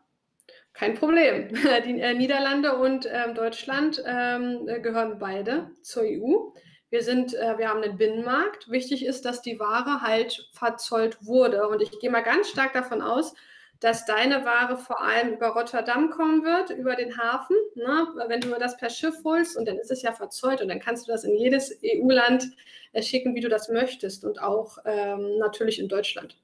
kein 0.72 0.94
Problem. 0.94 1.48
Die 1.85 2.00
äh, 2.00 2.14
Niederlande 2.14 2.76
und 2.76 3.07
ähm, 3.12 3.35
Deutschland 3.35 4.03
ähm, 4.07 4.64
gehören 4.83 5.18
beide 5.18 5.70
zur 5.83 6.05
EU. 6.05 6.53
Wir, 6.88 7.03
sind, 7.03 7.35
äh, 7.35 7.59
wir 7.59 7.68
haben 7.68 7.83
einen 7.83 7.98
Binnenmarkt. 7.98 8.70
Wichtig 8.70 9.05
ist, 9.05 9.26
dass 9.26 9.42
die 9.42 9.61
Ware 9.61 10.00
halt 10.00 10.48
verzollt 10.55 11.18
wurde. 11.20 11.68
Und 11.68 11.83
ich 11.83 11.90
gehe 12.00 12.11
mal 12.11 12.22
ganz 12.22 12.48
stark 12.48 12.72
davon 12.72 13.03
aus, 13.03 13.35
dass 13.80 14.04
deine 14.04 14.44
Ware 14.44 14.76
vor 14.76 15.00
allem 15.02 15.32
über 15.34 15.48
Rotterdam 15.48 16.10
kommen 16.10 16.44
wird, 16.44 16.70
über 16.70 16.96
den 16.96 17.16
Hafen. 17.16 17.56
Ne? 17.74 18.08
Wenn 18.28 18.40
du 18.40 18.50
das 18.58 18.76
per 18.76 18.90
Schiff 18.90 19.16
holst 19.24 19.56
und 19.56 19.66
dann 19.66 19.78
ist 19.78 19.90
es 19.90 20.02
ja 20.02 20.12
verzollt 20.12 20.60
und 20.60 20.68
dann 20.68 20.80
kannst 20.80 21.08
du 21.08 21.12
das 21.12 21.24
in 21.24 21.34
jedes 21.34 21.78
EU-Land 21.82 22.50
äh, 22.92 23.02
schicken, 23.02 23.34
wie 23.34 23.40
du 23.40 23.48
das 23.48 23.70
möchtest 23.70 24.24
und 24.24 24.42
auch 24.42 24.78
ähm, 24.84 25.38
natürlich 25.38 25.78
in 25.78 25.88
Deutschland. 25.88 26.38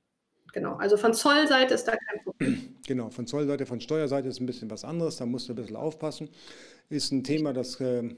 Genau, 0.52 0.76
also 0.76 0.96
von 0.96 1.12
Zollseite 1.12 1.74
ist 1.74 1.84
da 1.84 1.92
kein 1.96 2.22
Problem. 2.22 2.76
Genau, 2.86 3.10
von 3.10 3.26
Zollseite, 3.26 3.66
von 3.66 3.80
Steuerseite 3.80 4.28
ist 4.28 4.40
ein 4.40 4.46
bisschen 4.46 4.70
was 4.70 4.84
anderes, 4.84 5.16
da 5.16 5.26
musst 5.26 5.48
du 5.48 5.52
ein 5.52 5.56
bisschen 5.56 5.76
aufpassen. 5.76 6.30
Ist 6.88 7.12
ein 7.12 7.24
Thema, 7.24 7.52
das, 7.52 7.78
äh, 7.80 8.14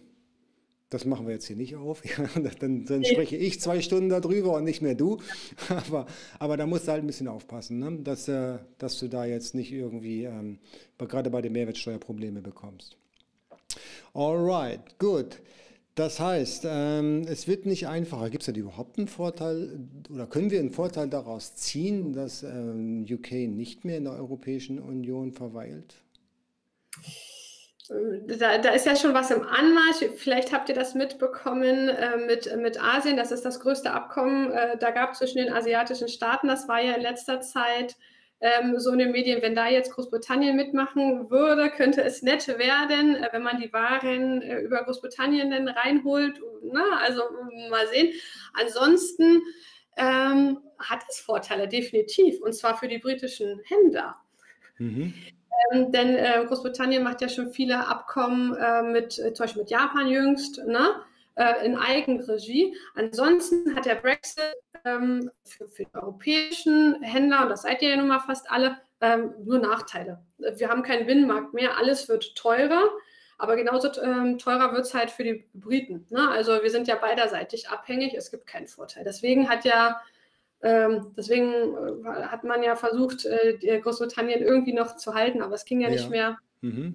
das 0.90 1.04
machen 1.04 1.26
wir 1.26 1.34
jetzt 1.34 1.46
hier 1.46 1.56
nicht 1.56 1.76
auf. 1.76 2.02
dann, 2.60 2.84
dann 2.84 3.04
spreche 3.04 3.36
ich 3.36 3.60
zwei 3.60 3.80
Stunden 3.80 4.08
darüber 4.08 4.54
und 4.54 4.64
nicht 4.64 4.82
mehr 4.82 4.94
du. 4.94 5.18
Aber, 5.68 6.06
aber 6.38 6.56
da 6.56 6.66
musst 6.66 6.86
du 6.86 6.92
halt 6.92 7.02
ein 7.02 7.06
bisschen 7.06 7.28
aufpassen, 7.28 7.78
ne? 7.78 7.98
dass, 8.02 8.28
äh, 8.28 8.58
dass 8.78 8.98
du 8.98 9.08
da 9.08 9.24
jetzt 9.24 9.54
nicht 9.54 9.72
irgendwie 9.72 10.24
ähm, 10.24 10.58
gerade 10.98 11.30
bei 11.30 11.42
der 11.42 11.50
Mehrwertsteuer 11.50 11.98
Probleme 11.98 12.40
bekommst. 12.40 12.96
Alright, 14.14 14.98
gut. 14.98 15.40
Das 15.94 16.20
heißt, 16.20 16.64
ähm, 16.64 17.24
es 17.28 17.48
wird 17.48 17.66
nicht 17.66 17.88
einfacher. 17.88 18.30
Gibt 18.30 18.42
es 18.42 18.46
denn 18.46 18.54
überhaupt 18.54 18.98
einen 18.98 19.08
Vorteil 19.08 19.80
oder 20.12 20.26
können 20.26 20.50
wir 20.50 20.60
einen 20.60 20.70
Vorteil 20.70 21.08
daraus 21.08 21.56
ziehen, 21.56 22.12
dass 22.12 22.44
ähm, 22.44 23.04
UK 23.10 23.32
nicht 23.48 23.84
mehr 23.84 23.98
in 23.98 24.04
der 24.04 24.14
Europäischen 24.14 24.78
Union 24.78 25.32
verweilt? 25.32 25.96
Da, 27.88 28.58
da, 28.58 28.70
ist 28.70 28.86
ja 28.86 28.96
schon 28.96 29.14
was 29.14 29.30
im 29.30 29.42
Anmarsch. 29.42 30.04
Vielleicht 30.16 30.52
habt 30.52 30.68
ihr 30.68 30.74
das 30.74 30.94
mitbekommen 30.94 31.88
äh, 31.88 32.16
mit, 32.18 32.54
mit 32.56 32.82
Asien. 32.82 33.16
Das 33.16 33.32
ist 33.32 33.44
das 33.44 33.60
größte 33.60 33.90
Abkommen. 33.90 34.52
Äh, 34.52 34.76
da 34.78 34.90
gab 34.90 35.16
zwischen 35.16 35.38
den 35.38 35.52
asiatischen 35.52 36.08
Staaten. 36.08 36.48
Das 36.48 36.68
war 36.68 36.82
ja 36.82 36.94
in 36.94 37.02
letzter 37.02 37.40
Zeit 37.40 37.96
ähm, 38.40 38.78
so 38.78 38.92
in 38.92 38.98
den 38.98 39.10
Medien, 39.10 39.42
wenn 39.42 39.54
da 39.54 39.68
jetzt 39.68 39.92
Großbritannien 39.92 40.54
mitmachen 40.54 41.28
würde, 41.30 41.70
könnte 41.70 42.02
es 42.02 42.22
nett 42.22 42.46
werden, 42.46 43.16
äh, 43.16 43.28
wenn 43.32 43.42
man 43.42 43.60
die 43.60 43.72
Waren 43.72 44.42
äh, 44.42 44.60
über 44.60 44.84
Großbritannien 44.84 45.50
dann 45.50 45.68
reinholt. 45.68 46.40
Na, 46.62 47.00
also 47.02 47.22
mal 47.70 47.86
sehen. 47.88 48.12
Ansonsten 48.54 49.42
ähm, 49.96 50.58
hat 50.78 51.00
es 51.08 51.18
Vorteile, 51.18 51.66
definitiv, 51.66 52.40
und 52.40 52.52
zwar 52.52 52.76
für 52.76 52.86
die 52.86 52.98
britischen 52.98 53.60
Händler. 53.64 54.16
Mhm. 54.78 55.14
Ähm, 55.72 55.92
denn 55.92 56.14
äh, 56.14 56.44
Großbritannien 56.46 57.02
macht 57.02 57.20
ja 57.20 57.28
schon 57.28 57.52
viele 57.52 57.86
Abkommen 57.86 58.54
äh, 58.56 58.82
mit, 58.82 59.18
äh, 59.18 59.32
zum 59.32 59.44
Beispiel 59.44 59.62
mit 59.62 59.70
Japan 59.70 60.08
jüngst, 60.08 60.64
ne? 60.66 61.02
Äh, 61.38 61.64
in 61.64 61.76
Eigenregie. 61.76 62.76
Ansonsten 62.96 63.76
hat 63.76 63.86
der 63.86 63.94
Brexit 63.94 64.56
ähm, 64.84 65.30
für, 65.44 65.68
für, 65.68 65.84
die 65.84 65.94
europäischen 65.94 67.00
Händler, 67.00 67.42
und 67.42 67.50
das 67.50 67.62
seid 67.62 67.80
ihr 67.80 67.90
ja 67.90 67.96
nun 67.96 68.08
mal 68.08 68.18
fast 68.18 68.50
alle, 68.50 68.76
ähm, 69.00 69.34
nur 69.44 69.60
Nachteile. 69.60 70.20
Wir 70.38 70.68
haben 70.68 70.82
keinen 70.82 71.06
Binnenmarkt 71.06 71.54
mehr, 71.54 71.76
alles 71.76 72.08
wird 72.08 72.34
teurer, 72.34 72.82
aber 73.38 73.54
genauso 73.54 73.88
ähm, 74.02 74.38
teurer 74.38 74.72
wird 74.72 74.86
es 74.86 74.94
halt 74.94 75.12
für 75.12 75.22
die 75.22 75.48
Briten. 75.54 76.06
Ne? 76.10 76.28
Also 76.28 76.60
wir 76.60 76.70
sind 76.70 76.88
ja 76.88 76.96
beiderseitig 76.96 77.68
abhängig, 77.68 78.14
es 78.14 78.32
gibt 78.32 78.48
keinen 78.48 78.66
Vorteil. 78.66 79.04
Deswegen 79.04 79.48
hat 79.48 79.64
ja 79.64 80.00
ähm, 80.62 81.12
deswegen 81.16 81.52
äh, 81.52 82.08
hat 82.24 82.44
man 82.44 82.62
ja 82.62 82.74
versucht, 82.74 83.24
äh, 83.24 83.80
Großbritannien 83.80 84.42
irgendwie 84.42 84.72
noch 84.72 84.96
zu 84.96 85.14
halten, 85.14 85.42
aber 85.42 85.54
es 85.54 85.64
ging 85.64 85.80
ja, 85.80 85.88
ja. 85.88 85.94
nicht 85.94 86.10
mehr. 86.10 86.38
Mhm. 86.60 86.94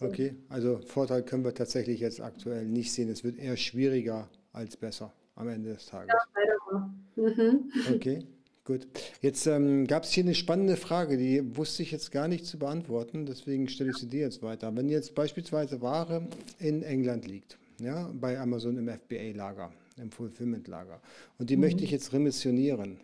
Okay, 0.00 0.34
also 0.48 0.80
Vorteil 0.86 1.22
können 1.22 1.44
wir 1.44 1.54
tatsächlich 1.54 2.00
jetzt 2.00 2.20
aktuell 2.20 2.66
nicht 2.66 2.92
sehen. 2.92 3.08
Es 3.08 3.22
wird 3.22 3.38
eher 3.38 3.56
schwieriger 3.56 4.28
als 4.52 4.76
besser 4.76 5.12
am 5.36 5.48
Ende 5.48 5.74
des 5.74 5.86
Tages. 5.86 6.12
Ja, 6.12 6.20
leider. 6.34 6.90
Mhm. 7.16 7.72
Okay, 7.94 8.26
gut. 8.64 8.86
Jetzt 9.20 9.46
ähm, 9.46 9.86
gab 9.86 10.04
es 10.04 10.10
hier 10.10 10.24
eine 10.24 10.34
spannende 10.34 10.76
Frage, 10.76 11.16
die 11.16 11.56
wusste 11.56 11.82
ich 11.82 11.92
jetzt 11.92 12.10
gar 12.10 12.26
nicht 12.26 12.46
zu 12.46 12.58
beantworten, 12.58 13.26
deswegen 13.26 13.68
stelle 13.68 13.90
ich 13.90 13.96
sie 13.96 14.08
dir 14.08 14.22
jetzt 14.22 14.42
weiter. 14.42 14.74
Wenn 14.74 14.88
jetzt 14.88 15.14
beispielsweise 15.14 15.80
Ware 15.82 16.26
in 16.58 16.82
England 16.82 17.26
liegt, 17.26 17.58
ja, 17.80 18.10
bei 18.12 18.38
Amazon 18.40 18.76
im 18.78 18.88
FBA-Lager, 18.88 19.72
im 19.98 20.10
Fulfillment-Lager, 20.10 21.00
und 21.38 21.50
die 21.50 21.56
mhm. 21.56 21.62
möchte 21.62 21.84
ich 21.84 21.90
jetzt 21.90 22.12
remissionieren, 22.12 23.00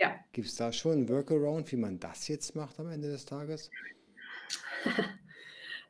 ja. 0.00 0.14
gibt 0.32 0.48
es 0.48 0.56
da 0.56 0.72
schon 0.72 0.92
einen 0.92 1.08
Workaround, 1.08 1.70
wie 1.72 1.76
man 1.76 1.98
das 1.98 2.28
jetzt 2.28 2.54
macht 2.56 2.78
am 2.80 2.88
Ende 2.88 3.10
des 3.10 3.24
Tages? 3.24 3.70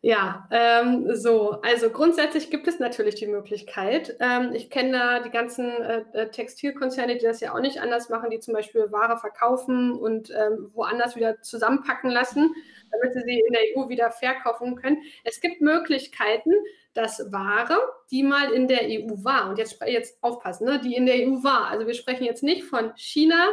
Ja, 0.07 0.47
ähm, 0.51 1.17
so, 1.17 1.63
also 1.63 1.89
grundsätzlich 1.89 2.51
gibt 2.51 2.69
es 2.69 2.79
natürlich 2.79 3.15
die 3.15 3.27
Möglichkeit. 3.27 4.15
Ähm, 4.21 4.51
ich 4.53 4.69
kenne 4.69 4.93
da 4.93 5.21
die 5.21 5.31
ganzen 5.31 5.71
äh, 5.71 6.05
äh, 6.13 6.31
Textilkonzerne, 6.31 7.17
die 7.17 7.25
das 7.25 7.41
ja 7.41 7.55
auch 7.55 7.61
nicht 7.61 7.81
anders 7.81 8.11
machen, 8.11 8.29
die 8.29 8.39
zum 8.39 8.53
Beispiel 8.53 8.93
Ware 8.93 9.17
verkaufen 9.17 9.95
und 9.95 10.29
ähm, 10.29 10.71
woanders 10.75 11.17
wieder 11.17 11.41
zusammenpacken 11.41 12.11
lassen, 12.11 12.55
damit 12.99 13.15
sie 13.15 13.23
sie 13.23 13.41
in 13.41 13.53
der 13.53 13.63
EU 13.77 13.89
wieder 13.89 14.11
verkaufen 14.11 14.77
können. 14.77 14.99
Es 15.25 15.41
gibt 15.41 15.61
Möglichkeiten, 15.61 16.53
dass 16.95 17.33
Ware, 17.33 17.79
die 18.11 18.23
mal 18.23 18.53
in 18.53 18.69
der 18.69 18.83
EU 18.85 19.25
war, 19.25 19.49
und 19.49 19.59
jetzt, 19.59 19.81
jetzt 19.87 20.23
aufpassen, 20.23 20.67
ne, 20.67 20.81
die 20.81 20.95
in 20.95 21.07
der 21.07 21.17
EU 21.17 21.43
war, 21.43 21.69
also 21.69 21.87
wir 21.87 21.95
sprechen 21.95 22.25
jetzt 22.25 22.43
nicht 22.43 22.65
von 22.65 22.93
China 22.97 23.49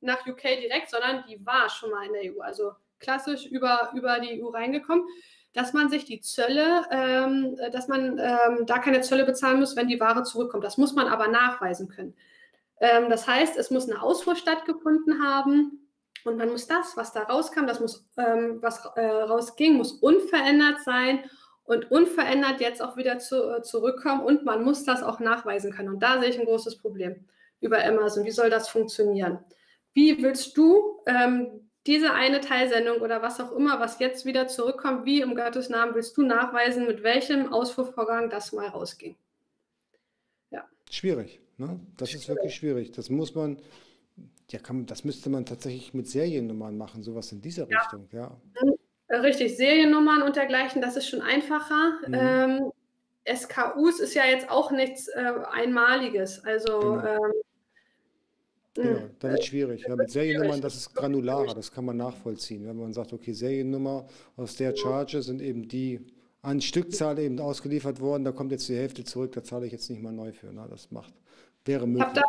nach 0.00 0.26
UK 0.26 0.42
direkt, 0.60 0.90
sondern 0.90 1.24
die 1.28 1.44
war 1.44 1.68
schon 1.68 1.90
mal 1.90 2.06
in 2.06 2.12
der 2.12 2.32
EU, 2.32 2.40
also 2.40 2.72
klassisch 2.98 3.46
über, 3.46 3.90
über 3.94 4.20
die 4.20 4.42
EU 4.42 4.48
reingekommen 4.48 5.04
dass 5.56 5.72
man 5.72 5.88
sich 5.88 6.04
die 6.04 6.20
Zölle, 6.20 6.84
ähm, 6.90 7.56
dass 7.72 7.88
man 7.88 8.18
ähm, 8.18 8.66
da 8.66 8.78
keine 8.78 9.00
Zölle 9.00 9.24
bezahlen 9.24 9.58
muss, 9.58 9.74
wenn 9.74 9.88
die 9.88 9.98
Ware 9.98 10.22
zurückkommt. 10.22 10.62
Das 10.64 10.76
muss 10.76 10.92
man 10.92 11.08
aber 11.08 11.28
nachweisen 11.28 11.88
können. 11.88 12.14
Ähm, 12.78 13.08
das 13.08 13.26
heißt, 13.26 13.56
es 13.56 13.70
muss 13.70 13.88
eine 13.88 14.02
Ausfuhr 14.02 14.36
stattgefunden 14.36 15.24
haben 15.24 15.85
und 16.26 16.36
man 16.36 16.50
muss 16.50 16.66
das, 16.66 16.96
was 16.96 17.12
da 17.12 17.22
rauskam, 17.22 17.66
das 17.66 17.80
muss, 17.80 18.04
ähm, 18.16 18.58
was 18.60 18.84
äh, 18.96 19.06
rausging, 19.06 19.74
muss 19.74 19.92
unverändert 19.92 20.82
sein 20.84 21.24
und 21.64 21.90
unverändert 21.90 22.60
jetzt 22.60 22.82
auch 22.82 22.96
wieder 22.96 23.18
zu, 23.18 23.56
äh, 23.56 23.62
zurückkommen 23.62 24.22
und 24.22 24.44
man 24.44 24.64
muss 24.64 24.84
das 24.84 25.02
auch 25.02 25.20
nachweisen 25.20 25.72
können. 25.72 25.90
Und 25.90 26.02
da 26.02 26.20
sehe 26.20 26.30
ich 26.30 26.38
ein 26.38 26.46
großes 26.46 26.78
Problem 26.78 27.24
über 27.60 27.82
Amazon. 27.84 28.24
Wie 28.24 28.30
soll 28.30 28.50
das 28.50 28.68
funktionieren? 28.68 29.38
Wie 29.92 30.22
willst 30.22 30.56
du 30.56 31.00
ähm, 31.06 31.68
diese 31.86 32.12
eine 32.12 32.40
Teilsendung 32.40 32.98
oder 33.00 33.22
was 33.22 33.40
auch 33.40 33.52
immer, 33.52 33.80
was 33.80 33.98
jetzt 34.00 34.26
wieder 34.26 34.48
zurückkommt, 34.48 35.06
wie 35.06 35.22
um 35.24 35.34
Gottes 35.34 35.68
Namen 35.68 35.94
willst 35.94 36.16
du 36.16 36.22
nachweisen, 36.22 36.86
mit 36.86 37.02
welchem 37.02 37.52
Ausfuhrvorgang 37.52 38.28
das 38.28 38.52
mal 38.52 38.68
rausging? 38.68 39.16
Ja. 40.50 40.68
Schwierig, 40.90 41.40
ne? 41.56 41.80
Das 41.96 42.10
schwierig. 42.10 42.22
ist 42.22 42.28
wirklich 42.28 42.54
schwierig. 42.54 42.92
Das 42.92 43.08
muss 43.08 43.34
man, 43.34 43.58
ja, 44.50 44.58
kann, 44.58 44.86
das 44.86 45.04
müsste 45.04 45.30
man 45.30 45.44
tatsächlich 45.44 45.92
mit 45.94 46.08
Seriennummern 46.08 46.76
machen, 46.76 47.02
sowas 47.02 47.32
in 47.32 47.40
dieser 47.40 47.68
ja. 47.68 47.78
Richtung, 47.78 48.08
ja. 48.12 48.36
Mhm. 48.62 48.74
Richtig, 49.08 49.56
Seriennummern 49.56 50.22
und 50.22 50.36
dergleichen, 50.36 50.82
das 50.82 50.96
ist 50.96 51.08
schon 51.08 51.22
einfacher. 51.22 51.98
Mhm. 52.06 52.14
Ähm, 52.14 52.72
SKUs 53.36 54.00
ist 54.00 54.14
ja 54.14 54.24
jetzt 54.24 54.50
auch 54.50 54.70
nichts 54.70 55.08
äh, 55.08 55.32
Einmaliges. 55.52 56.44
Also 56.44 56.78
genau. 56.80 57.04
ähm, 57.04 57.32
Genau, 58.82 59.00
dann 59.20 59.30
wird 59.30 59.40
es 59.40 59.46
schwierig. 59.46 59.84
Ja, 59.88 59.96
mit 59.96 60.10
Seriennummern, 60.10 60.60
das 60.60 60.76
ist 60.76 60.94
granularer, 60.94 61.54
das 61.54 61.72
kann 61.72 61.84
man 61.84 61.96
nachvollziehen. 61.96 62.66
Wenn 62.66 62.76
man 62.76 62.92
sagt, 62.92 63.12
okay, 63.12 63.32
Seriennummer 63.32 64.06
aus 64.36 64.56
der 64.56 64.76
Charge 64.76 65.22
sind 65.22 65.40
eben 65.40 65.66
die 65.66 66.00
an 66.42 66.60
Stückzahl 66.60 67.18
eben 67.18 67.40
ausgeliefert 67.40 68.00
worden, 68.00 68.24
da 68.24 68.32
kommt 68.32 68.52
jetzt 68.52 68.68
die 68.68 68.76
Hälfte 68.76 69.02
zurück, 69.02 69.32
da 69.32 69.42
zahle 69.42 69.66
ich 69.66 69.72
jetzt 69.72 69.88
nicht 69.90 70.02
mal 70.02 70.12
neu 70.12 70.32
für. 70.32 70.48
Na, 70.52 70.68
das 70.68 70.90
macht, 70.90 71.14
wäre 71.64 71.86
möglich. 71.86 72.12
Da, 72.14 72.22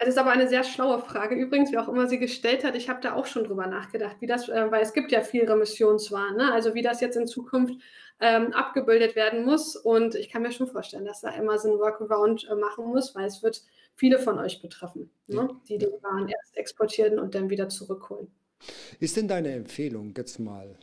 das 0.00 0.08
ist 0.08 0.18
aber 0.18 0.30
eine 0.30 0.48
sehr 0.48 0.64
schlaue 0.64 0.98
Frage. 0.98 1.34
Übrigens, 1.34 1.70
wie 1.72 1.78
auch 1.78 1.88
immer 1.88 2.08
sie 2.08 2.18
gestellt 2.18 2.64
hat, 2.64 2.74
ich 2.74 2.88
habe 2.88 3.02
da 3.02 3.14
auch 3.14 3.26
schon 3.26 3.44
drüber 3.44 3.66
nachgedacht, 3.66 4.16
wie 4.20 4.26
das, 4.26 4.48
äh, 4.48 4.70
weil 4.70 4.82
es 4.82 4.94
gibt 4.94 5.12
ja 5.12 5.20
viel 5.20 5.44
Remissionswahn, 5.44 6.36
ne? 6.36 6.52
also 6.52 6.74
wie 6.74 6.80
das 6.80 7.02
jetzt 7.02 7.16
in 7.16 7.26
Zukunft 7.26 7.74
ähm, 8.18 8.54
abgebildet 8.54 9.14
werden 9.14 9.44
muss. 9.44 9.76
Und 9.76 10.14
ich 10.14 10.30
kann 10.30 10.40
mir 10.40 10.52
schon 10.52 10.68
vorstellen, 10.68 11.04
dass 11.04 11.20
da 11.20 11.28
Amazon 11.28 11.78
Workaround 11.78 12.48
äh, 12.50 12.54
machen 12.54 12.86
muss, 12.86 13.14
weil 13.14 13.26
es 13.26 13.42
wird 13.42 13.62
viele 13.94 14.18
von 14.18 14.38
euch 14.38 14.62
betreffen, 14.62 15.10
ne? 15.26 15.50
die 15.68 15.76
den 15.76 15.92
Waren 16.02 16.28
erst 16.28 16.56
exportieren 16.56 17.18
und 17.18 17.34
dann 17.34 17.50
wieder 17.50 17.68
zurückholen. 17.68 18.28
Ist 19.00 19.18
denn 19.18 19.28
deine 19.28 19.52
Empfehlung 19.52 20.14
jetzt 20.16 20.38
mal 20.38 20.78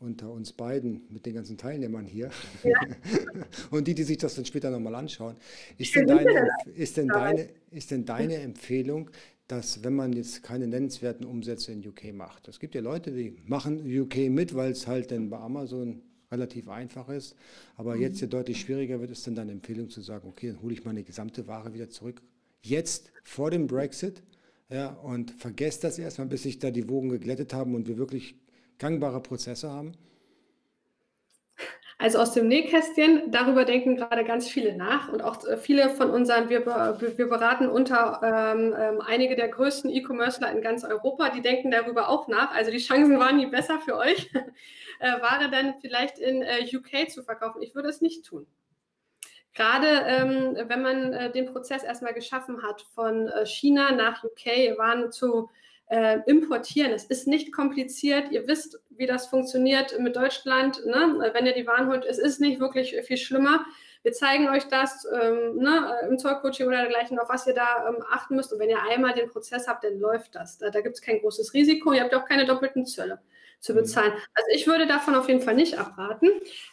unter 0.00 0.30
uns 0.30 0.52
beiden 0.52 1.02
mit 1.10 1.26
den 1.26 1.34
ganzen 1.34 1.56
Teilnehmern 1.56 2.06
hier 2.06 2.30
ja. 2.62 2.80
und 3.70 3.86
die, 3.88 3.94
die 3.94 4.04
sich 4.04 4.18
das 4.18 4.34
dann 4.34 4.44
später 4.44 4.70
nochmal 4.70 4.94
anschauen, 4.94 5.36
ist 5.76 5.94
denn, 5.94 6.06
deine, 6.06 6.48
ist, 6.74 6.96
denn 6.96 7.08
deine, 7.08 7.48
ist 7.70 7.90
denn 7.90 8.04
deine 8.04 8.36
Empfehlung, 8.36 9.10
dass 9.48 9.82
wenn 9.82 9.94
man 9.94 10.12
jetzt 10.12 10.42
keine 10.42 10.66
nennenswerten 10.66 11.26
Umsätze 11.26 11.72
in 11.72 11.86
UK 11.86 12.12
macht, 12.12 12.48
es 12.48 12.60
gibt 12.60 12.74
ja 12.74 12.80
Leute, 12.80 13.10
die 13.10 13.36
machen 13.46 13.82
UK 13.84 14.30
mit, 14.30 14.54
weil 14.54 14.72
es 14.72 14.86
halt 14.86 15.10
dann 15.10 15.30
bei 15.30 15.38
Amazon 15.38 16.02
relativ 16.30 16.68
einfach 16.68 17.08
ist, 17.08 17.34
aber 17.76 17.96
mhm. 17.96 18.02
jetzt 18.02 18.20
ja 18.20 18.26
deutlich 18.26 18.60
schwieriger 18.60 19.00
wird, 19.00 19.10
ist 19.10 19.26
dann 19.26 19.34
deine 19.34 19.52
Empfehlung 19.52 19.88
zu 19.88 20.00
sagen, 20.00 20.28
okay, 20.28 20.48
dann 20.48 20.62
hole 20.62 20.74
ich 20.74 20.84
meine 20.84 21.02
gesamte 21.02 21.46
Ware 21.46 21.72
wieder 21.74 21.88
zurück, 21.88 22.20
jetzt 22.62 23.10
vor 23.24 23.50
dem 23.50 23.66
Brexit, 23.66 24.22
ja, 24.70 24.88
und 24.88 25.30
vergesst 25.30 25.82
das 25.84 25.98
erstmal, 25.98 26.28
bis 26.28 26.42
sich 26.42 26.58
da 26.58 26.70
die 26.70 26.88
Wogen 26.88 27.08
geglättet 27.08 27.54
haben 27.54 27.74
und 27.74 27.88
wir 27.88 27.96
wirklich 27.96 28.36
gangbare 28.78 29.20
Prozesse 29.20 29.70
haben? 29.70 29.94
Also 32.00 32.20
aus 32.20 32.32
dem 32.32 32.46
Nähkästchen, 32.46 33.32
darüber 33.32 33.64
denken 33.64 33.96
gerade 33.96 34.22
ganz 34.22 34.48
viele 34.48 34.76
nach 34.76 35.12
und 35.12 35.20
auch 35.20 35.44
äh, 35.44 35.56
viele 35.56 35.90
von 35.90 36.10
unseren, 36.10 36.48
wir, 36.48 36.64
wir 36.64 37.28
beraten 37.28 37.68
unter 37.68 38.20
ähm, 38.22 38.72
ähm, 38.78 39.00
einige 39.00 39.34
der 39.34 39.48
größten 39.48 39.90
E-Commercer 39.90 40.48
in 40.52 40.62
ganz 40.62 40.84
Europa, 40.84 41.30
die 41.30 41.42
denken 41.42 41.72
darüber 41.72 42.08
auch 42.08 42.28
nach. 42.28 42.54
Also 42.54 42.70
die 42.70 42.78
Chancen 42.78 43.18
waren 43.18 43.38
nie 43.38 43.46
besser 43.46 43.80
für 43.80 43.96
euch, 43.96 44.30
äh, 45.00 45.20
Ware 45.20 45.50
dann 45.50 45.74
vielleicht 45.80 46.20
in 46.20 46.42
äh, 46.42 46.64
UK 46.72 47.10
zu 47.10 47.24
verkaufen. 47.24 47.62
Ich 47.62 47.74
würde 47.74 47.88
es 47.88 48.00
nicht 48.00 48.24
tun. 48.24 48.46
Gerade 49.54 49.88
ähm, 50.06 50.56
wenn 50.68 50.82
man 50.82 51.12
äh, 51.12 51.32
den 51.32 51.46
Prozess 51.46 51.82
erstmal 51.82 52.14
geschaffen 52.14 52.62
hat, 52.62 52.82
von 52.94 53.26
äh, 53.26 53.44
China 53.44 53.90
nach 53.90 54.22
UK 54.22 54.78
Waren 54.78 55.10
zu 55.10 55.50
äh, 55.88 56.18
importieren. 56.26 56.92
Es 56.92 57.04
ist 57.04 57.26
nicht 57.26 57.52
kompliziert. 57.52 58.30
Ihr 58.30 58.46
wisst, 58.46 58.80
wie 58.90 59.06
das 59.06 59.26
funktioniert 59.26 59.98
mit 59.98 60.16
Deutschland. 60.16 60.84
Ne? 60.84 61.30
Wenn 61.32 61.46
ihr 61.46 61.54
die 61.54 61.66
Waren 61.66 61.88
holt, 61.88 62.04
es 62.04 62.18
ist 62.18 62.40
nicht 62.40 62.60
wirklich 62.60 62.94
viel 63.02 63.16
schlimmer. 63.16 63.64
Wir 64.02 64.12
zeigen 64.12 64.48
euch 64.48 64.64
das 64.68 65.06
ähm, 65.12 65.56
ne, 65.56 65.92
im 66.08 66.18
Zollcoaching 66.18 66.66
oder 66.66 66.82
dergleichen, 66.82 67.18
auf 67.18 67.28
was 67.28 67.46
ihr 67.46 67.54
da 67.54 67.88
ähm, 67.88 68.04
achten 68.10 68.36
müsst. 68.36 68.52
Und 68.52 68.60
wenn 68.60 68.70
ihr 68.70 68.82
einmal 68.90 69.14
den 69.14 69.28
Prozess 69.28 69.66
habt, 69.66 69.82
dann 69.82 69.98
läuft 69.98 70.34
das. 70.34 70.58
Da, 70.58 70.70
da 70.70 70.80
gibt 70.80 70.96
es 70.96 71.02
kein 71.02 71.20
großes 71.20 71.52
Risiko. 71.52 71.92
Ihr 71.92 72.02
habt 72.02 72.14
auch 72.14 72.24
keine 72.24 72.46
doppelten 72.46 72.86
Zölle 72.86 73.20
zu 73.60 73.72
mhm. 73.72 73.78
bezahlen. 73.78 74.12
Also 74.34 74.50
ich 74.52 74.66
würde 74.66 74.86
davon 74.86 75.14
auf 75.14 75.28
jeden 75.28 75.40
Fall 75.40 75.54
nicht 75.54 75.78
abraten. 75.78 76.28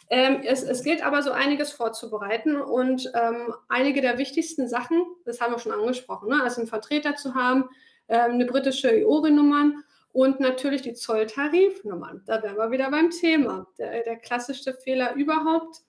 Ähm, 0.08 0.42
es, 0.44 0.62
es, 0.62 0.84
gilt 0.84 1.04
aber 1.04 1.22
so 1.22 1.32
einiges 1.32 1.72
vorzubereiten 1.72 2.56
und 2.56 3.10
ähm, 3.14 3.54
einige 3.68 4.00
der 4.00 4.18
wichtigsten 4.18 4.68
Sachen, 4.68 5.04
das 5.24 5.40
haben 5.40 5.52
wir 5.52 5.58
schon 5.58 5.72
angesprochen, 5.72 6.28
ne? 6.28 6.42
also 6.42 6.60
einen 6.60 6.68
Vertreter 6.68 7.16
zu 7.16 7.34
haben, 7.34 7.68
ähm, 8.08 8.32
eine 8.32 8.46
britische 8.46 8.90
EORI-Nummern 8.90 9.82
und 10.12 10.40
natürlich 10.40 10.82
die 10.82 10.94
Zolltarifnummern. 10.94 12.22
Da 12.26 12.42
wären 12.42 12.56
wir 12.56 12.70
wieder 12.70 12.90
beim 12.90 13.10
Thema. 13.10 13.66
Der, 13.78 14.02
der 14.02 14.16
klassischste 14.16 14.72
Fehler 14.72 15.14
überhaupt. 15.14 15.82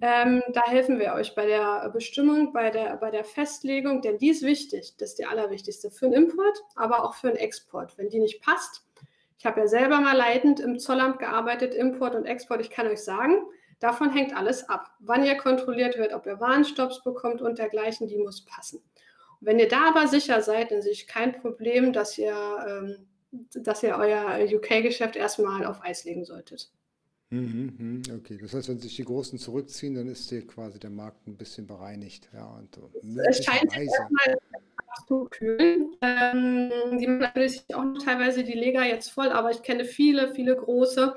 Ähm, 0.00 0.42
da 0.52 0.62
helfen 0.62 0.98
wir 0.98 1.12
euch 1.14 1.36
bei 1.36 1.46
der 1.46 1.88
Bestimmung, 1.90 2.52
bei 2.52 2.70
der, 2.70 2.96
bei 2.96 3.12
der 3.12 3.22
Festlegung, 3.22 4.02
denn 4.02 4.18
die 4.18 4.30
ist 4.30 4.42
wichtig. 4.42 4.96
Das 4.98 5.10
ist 5.10 5.18
die 5.20 5.26
allerwichtigste 5.26 5.92
für 5.92 6.06
den 6.06 6.24
Import, 6.24 6.58
aber 6.74 7.04
auch 7.04 7.14
für 7.14 7.28
den 7.28 7.36
Export. 7.36 7.96
Wenn 7.96 8.08
die 8.08 8.18
nicht 8.18 8.42
passt, 8.42 8.84
ich 9.38 9.46
habe 9.46 9.60
ja 9.60 9.68
selber 9.68 10.00
mal 10.00 10.16
leitend 10.16 10.58
im 10.58 10.80
Zollamt 10.80 11.20
gearbeitet, 11.20 11.72
Import 11.72 12.16
und 12.16 12.26
Export, 12.26 12.60
ich 12.60 12.70
kann 12.70 12.88
euch 12.88 13.04
sagen, 13.04 13.42
davon 13.78 14.10
hängt 14.10 14.36
alles 14.36 14.68
ab. 14.68 14.90
Wann 14.98 15.24
ihr 15.24 15.36
kontrolliert 15.36 15.96
wird, 15.96 16.12
ob 16.14 16.26
ihr 16.26 16.40
Warenstopps 16.40 17.04
bekommt 17.04 17.40
und 17.40 17.60
dergleichen, 17.60 18.08
die 18.08 18.18
muss 18.18 18.44
passen. 18.44 18.82
Wenn 19.42 19.58
ihr 19.58 19.68
da 19.68 19.88
aber 19.88 20.06
sicher 20.06 20.40
seid, 20.40 20.70
dann 20.70 20.82
sehe 20.82 20.92
ich 20.92 21.08
kein 21.08 21.32
Problem, 21.32 21.92
dass 21.92 22.16
ihr, 22.16 22.36
ähm, 22.66 23.06
dass 23.54 23.82
ihr 23.82 23.96
euer 23.96 24.38
UK-Geschäft 24.40 25.16
erstmal 25.16 25.66
auf 25.66 25.82
Eis 25.82 26.04
legen 26.04 26.24
solltet. 26.24 26.70
Mhm, 27.30 27.74
mhm, 27.78 28.02
okay, 28.18 28.38
das 28.40 28.54
heißt, 28.54 28.68
wenn 28.68 28.78
sich 28.78 28.94
die 28.94 29.04
Großen 29.04 29.38
zurückziehen, 29.38 29.94
dann 29.94 30.06
ist 30.06 30.28
hier 30.28 30.46
quasi 30.46 30.78
der 30.78 30.90
Markt 30.90 31.26
ein 31.26 31.36
bisschen 31.36 31.66
bereinigt. 31.66 32.28
Ja, 32.32 32.44
und 32.44 32.78
es 33.26 33.42
scheint 33.44 33.76
erstmal 33.76 34.36
zu 35.08 35.24
kühlen. 35.30 35.96
Ähm, 36.02 36.98
die 36.98 37.06
machen 37.06 37.32
natürlich 37.34 37.64
auch 37.74 37.98
teilweise 38.04 38.44
die 38.44 38.52
Lega 38.52 38.84
jetzt 38.84 39.10
voll, 39.10 39.30
aber 39.30 39.50
ich 39.50 39.62
kenne 39.62 39.84
viele, 39.84 40.34
viele 40.34 40.54
große, 40.54 41.16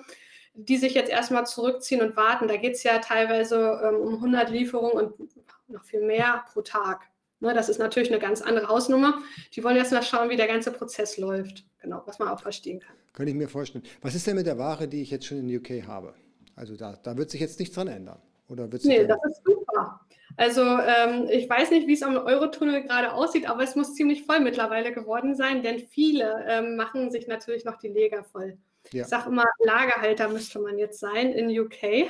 die 0.54 0.78
sich 0.78 0.94
jetzt 0.94 1.12
erstmal 1.12 1.46
zurückziehen 1.46 2.02
und 2.02 2.16
warten. 2.16 2.48
Da 2.48 2.56
geht 2.58 2.74
es 2.74 2.84
ja 2.84 2.98
teilweise 3.00 3.82
ähm, 3.84 3.98
um 3.98 4.16
100 4.16 4.50
Lieferungen 4.50 4.94
und 4.94 5.30
noch 5.68 5.84
viel 5.84 6.02
mehr 6.02 6.46
pro 6.52 6.62
Tag. 6.62 7.10
Ne, 7.42 7.54
das 7.54 7.70
ist 7.70 7.80
natürlich 7.80 8.10
eine 8.12 8.20
ganz 8.20 8.42
andere 8.42 8.68
Hausnummer. 8.68 9.22
Die 9.54 9.64
wollen 9.64 9.76
erst 9.76 9.92
mal 9.92 10.02
schauen, 10.02 10.30
wie 10.30 10.38
der 10.38 10.48
ganze 10.48 10.72
Prozess 10.72 11.18
läuft. 11.18 11.66
Genau, 11.82 12.02
was 12.06 12.18
man 12.18 12.30
auch 12.30 12.40
verstehen 12.40 12.80
kann. 12.80 12.96
Kann 13.14 13.28
ich 13.28 13.36
mir 13.36 13.48
vorstellen. 13.48 13.84
Was 14.02 14.16
ist 14.16 14.26
denn 14.26 14.36
mit 14.36 14.48
der 14.48 14.58
Ware, 14.58 14.88
die 14.88 15.02
ich 15.02 15.12
jetzt 15.12 15.26
schon 15.26 15.38
in 15.38 15.58
UK 15.58 15.86
habe? 15.86 16.14
Also 16.56 16.76
da, 16.76 16.98
da 17.04 17.18
wird 17.18 17.30
sich 17.30 17.42
jetzt 17.42 17.60
nichts 17.60 17.76
dran 17.76 17.88
ändern. 17.88 18.20
Oder 18.48 18.72
wird 18.72 18.86
nee, 18.86 19.06
das 19.06 19.20
ist 19.26 19.42
super. 19.46 20.00
Also 20.38 20.62
ähm, 20.62 21.28
ich 21.30 21.50
weiß 21.50 21.72
nicht, 21.72 21.88
wie 21.88 21.94
es 21.94 22.04
am 22.04 22.18
Eurotunnel 22.18 22.84
gerade 22.84 23.14
aussieht, 23.14 23.50
aber 23.50 23.64
es 23.64 23.76
muss 23.76 23.96
ziemlich 23.96 24.24
voll 24.24 24.42
mittlerweile 24.42 24.92
geworden 24.92 25.36
sein, 25.36 25.64
denn 25.64 25.80
viele 25.80 26.46
ähm, 26.48 26.76
machen 26.76 27.10
sich 27.10 27.28
natürlich 27.28 27.64
noch 27.64 27.78
die 27.78 27.88
Leger 27.88 28.24
voll. 28.24 28.58
Ja. 28.92 29.04
Ich 29.04 29.08
sage 29.08 29.30
immer, 29.30 29.46
Lagerhalter 29.64 30.30
müsste 30.30 30.60
man 30.60 30.78
jetzt 30.78 31.00
sein 31.00 31.32
in 31.32 31.50
UK. 31.58 32.10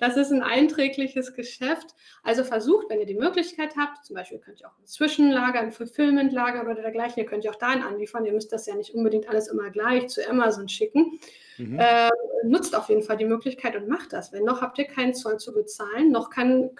Das 0.00 0.16
ist 0.16 0.32
ein 0.32 0.42
einträgliches 0.42 1.34
Geschäft. 1.34 1.94
Also 2.22 2.42
versucht, 2.42 2.88
wenn 2.88 3.00
ihr 3.00 3.06
die 3.06 3.14
Möglichkeit 3.14 3.76
habt, 3.76 4.04
zum 4.04 4.16
Beispiel 4.16 4.38
könnt 4.38 4.60
ihr 4.60 4.68
auch 4.68 4.78
ein 4.78 4.86
Zwischenlager, 4.86 5.60
ein 5.60 5.72
Fulfillment-Lager 5.72 6.62
oder 6.62 6.74
dergleichen, 6.74 7.22
ihr 7.22 7.26
könnt 7.26 7.44
ja 7.44 7.50
auch 7.50 7.56
dahin 7.56 7.82
anliefern. 7.82 8.24
Ihr 8.24 8.32
müsst 8.32 8.52
das 8.52 8.66
ja 8.66 8.74
nicht 8.74 8.94
unbedingt 8.94 9.28
alles 9.28 9.48
immer 9.48 9.70
gleich 9.70 10.08
zu 10.08 10.26
Amazon 10.28 10.68
schicken. 10.68 11.20
Mhm. 11.58 11.78
Äh, 11.78 12.08
nutzt 12.44 12.74
auf 12.74 12.88
jeden 12.88 13.02
Fall 13.02 13.18
die 13.18 13.26
Möglichkeit 13.26 13.76
und 13.76 13.88
macht 13.88 14.14
das. 14.14 14.32
Wenn 14.32 14.44
noch 14.44 14.62
habt 14.62 14.78
ihr 14.78 14.86
keinen 14.86 15.14
Zoll 15.14 15.38
zu 15.38 15.52
bezahlen, 15.52 16.10
noch 16.10 16.30
kann 16.30 16.70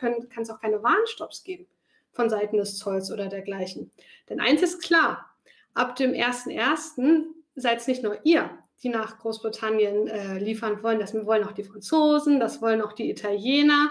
es 0.40 0.50
auch 0.50 0.60
keine 0.60 0.82
Warenstopps 0.82 1.44
geben 1.44 1.66
von 2.12 2.30
Seiten 2.30 2.56
des 2.56 2.78
Zolls 2.78 3.12
oder 3.12 3.28
dergleichen. 3.28 3.90
Denn 4.28 4.40
eins 4.40 4.62
ist 4.62 4.82
klar, 4.82 5.30
ab 5.74 5.96
dem 5.96 6.12
1.1. 6.12 7.24
seid 7.54 7.78
es 7.78 7.86
nicht 7.86 8.02
nur 8.02 8.18
ihr, 8.24 8.50
die 8.82 8.88
nach 8.88 9.18
Großbritannien 9.18 10.08
äh, 10.08 10.38
liefern 10.38 10.82
wollen. 10.82 11.00
Das 11.00 11.14
wollen 11.14 11.44
auch 11.44 11.52
die 11.52 11.64
Franzosen, 11.64 12.40
das 12.40 12.62
wollen 12.62 12.80
auch 12.82 12.92
die 12.92 13.10
Italiener. 13.10 13.90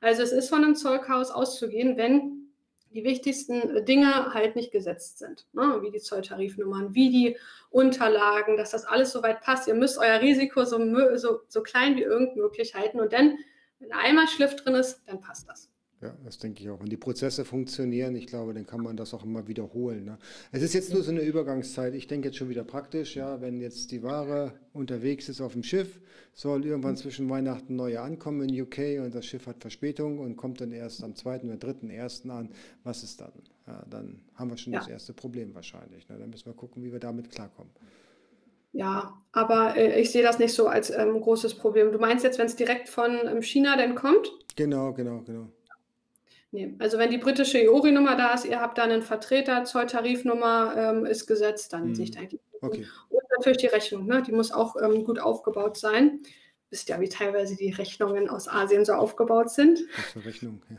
Also 0.00 0.22
es 0.22 0.32
ist 0.32 0.48
von 0.48 0.64
einem 0.64 0.76
Zollchaos 0.76 1.30
auszugehen, 1.30 1.96
wenn 1.96 2.40
die 2.92 3.04
wichtigsten 3.04 3.84
Dinge 3.84 4.34
halt 4.34 4.56
nicht 4.56 4.72
gesetzt 4.72 5.18
sind, 5.18 5.46
ne? 5.52 5.78
wie 5.82 5.90
die 5.90 6.00
Zolltarifnummern, 6.00 6.94
wie 6.94 7.10
die 7.10 7.36
Unterlagen, 7.70 8.56
dass 8.56 8.70
das 8.70 8.84
alles 8.84 9.12
soweit 9.12 9.42
passt. 9.42 9.68
Ihr 9.68 9.74
müsst 9.74 9.98
euer 9.98 10.20
Risiko 10.20 10.64
so, 10.64 10.78
so, 11.16 11.40
so 11.46 11.62
klein 11.62 11.96
wie 11.96 12.02
irgend 12.02 12.36
möglich 12.36 12.74
halten 12.74 12.98
und 12.98 13.12
dann, 13.12 13.38
wenn 13.78 13.92
einmal 13.92 14.26
Schliff 14.26 14.56
drin 14.56 14.74
ist, 14.74 15.02
dann 15.06 15.20
passt 15.20 15.48
das. 15.48 15.69
Ja, 16.02 16.14
das 16.24 16.38
denke 16.38 16.62
ich 16.62 16.70
auch. 16.70 16.80
Wenn 16.80 16.88
die 16.88 16.96
Prozesse 16.96 17.44
funktionieren, 17.44 18.16
ich 18.16 18.26
glaube, 18.26 18.54
dann 18.54 18.66
kann 18.66 18.82
man 18.82 18.96
das 18.96 19.12
auch 19.12 19.22
immer 19.22 19.46
wiederholen. 19.48 20.06
Ne? 20.06 20.18
Es 20.50 20.62
ist 20.62 20.72
jetzt 20.72 20.94
nur 20.94 21.02
so 21.02 21.10
eine 21.10 21.20
Übergangszeit. 21.20 21.94
Ich 21.94 22.06
denke 22.06 22.28
jetzt 22.28 22.38
schon 22.38 22.48
wieder 22.48 22.64
praktisch, 22.64 23.16
ja, 23.16 23.42
wenn 23.42 23.60
jetzt 23.60 23.90
die 23.90 24.02
Ware 24.02 24.54
unterwegs 24.72 25.28
ist 25.28 25.42
auf 25.42 25.52
dem 25.52 25.62
Schiff, 25.62 26.00
soll 26.32 26.64
irgendwann 26.64 26.96
zwischen 26.96 27.28
Weihnachten 27.28 27.76
neue 27.76 28.00
ankommen 28.00 28.48
in 28.48 28.62
UK 28.62 29.04
und 29.04 29.14
das 29.14 29.26
Schiff 29.26 29.46
hat 29.46 29.60
Verspätung 29.60 30.20
und 30.20 30.36
kommt 30.36 30.62
dann 30.62 30.72
erst 30.72 31.04
am 31.04 31.14
2. 31.14 31.40
oder 31.40 31.54
3.1. 31.54 32.30
an. 32.30 32.48
Was 32.82 33.02
ist 33.02 33.20
dann? 33.20 33.32
Ja, 33.66 33.84
dann 33.90 34.22
haben 34.36 34.48
wir 34.48 34.56
schon 34.56 34.72
ja. 34.72 34.78
das 34.78 34.88
erste 34.88 35.12
Problem 35.12 35.54
wahrscheinlich. 35.54 36.08
Ne? 36.08 36.16
Dann 36.18 36.30
müssen 36.30 36.46
wir 36.46 36.54
gucken, 36.54 36.82
wie 36.82 36.92
wir 36.92 37.00
damit 37.00 37.30
klarkommen. 37.30 37.72
Ja, 38.72 39.20
aber 39.32 39.76
äh, 39.76 40.00
ich 40.00 40.12
sehe 40.12 40.22
das 40.22 40.38
nicht 40.38 40.54
so 40.54 40.66
als 40.66 40.90
ähm, 40.90 41.20
großes 41.20 41.54
Problem. 41.54 41.92
Du 41.92 41.98
meinst 41.98 42.24
jetzt, 42.24 42.38
wenn 42.38 42.46
es 42.46 42.56
direkt 42.56 42.88
von 42.88 43.18
ähm, 43.26 43.42
China 43.42 43.76
dann 43.76 43.94
kommt? 43.94 44.30
Genau, 44.56 44.94
genau, 44.94 45.20
genau. 45.26 45.48
Nee. 46.52 46.74
Also 46.80 46.98
wenn 46.98 47.10
die 47.10 47.18
britische 47.18 47.62
EORI-Nummer 47.62 48.16
da 48.16 48.34
ist, 48.34 48.44
ihr 48.44 48.60
habt 48.60 48.76
da 48.78 48.82
einen 48.82 49.02
Vertreter, 49.02 49.64
Zolltarifnummer 49.64 50.74
ähm, 50.76 51.06
ist 51.06 51.26
gesetzt, 51.26 51.72
dann 51.72 51.88
mhm. 51.88 51.94
sehe 51.94 52.06
ich 52.06 52.18
eigentlich. 52.18 52.40
Okay. 52.60 52.86
Und 53.08 53.22
natürlich 53.36 53.58
die 53.58 53.66
Rechnung, 53.66 54.06
ne? 54.06 54.22
die 54.22 54.32
muss 54.32 54.50
auch 54.50 54.76
ähm, 54.82 55.04
gut 55.04 55.20
aufgebaut 55.20 55.76
sein. 55.76 56.20
Wisst 56.70 56.88
ja, 56.88 57.00
wie 57.00 57.08
teilweise 57.08 57.56
die 57.56 57.70
Rechnungen 57.70 58.28
aus 58.28 58.48
Asien 58.48 58.84
so 58.84 58.92
aufgebaut 58.92 59.50
sind. 59.50 59.80
Was 59.96 60.04
für 60.12 60.24
Rechnung, 60.24 60.62
ja. 60.70 60.76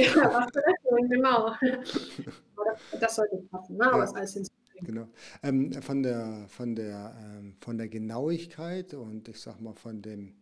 ja, 0.00 0.14
was 0.32 0.52
für 0.52 0.62
Rechnung, 0.64 1.08
genau. 1.08 1.54
das, 1.60 3.00
das, 3.00 3.16
sollte 3.16 3.36
passen, 3.50 3.76
ne? 3.76 3.86
aber 3.86 3.98
ja. 3.98 4.04
es 4.04 4.14
alles 4.14 4.34
hinzukriegen. 4.34 4.86
Genau. 4.86 5.08
Ähm, 5.42 5.72
von, 5.82 6.02
der, 6.02 6.46
von, 6.48 6.74
der, 6.76 7.16
ähm, 7.20 7.56
von 7.60 7.78
der 7.78 7.88
Genauigkeit 7.88 8.94
und 8.94 9.28
ich 9.28 9.40
sag 9.40 9.60
mal 9.60 9.74
von 9.74 10.02
dem 10.02 10.34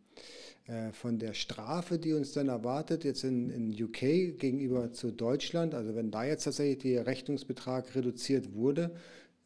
von 0.92 1.20
der 1.20 1.32
Strafe, 1.32 1.96
die 1.98 2.12
uns 2.12 2.32
dann 2.32 2.48
erwartet, 2.48 3.04
jetzt 3.04 3.22
in, 3.22 3.50
in 3.50 3.84
UK 3.84 4.36
gegenüber 4.36 4.92
zu 4.92 5.12
Deutschland, 5.12 5.74
also 5.74 5.94
wenn 5.94 6.10
da 6.10 6.24
jetzt 6.24 6.42
tatsächlich 6.42 6.78
der 6.78 7.06
Rechnungsbetrag 7.06 7.94
reduziert 7.94 8.52
wurde, 8.52 8.90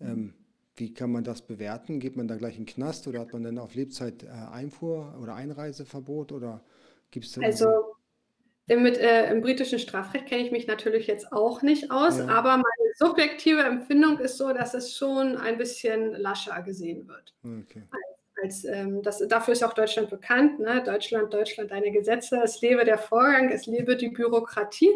ähm, 0.01 0.33
wie 0.77 0.95
kann 0.95 1.13
man 1.13 1.25
das 1.25 1.43
bewerten? 1.43 2.01
Geht 2.01 2.17
man 2.17 2.27
da 2.27 2.37
gleich 2.37 2.57
in 2.57 2.65
den 2.65 2.75
Knast 2.75 3.07
oder 3.07 3.21
hat 3.21 3.33
man 3.33 3.43
dann 3.43 3.59
auf 3.59 3.75
Lebzeit 3.75 4.23
äh, 4.23 4.29
Einfuhr 4.29 5.15
oder 5.21 5.35
Einreiseverbot 5.35 6.33
oder 6.33 6.65
gibt 7.11 7.27
es 7.27 7.39
Also 7.39 7.69
mit, 8.67 8.97
äh, 8.99 9.31
im 9.31 9.43
britischen 9.43 9.79
Strafrecht 9.79 10.27
kenne 10.27 10.43
ich 10.45 10.53
mich 10.53 10.67
natürlich 10.67 11.07
jetzt 11.07 11.33
auch 11.33 11.63
nicht 11.63 11.91
aus, 11.91 12.19
ja. 12.19 12.29
aber 12.29 12.57
meine 12.57 12.95
subjektive 12.97 13.61
Empfindung 13.61 14.19
ist 14.19 14.39
so, 14.39 14.53
dass 14.53 14.75
es 14.75 14.97
schon 14.97 15.37
ein 15.37 15.59
bisschen 15.59 16.15
lascher 16.15 16.63
gesehen 16.63 17.09
wird. 17.09 17.35
Okay. 17.45 17.83
Als, 18.43 18.65
ähm, 18.65 19.03
das, 19.03 19.27
dafür 19.29 19.53
ist 19.53 19.63
auch 19.63 19.73
Deutschland 19.73 20.11
bekannt. 20.11 20.61
Ne? 20.61 20.83
Deutschland, 20.85 21.33
Deutschland, 21.33 21.71
deine 21.71 21.91
Gesetze. 21.91 22.41
Es 22.43 22.61
lebe 22.61 22.85
der 22.85 22.99
Vorgang, 22.99 23.51
es 23.51 23.67
lebe 23.67 23.97
die 23.97 24.09
Bürokratie. 24.09 24.91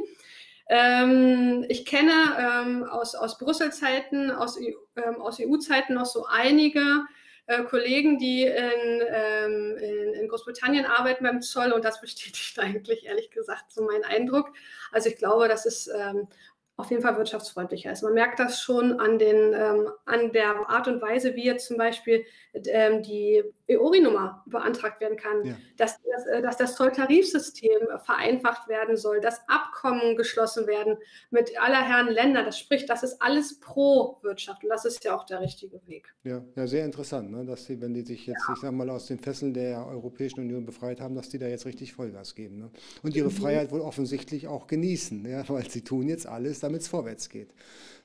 Ähm, 0.68 1.64
ich 1.68 1.84
kenne 1.84 2.12
ähm, 2.38 2.84
aus, 2.84 3.14
aus 3.14 3.38
Brüssel-Zeiten, 3.38 4.30
aus, 4.30 4.58
ähm, 4.58 5.20
aus 5.20 5.38
EU-Zeiten 5.40 5.94
noch 5.94 6.06
so 6.06 6.24
einige 6.26 7.04
äh, 7.46 7.62
Kollegen, 7.64 8.18
die 8.18 8.44
in, 8.44 9.02
ähm, 9.08 9.76
in, 9.76 10.14
in, 10.14 10.28
Großbritannien 10.28 10.86
arbeiten 10.86 11.24
beim 11.24 11.42
Zoll 11.42 11.72
und 11.72 11.84
das 11.84 12.00
bestätigt 12.00 12.58
eigentlich 12.58 13.04
ehrlich 13.04 13.30
gesagt 13.30 13.72
so 13.72 13.82
mein 13.82 14.04
Eindruck. 14.04 14.52
Also 14.92 15.10
ich 15.10 15.16
glaube, 15.16 15.48
das 15.48 15.66
ist 15.66 15.88
ähm, 15.88 16.28
auf 16.76 16.90
jeden 16.90 17.02
Fall 17.02 17.16
wirtschaftsfreundlicher 17.16 17.92
ist. 17.92 18.02
Man 18.02 18.14
merkt 18.14 18.40
das 18.40 18.60
schon 18.60 18.98
an, 18.98 19.18
den, 19.18 19.52
ähm, 19.54 19.88
an 20.06 20.32
der 20.32 20.68
Art 20.68 20.88
und 20.88 21.00
Weise, 21.00 21.36
wie 21.36 21.44
jetzt 21.44 21.68
zum 21.68 21.76
Beispiel 21.76 22.24
ähm, 22.66 23.02
die 23.02 23.44
EORI-Nummer 23.68 24.42
beantragt 24.46 25.00
werden 25.00 25.16
kann, 25.16 25.44
ja. 25.44 25.56
dass, 25.76 26.00
dass, 26.02 26.26
äh, 26.26 26.42
dass, 26.42 26.56
das 26.56 26.74
Zolltarifsystem 26.74 27.80
vereinfacht 28.04 28.68
werden 28.68 28.96
soll, 28.96 29.20
dass 29.20 29.40
Abkommen 29.48 30.16
geschlossen 30.16 30.66
werden 30.66 30.96
mit 31.30 31.52
aller 31.60 31.80
Herren 31.80 32.12
Länder. 32.12 32.44
Das 32.44 32.58
spricht, 32.58 32.90
das 32.90 33.04
ist 33.04 33.22
alles 33.22 33.60
pro 33.60 34.18
Wirtschaft 34.22 34.64
und 34.64 34.70
das 34.70 34.84
ist 34.84 35.04
ja 35.04 35.16
auch 35.16 35.24
der 35.26 35.40
richtige 35.40 35.80
Weg. 35.86 36.12
Ja, 36.24 36.42
ja 36.56 36.66
sehr 36.66 36.84
interessant, 36.84 37.30
ne? 37.30 37.44
dass 37.44 37.66
sie, 37.66 37.80
wenn 37.80 37.94
die 37.94 38.02
sich 38.02 38.26
jetzt, 38.26 38.44
ja. 38.48 38.54
ich 38.54 38.60
sag 38.60 38.72
mal, 38.72 38.90
aus 38.90 39.06
den 39.06 39.20
Fesseln 39.20 39.54
der 39.54 39.86
Europäischen 39.86 40.40
Union 40.40 40.66
befreit 40.66 41.00
haben, 41.00 41.14
dass 41.14 41.28
die 41.28 41.38
da 41.38 41.46
jetzt 41.46 41.66
richtig 41.66 41.92
Vollgas 41.92 42.34
geben 42.34 42.58
ne? 42.58 42.70
und 43.02 43.14
ihre 43.14 43.28
mhm. 43.28 43.34
Freiheit 43.34 43.70
wohl 43.70 43.80
offensichtlich 43.80 44.48
auch 44.48 44.66
genießen, 44.66 45.24
ja? 45.28 45.48
weil 45.48 45.70
sie 45.70 45.82
tun 45.82 46.08
jetzt 46.08 46.26
alles, 46.26 46.63
damit 46.64 46.82
es 46.82 46.88
vorwärts 46.88 47.28
geht. 47.28 47.54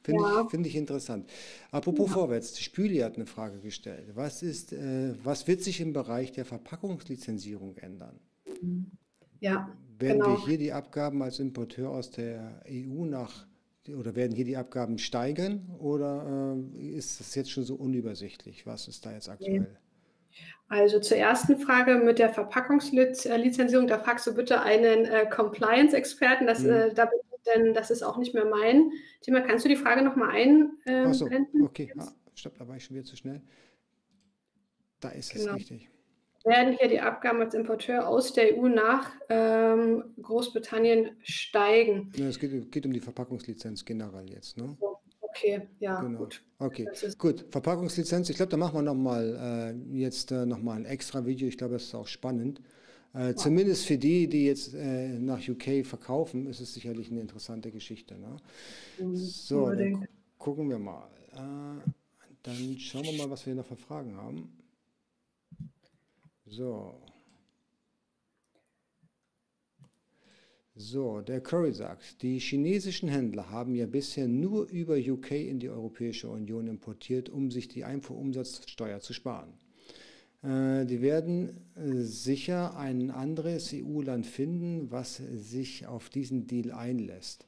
Finde 0.04 0.24
ja. 0.24 0.44
ich, 0.44 0.50
find 0.50 0.66
ich 0.66 0.76
interessant. 0.76 1.30
Apropos 1.72 2.08
ja. 2.08 2.14
vorwärts, 2.14 2.54
die 2.54 2.64
Spüli 2.64 3.00
hat 3.00 3.16
eine 3.16 3.26
Frage 3.26 3.60
gestellt. 3.60 4.12
Was, 4.16 4.44
ist, 4.44 4.72
äh, 4.72 5.14
was 5.24 5.48
wird 5.48 5.62
sich 5.62 5.82
im 5.82 5.94
Bereich 5.94 6.32
der 6.32 6.46
Verpackungslizenzierung 6.46 7.76
ändern? 7.78 8.20
Ja, 9.40 9.70
Werden 9.98 10.20
genau. 10.20 10.38
wir 10.38 10.46
hier 10.46 10.58
die 10.58 10.72
Abgaben 10.72 11.22
als 11.22 11.40
Importeur 11.40 11.90
aus 11.90 12.12
der 12.12 12.62
EU 12.68 13.06
nach 13.06 13.48
oder 13.98 14.16
werden 14.16 14.36
hier 14.36 14.46
die 14.46 14.58
Abgaben 14.58 15.00
steigern 15.00 15.68
oder 15.80 16.56
äh, 16.76 16.96
ist 16.96 17.20
das 17.20 17.34
jetzt 17.36 17.50
schon 17.50 17.64
so 17.64 17.76
unübersichtlich? 17.76 18.68
Was 18.68 18.88
ist 18.88 19.06
da 19.06 19.14
jetzt 19.14 19.30
aktuell? 19.30 19.78
Also 20.68 21.00
zur 21.00 21.18
ersten 21.18 21.58
Frage 21.58 21.96
mit 21.96 22.20
der 22.20 22.30
Verpackungslizenzierung, 22.30 23.88
da 23.88 23.98
fragst 23.98 24.28
du 24.28 24.36
bitte 24.36 24.62
einen 24.62 25.06
äh, 25.06 25.26
Compliance-Experten. 25.28 26.46
Mhm. 26.46 26.70
Äh, 26.70 26.94
da 26.94 27.06
bin 27.06 27.20
denn 27.46 27.74
das 27.74 27.92
ist 27.92 28.04
auch 28.04 28.18
nicht 28.18 28.34
mehr 28.34 28.46
mein 28.46 28.92
Thema. 29.22 29.42
Kannst 29.42 29.66
du 29.66 29.70
die 29.70 29.76
Frage 29.76 30.04
nochmal 30.04 30.32
einblenden? 30.32 31.14
so, 31.14 31.30
okay. 31.64 31.94
Ah, 31.98 32.12
stopp, 32.36 32.58
da 32.58 32.68
war 32.68 32.76
ich 32.76 32.86
schon 32.86 32.96
wieder 32.96 33.06
zu 33.06 33.16
schnell. 33.16 33.42
Da 35.00 35.10
ist 35.10 35.32
genau. 35.32 35.52
es 35.52 35.56
richtig. 35.58 35.90
Werden 36.46 36.78
hier 36.78 36.88
die 36.88 37.02
Abgaben 37.02 37.42
als 37.42 37.54
Importeur 37.54 38.08
aus 38.08 38.32
der 38.32 38.58
EU 38.58 38.70
nach 38.70 39.12
ähm, 39.28 40.16
Großbritannien 40.22 41.18
steigen? 41.22 42.12
Ja, 42.16 42.28
es 42.28 42.40
geht, 42.40 42.72
geht, 42.72 42.86
um 42.86 42.94
die 42.94 43.02
Verpackungslizenz 43.02 43.84
generell 43.84 44.30
jetzt. 44.30 44.58
Ne? 44.58 44.78
Okay, 45.20 45.68
ja, 45.80 46.00
genau. 46.00 46.20
gut. 46.20 46.42
Okay, 46.60 46.88
gut. 47.18 47.46
Verpackungslizenz, 47.50 48.30
ich 48.30 48.38
glaube, 48.38 48.52
da 48.52 48.58
machen 48.58 48.76
wir 48.76 48.82
nochmal 48.82 49.76
äh, 49.94 49.98
jetzt 49.98 50.32
äh, 50.32 50.46
nochmal 50.46 50.78
ein 50.78 50.86
extra 50.86 51.26
Video. 51.26 51.48
Ich 51.48 51.58
glaube, 51.58 51.74
das 51.74 51.84
ist 51.84 51.96
auch 51.96 52.08
spannend. 52.08 52.62
Äh, 53.14 53.34
zumindest 53.34 53.86
für 53.86 53.98
die, 53.98 54.28
die 54.28 54.46
jetzt 54.46 54.74
äh, 54.76 55.18
nach 55.18 55.40
UK 55.48 55.86
verkaufen, 55.86 56.46
ist 56.46 56.60
es 56.60 56.74
sicherlich 56.74 57.10
eine 57.10 57.22
interessante 57.22 57.72
Geschichte. 57.72 58.18
Ne? 58.18 58.38
Mhm, 59.00 59.16
so, 59.16 59.72
dann 59.72 60.08
gucken 60.38 60.70
wir 60.70 60.78
mal. 60.78 61.10
Äh, 61.34 61.90
dann 62.44 62.78
schauen 62.80 63.06
wir 63.06 63.18
mal, 63.18 63.30
was 63.30 63.46
wir 63.46 63.56
noch 63.56 63.66
für 63.66 63.76
Fragen 63.76 64.16
haben. 64.16 64.56
So. 66.46 66.96
So, 70.76 71.20
der 71.20 71.42
Curry 71.42 71.74
sagt, 71.74 72.22
die 72.22 72.40
chinesischen 72.40 73.10
Händler 73.10 73.50
haben 73.50 73.76
ja 73.76 73.86
bisher 73.86 74.30
nur 74.30 74.70
über 74.70 74.96
UK 74.96 75.32
in 75.32 75.60
die 75.60 75.70
Europäische 75.70 76.30
Union 76.30 76.68
importiert, 76.68 77.28
um 77.28 77.52
sich 77.52 77.68
die 77.68 77.84
Einfuhrumsatzsteuer 77.84 79.02
zu 79.02 79.14
sparen. 79.14 79.54
Äh, 80.44 80.86
die 80.86 81.02
werden 81.02 81.66
äh, 81.76 82.02
sicher 82.02 82.78
ein 82.78 83.12
anderes 83.12 83.74
EU-Land 83.74 84.26
finden, 84.26 84.92
was 84.92 85.18
sich 85.18 85.88
auf 85.88 86.10
diesen 86.10 86.48
Deal 86.48 86.72
einlässt. 86.72 87.46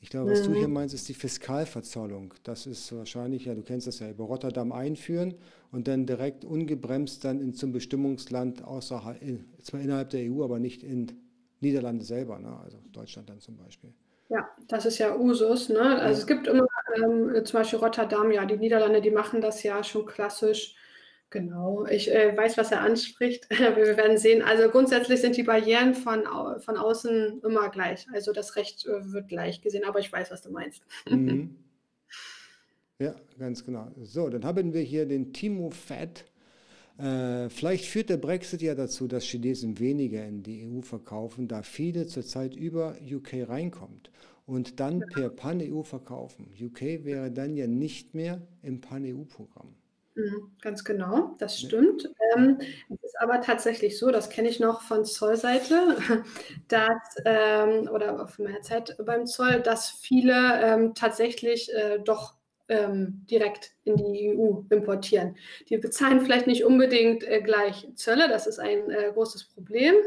Ich 0.00 0.10
glaube, 0.10 0.32
was 0.32 0.46
mhm. 0.46 0.52
du 0.52 0.58
hier 0.58 0.68
meinst, 0.68 0.94
ist 0.94 1.08
die 1.08 1.14
Fiskalverzollung. 1.14 2.34
Das 2.42 2.66
ist 2.66 2.94
wahrscheinlich, 2.94 3.46
ja, 3.46 3.54
du 3.54 3.62
kennst 3.62 3.86
das 3.86 4.00
ja, 4.00 4.10
über 4.10 4.24
Rotterdam 4.24 4.70
einführen 4.70 5.34
und 5.72 5.88
dann 5.88 6.04
direkt 6.04 6.44
ungebremst 6.44 7.24
dann 7.24 7.40
in, 7.40 7.54
zum 7.54 7.72
Bestimmungsland 7.72 8.62
außerhalb, 8.62 9.18
zwar 9.62 9.80
innerhalb 9.80 10.10
der 10.10 10.30
EU, 10.30 10.44
aber 10.44 10.58
nicht 10.58 10.82
in 10.82 11.10
Niederlande 11.60 12.04
selber, 12.04 12.38
ne? 12.38 12.54
also 12.62 12.76
Deutschland 12.92 13.30
dann 13.30 13.40
zum 13.40 13.56
Beispiel. 13.56 13.94
Ja, 14.28 14.46
das 14.68 14.84
ist 14.84 14.98
ja 14.98 15.16
Usus. 15.16 15.70
Ne? 15.70 15.80
Also 15.80 16.04
ja. 16.04 16.10
es 16.10 16.26
gibt 16.26 16.48
immer 16.48 16.66
ähm, 16.96 17.44
zum 17.44 17.60
Beispiel 17.60 17.78
Rotterdam, 17.78 18.30
ja, 18.30 18.44
die 18.44 18.58
Niederlande, 18.58 19.00
die 19.00 19.10
machen 19.10 19.40
das 19.40 19.62
ja 19.62 19.82
schon 19.82 20.04
klassisch 20.04 20.76
Genau, 21.34 21.84
ich 21.86 22.14
äh, 22.14 22.36
weiß, 22.36 22.56
was 22.58 22.70
er 22.70 22.82
anspricht. 22.82 23.50
Wir 23.50 23.96
werden 23.96 24.18
sehen. 24.18 24.40
Also 24.40 24.68
grundsätzlich 24.68 25.20
sind 25.20 25.36
die 25.36 25.42
Barrieren 25.42 25.92
von, 25.92 26.22
von 26.60 26.76
außen 26.76 27.42
immer 27.42 27.70
gleich. 27.70 28.06
Also 28.12 28.32
das 28.32 28.54
Recht 28.54 28.86
äh, 28.86 29.12
wird 29.12 29.26
gleich 29.26 29.60
gesehen, 29.60 29.82
aber 29.84 29.98
ich 29.98 30.12
weiß, 30.12 30.30
was 30.30 30.42
du 30.42 30.50
meinst. 30.50 30.82
Mhm. 31.10 31.56
Ja, 33.00 33.12
ganz 33.40 33.64
genau. 33.64 33.90
So, 34.02 34.28
dann 34.28 34.44
haben 34.44 34.72
wir 34.72 34.80
hier 34.80 35.04
den 35.04 35.32
Timo 35.32 35.70
Fett. 35.70 36.24
Äh, 36.96 37.48
vielleicht 37.48 37.86
führt 37.86 38.08
der 38.08 38.18
Brexit 38.18 38.62
ja 38.62 38.76
dazu, 38.76 39.08
dass 39.08 39.24
Chinesen 39.24 39.80
weniger 39.80 40.24
in 40.24 40.44
die 40.44 40.64
EU 40.64 40.80
verkaufen, 40.80 41.48
da 41.48 41.64
viele 41.64 42.06
zurzeit 42.06 42.54
über 42.54 42.94
UK 43.02 43.48
reinkommt 43.48 44.12
und 44.46 44.78
dann 44.78 45.00
per 45.12 45.28
Pan-EU 45.28 45.82
verkaufen. 45.82 46.46
UK 46.58 47.04
wäre 47.04 47.32
dann 47.32 47.56
ja 47.56 47.66
nicht 47.66 48.14
mehr 48.14 48.40
im 48.62 48.80
Pan-EU-Programm. 48.80 49.74
Mhm, 50.16 50.52
ganz 50.62 50.84
genau, 50.84 51.34
das 51.38 51.58
stimmt. 51.58 52.08
Ähm, 52.36 52.58
es 52.88 53.02
ist 53.02 53.20
aber 53.20 53.40
tatsächlich 53.40 53.98
so, 53.98 54.12
das 54.12 54.30
kenne 54.30 54.48
ich 54.48 54.60
noch 54.60 54.82
von 54.82 55.04
Zollseite, 55.04 55.96
dass, 56.68 56.92
ähm, 57.24 57.88
oder 57.92 58.28
von 58.28 58.44
meiner 58.44 58.60
Zeit 58.60 58.96
beim 59.04 59.26
Zoll, 59.26 59.60
dass 59.60 59.90
viele 59.90 60.34
ähm, 60.62 60.94
tatsächlich 60.94 61.72
äh, 61.74 61.98
doch 61.98 62.34
ähm, 62.68 63.26
direkt 63.28 63.72
in 63.82 63.96
die 63.96 64.28
EU 64.28 64.62
importieren. 64.70 65.36
Die 65.68 65.78
bezahlen 65.78 66.20
vielleicht 66.20 66.46
nicht 66.46 66.64
unbedingt 66.64 67.24
äh, 67.24 67.40
gleich 67.42 67.88
Zölle, 67.96 68.28
das 68.28 68.46
ist 68.46 68.60
ein 68.60 68.90
äh, 68.90 69.10
großes 69.12 69.44
Problem. 69.46 69.94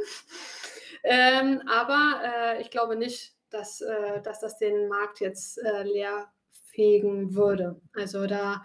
Ähm, 1.03 1.61
aber 1.67 2.21
äh, 2.57 2.61
ich 2.61 2.69
glaube 2.71 2.95
nicht, 2.95 3.33
dass, 3.49 3.81
äh, 3.81 4.21
dass 4.23 4.39
das 4.39 4.57
den 4.57 4.87
Markt 4.89 5.19
jetzt 5.21 5.57
äh, 5.59 5.83
leer 5.83 6.27
fegen 6.65 7.33
würde. 7.35 7.79
Also 7.93 8.25
da 8.27 8.63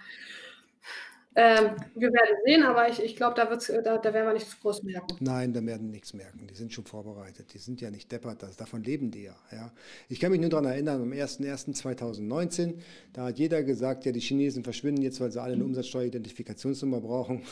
ähm, 1.35 1.71
wir 1.95 2.13
werden 2.13 2.37
sehen, 2.45 2.63
aber 2.63 2.89
ich, 2.89 3.03
ich 3.03 3.17
glaube, 3.17 3.35
da, 3.37 3.47
da, 3.47 3.99
da 3.99 4.15
werden 4.15 4.27
wir 4.27 4.35
nichts 4.35 4.61
groß 4.61 4.83
merken. 4.83 5.17
Nein, 5.21 5.53
da 5.53 5.65
werden 5.65 5.91
nichts 5.91 6.13
merken. 6.13 6.47
Die 6.47 6.55
sind 6.55 6.73
schon 6.73 6.85
vorbereitet. 6.85 7.55
Die 7.55 7.59
sind 7.59 7.81
ja 7.81 7.91
nicht 7.91 8.13
deppert. 8.13 8.43
Das, 8.43 8.57
davon 8.57 8.83
leben 8.83 9.11
die 9.11 9.25
ja, 9.25 9.37
ja. 9.51 9.73
Ich 10.09 10.21
kann 10.21 10.31
mich 10.31 10.41
nur 10.41 10.51
daran 10.51 10.67
erinnern, 10.67 11.01
am 11.01 11.11
01.01.2019, 11.11 12.75
da 13.15 13.27
hat 13.27 13.39
jeder 13.39 13.63
gesagt, 13.63 14.05
ja, 14.05 14.13
die 14.13 14.21
Chinesen 14.21 14.63
verschwinden 14.63 15.03
jetzt, 15.03 15.21
weil 15.21 15.33
sie 15.33 15.41
alle 15.41 15.55
eine 15.55 15.65
Umsatzsteueridentifikationsnummer 15.65 17.01
brauchen. 17.01 17.43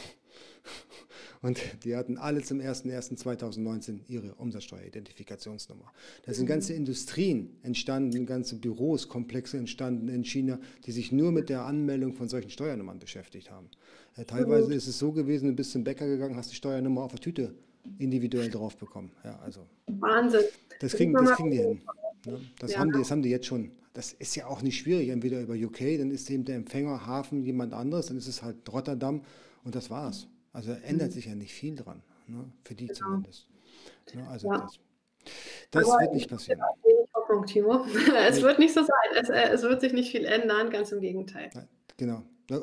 Und 1.43 1.59
die 1.85 1.97
hatten 1.97 2.19
alle 2.19 2.43
zum 2.43 2.59
01.01.2019 2.61 4.01
ihre 4.09 4.35
Umsatzsteueridentifikationsnummer. 4.35 5.91
Da 6.27 6.35
sind 6.35 6.47
ganze 6.47 6.75
Industrien 6.75 7.57
entstanden, 7.63 8.27
ganze 8.27 8.57
Büros, 8.57 9.09
Komplexe 9.09 9.57
entstanden 9.57 10.09
in 10.09 10.25
China, 10.25 10.59
die 10.85 10.93
sich 10.93 11.13
nur 11.13 11.33
mit 11.33 11.49
der 11.49 11.65
Anmeldung 11.65 12.13
von 12.13 12.29
solchen 12.29 12.51
Steuernummern 12.51 12.99
beschäftigt 12.99 13.51
haben. 13.51 13.71
Ja, 14.19 14.25
teilweise 14.25 14.75
ist 14.75 14.87
es 14.87 14.99
so 14.99 15.13
gewesen, 15.13 15.49
du 15.49 15.55
bist 15.55 15.73
zum 15.73 15.83
Bäcker 15.83 16.07
gegangen, 16.07 16.37
hast 16.37 16.51
die 16.51 16.57
Steuernummer 16.57 17.03
auf 17.03 17.13
der 17.13 17.21
Tüte 17.21 17.55
individuell 17.99 18.51
drauf 18.51 18.77
bekommen. 18.77 19.11
Ja, 19.25 19.39
also, 19.39 19.67
Wahnsinn. 19.87 20.43
Das 20.81 20.93
kriegen, 20.93 21.15
das 21.15 21.31
kriegen 21.33 21.51
die 21.51 21.59
hin. 21.59 21.81
Das, 22.59 22.73
ja. 22.73 22.81
haben 22.81 22.93
die, 22.93 22.99
das 22.99 23.11
haben 23.11 23.23
die 23.23 23.31
jetzt 23.31 23.47
schon. 23.47 23.71
Das 23.95 24.13
ist 24.13 24.37
ja 24.37 24.47
auch 24.47 24.61
nicht 24.61 24.77
schwierig. 24.77 25.09
Entweder 25.09 25.41
über 25.41 25.55
UK, 25.55 25.99
dann 25.99 26.11
ist 26.11 26.29
eben 26.31 26.45
der 26.45 26.57
Empfängerhafen 26.57 27.43
jemand 27.43 27.73
anderes, 27.73 28.07
dann 28.07 28.19
ist 28.19 28.29
es 28.29 28.43
halt 28.43 28.57
Rotterdam 28.71 29.23
und 29.65 29.75
das 29.75 29.89
war's. 29.89 30.29
Also 30.53 30.73
ändert 30.73 31.09
mhm. 31.09 31.13
sich 31.13 31.27
ja 31.27 31.35
nicht 31.35 31.53
viel 31.53 31.77
dran, 31.77 32.03
ne? 32.27 32.51
für 32.65 32.75
die 32.75 32.87
genau. 32.87 32.99
zumindest. 32.99 33.49
Ja, 34.15 34.27
also 34.29 34.49
ja. 34.49 34.59
das. 34.59 34.79
Das 35.71 35.89
Aber 35.89 36.01
wird 36.01 36.15
nicht 36.15 36.31
passieren. 36.31 36.61
Hoffnung, 37.15 37.47
Timo. 37.47 37.85
Es 38.29 38.37
nee. 38.37 38.43
wird 38.43 38.59
nicht 38.59 38.75
so 38.75 38.81
sein. 38.81 39.21
Es, 39.21 39.29
äh, 39.29 39.51
es, 39.53 39.63
wird 39.63 39.81
sich 39.81 39.93
nicht 39.93 40.11
viel 40.11 40.25
ändern, 40.25 40.71
ganz 40.71 40.93
im 40.93 41.01
Gegenteil. 41.01 41.51
Genau. 41.97 42.23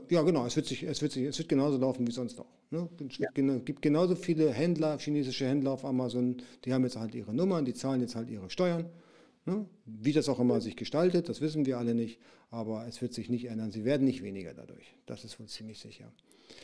Ja, 0.09 0.21
genau. 0.23 0.45
Es 0.45 0.55
wird, 0.55 0.65
sich, 0.65 0.83
es 0.83 1.01
wird, 1.01 1.13
sich, 1.13 1.23
es 1.23 1.37
wird 1.37 1.47
genauso 1.47 1.77
laufen 1.77 2.05
wie 2.05 2.11
sonst 2.11 2.39
auch. 2.39 2.51
Ne? 2.71 2.89
Es 3.09 3.17
ja. 3.19 3.29
gibt 3.31 3.81
genauso 3.81 4.15
viele 4.15 4.51
Händler, 4.51 4.97
chinesische 4.99 5.45
Händler 5.45 5.71
auf 5.71 5.85
Amazon, 5.85 6.41
die 6.65 6.73
haben 6.73 6.83
jetzt 6.83 6.97
halt 6.97 7.15
ihre 7.15 7.33
Nummern, 7.33 7.63
die 7.63 7.73
zahlen 7.73 8.01
jetzt 8.01 8.15
halt 8.15 8.29
ihre 8.29 8.49
Steuern. 8.49 8.89
Ne? 9.45 9.65
Wie 9.85 10.11
das 10.11 10.27
auch 10.27 10.39
immer 10.39 10.59
sich 10.59 10.75
gestaltet, 10.75 11.29
das 11.29 11.39
wissen 11.39 11.65
wir 11.65 11.77
alle 11.77 11.95
nicht, 11.95 12.19
aber 12.51 12.85
es 12.87 13.01
wird 13.01 13.13
sich 13.13 13.29
nicht 13.29 13.45
ändern. 13.45 13.71
Sie 13.71 13.85
werden 13.85 14.03
nicht 14.03 14.21
weniger 14.23 14.53
dadurch. 14.53 14.97
Das 15.05 15.23
ist 15.23 15.39
wohl 15.39 15.47
ziemlich 15.47 15.79
sicher. 15.79 16.11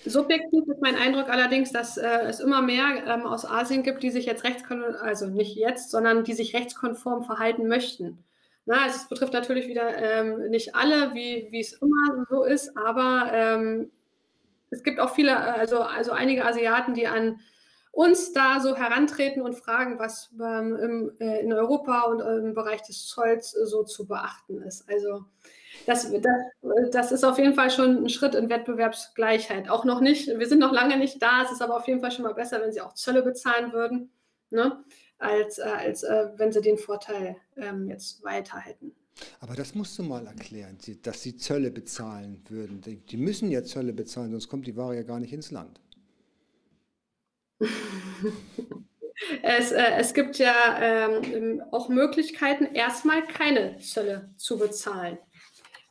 Subjektiv 0.06 0.68
ist 0.68 0.82
mein 0.82 0.96
Eindruck 0.96 1.30
allerdings, 1.30 1.72
dass 1.72 1.98
äh, 1.98 2.24
es 2.24 2.40
immer 2.40 2.62
mehr 2.62 3.06
ähm, 3.08 3.26
aus 3.26 3.46
Asien 3.46 3.84
gibt, 3.84 4.04
die 4.04 4.12
sich 4.12 4.26
jetzt 4.26 4.44
rechtskonform, 4.44 4.96
also 5.02 5.28
nicht 5.28 5.56
jetzt, 5.56 5.92
sondern 5.92 6.24
die 6.24 6.34
sich 6.34 6.54
rechtskonform 6.54 7.24
verhalten 7.24 7.68
möchten. 7.68 8.24
Na, 8.66 8.84
also 8.84 8.98
es 8.98 9.10
betrifft 9.10 9.34
natürlich 9.34 9.68
wieder 9.68 9.98
ähm, 9.98 10.50
nicht 10.50 10.76
alle, 10.76 11.14
wie, 11.14 11.60
es 11.60 11.74
immer 11.74 12.26
so 12.30 12.44
ist, 12.44 12.78
aber 12.78 13.30
ähm, 13.34 13.92
es 14.70 14.84
gibt 14.84 15.00
auch 15.00 15.14
viele, 15.14 15.38
also, 15.38 15.80
also 15.80 16.12
einige 16.12 16.46
Asiaten, 16.46 16.94
die 16.94 17.08
an 17.08 17.40
uns 17.92 18.34
da 18.34 18.60
so 18.60 18.76
herantreten 18.76 19.42
und 19.42 19.54
fragen, 19.54 20.00
was 20.00 20.32
ähm, 20.42 20.76
im, 20.78 21.12
äh, 21.20 21.42
in 21.42 21.54
Europa 21.54 22.02
und 22.02 22.22
im 22.22 22.54
Bereich 22.54 22.82
des 22.82 23.06
Zolls 23.06 23.54
äh, 23.56 23.66
so 23.66 23.84
zu 23.84 24.08
beachten 24.08 24.62
ist. 24.64 24.90
Also 24.90 25.26
das, 25.86 26.12
das, 26.12 26.90
das, 26.92 27.12
ist 27.12 27.24
auf 27.24 27.38
jeden 27.38 27.54
Fall 27.54 27.70
schon 27.70 28.04
ein 28.04 28.10
Schritt 28.10 28.36
in 28.36 28.50
Wettbewerbsgleichheit. 28.50 29.70
Auch 29.70 29.86
noch 29.86 30.02
nicht, 30.02 30.28
wir 30.28 30.48
sind 30.48 30.60
noch 30.60 30.72
lange 30.72 30.98
nicht 30.98 31.22
da, 31.22 31.44
es 31.44 31.52
ist 31.52 31.62
aber 31.62 31.78
auf 31.78 31.88
jeden 31.88 32.02
Fall 32.02 32.12
schon 32.12 32.24
mal 32.24 32.34
besser, 32.34 32.62
wenn 32.62 32.72
sie 32.72 32.82
auch 32.82 32.94
Zölle 32.94 33.22
bezahlen 33.22 33.74
würden, 33.74 34.12
ne? 34.50 34.84
als, 35.18 35.60
äh, 35.60 35.64
als 35.64 36.04
äh, 36.04 36.28
wenn 36.36 36.52
sie 36.52 36.62
den 36.62 36.78
Vorteil 36.78 37.38
ähm, 37.58 37.88
jetzt 37.88 38.24
weiter 38.24 38.60
hätten. 38.60 38.94
Aber 39.40 39.56
das 39.56 39.76
musst 39.76 39.98
du 40.00 40.04
mal 40.04 40.26
erklären, 40.26 40.78
dass 41.04 41.22
sie 41.22 41.38
Zölle 41.38 41.72
bezahlen 41.72 42.44
würden. 42.50 42.82
Die 42.82 43.18
müssen 43.18 43.52
ja 43.52 43.64
Zölle 43.64 43.94
bezahlen, 43.94 44.32
sonst 44.32 44.50
kommt 44.50 44.66
die 44.66 44.76
Ware 44.76 44.96
ja 44.96 45.04
gar 45.04 45.20
nicht 45.20 45.34
ins 45.34 45.52
Land. 45.52 45.80
Es, 49.42 49.72
äh, 49.72 49.92
es, 49.98 50.14
gibt 50.14 50.38
ja 50.38 50.54
ähm, 50.82 51.62
auch 51.72 51.88
Möglichkeiten, 51.88 52.66
erstmal 52.66 53.24
keine 53.26 53.78
Zölle 53.78 54.34
zu 54.38 54.58
bezahlen. 54.58 55.18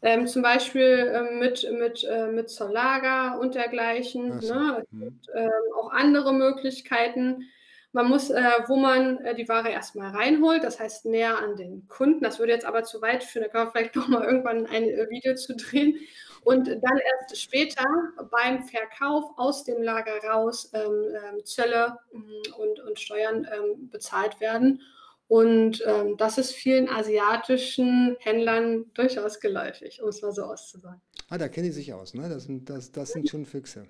Ähm, 0.05 0.27
zum 0.27 0.43
Beispiel 0.43 0.83
äh, 0.83 1.39
mit, 1.39 1.71
mit, 1.79 2.05
äh, 2.05 2.27
mit 2.27 2.51
Zollager 2.51 3.39
und 3.39 3.55
dergleichen. 3.55 4.41
So. 4.41 4.53
Ne? 4.53 4.79
Es 4.83 4.93
mhm. 4.93 5.01
gibt 5.01 5.29
ähm, 5.35 5.51
auch 5.79 5.93
andere 5.93 6.35
Möglichkeiten. 6.35 7.45
Man 7.93 8.09
muss, 8.09 8.31
äh, 8.31 8.43
wo 8.67 8.77
man 8.77 9.19
äh, 9.19 9.35
die 9.35 9.49
Ware 9.49 9.69
erstmal 9.69 10.11
reinholt, 10.11 10.65
das 10.65 10.81
heißt 10.81 11.05
näher 11.05 11.39
an 11.39 11.57
den 11.57 11.87
Kunden. 11.89 12.25
Das 12.25 12.39
würde 12.39 12.53
jetzt 12.53 12.65
aber 12.65 12.83
zu 12.83 13.01
weit 13.01 13.23
führen, 13.23 13.45
da 13.45 13.49
kann 13.49 13.65
man 13.65 13.73
vielleicht 13.73 13.95
noch 13.95 14.09
mal 14.09 14.25
irgendwann 14.25 14.67
ein 14.67 14.85
äh, 14.85 15.09
Video 15.09 15.35
zu 15.35 15.55
drehen. 15.55 15.99
Und 16.43 16.67
dann 16.67 16.99
erst 16.99 17.41
später 17.41 17.85
beim 18.33 18.65
Verkauf 18.65 19.31
aus 19.37 19.63
dem 19.63 19.81
Lager 19.81 20.19
raus 20.29 20.73
ähm, 20.75 21.15
ähm 21.15 21.45
Zölle 21.45 21.99
mm, 22.13 22.61
und, 22.61 22.81
und 22.81 22.99
Steuern 22.99 23.47
ähm, 23.53 23.89
bezahlt 23.91 24.41
werden. 24.41 24.81
Und 25.29 25.83
ähm, 25.87 26.17
das 26.19 26.37
ist 26.37 26.53
vielen 26.53 26.89
asiatischen 26.89 28.17
Händlern 28.21 28.93
durchaus 28.93 29.41
geläufig, 29.41 30.03
um 30.03 30.09
es 30.09 30.21
mal 30.21 30.33
so 30.33 30.43
auszusagen. 30.43 31.01
Ah, 31.29 31.39
da 31.39 31.49
kennen 31.49 31.67
die 31.67 31.73
sich 31.73 31.93
aus, 31.95 32.13
ne? 32.13 32.29
Das 32.29 32.45
sind, 32.45 32.69
das, 32.69 32.93
das 32.93 33.13
sind 33.13 33.31
schon 33.31 33.47
Füchse. 33.47 33.87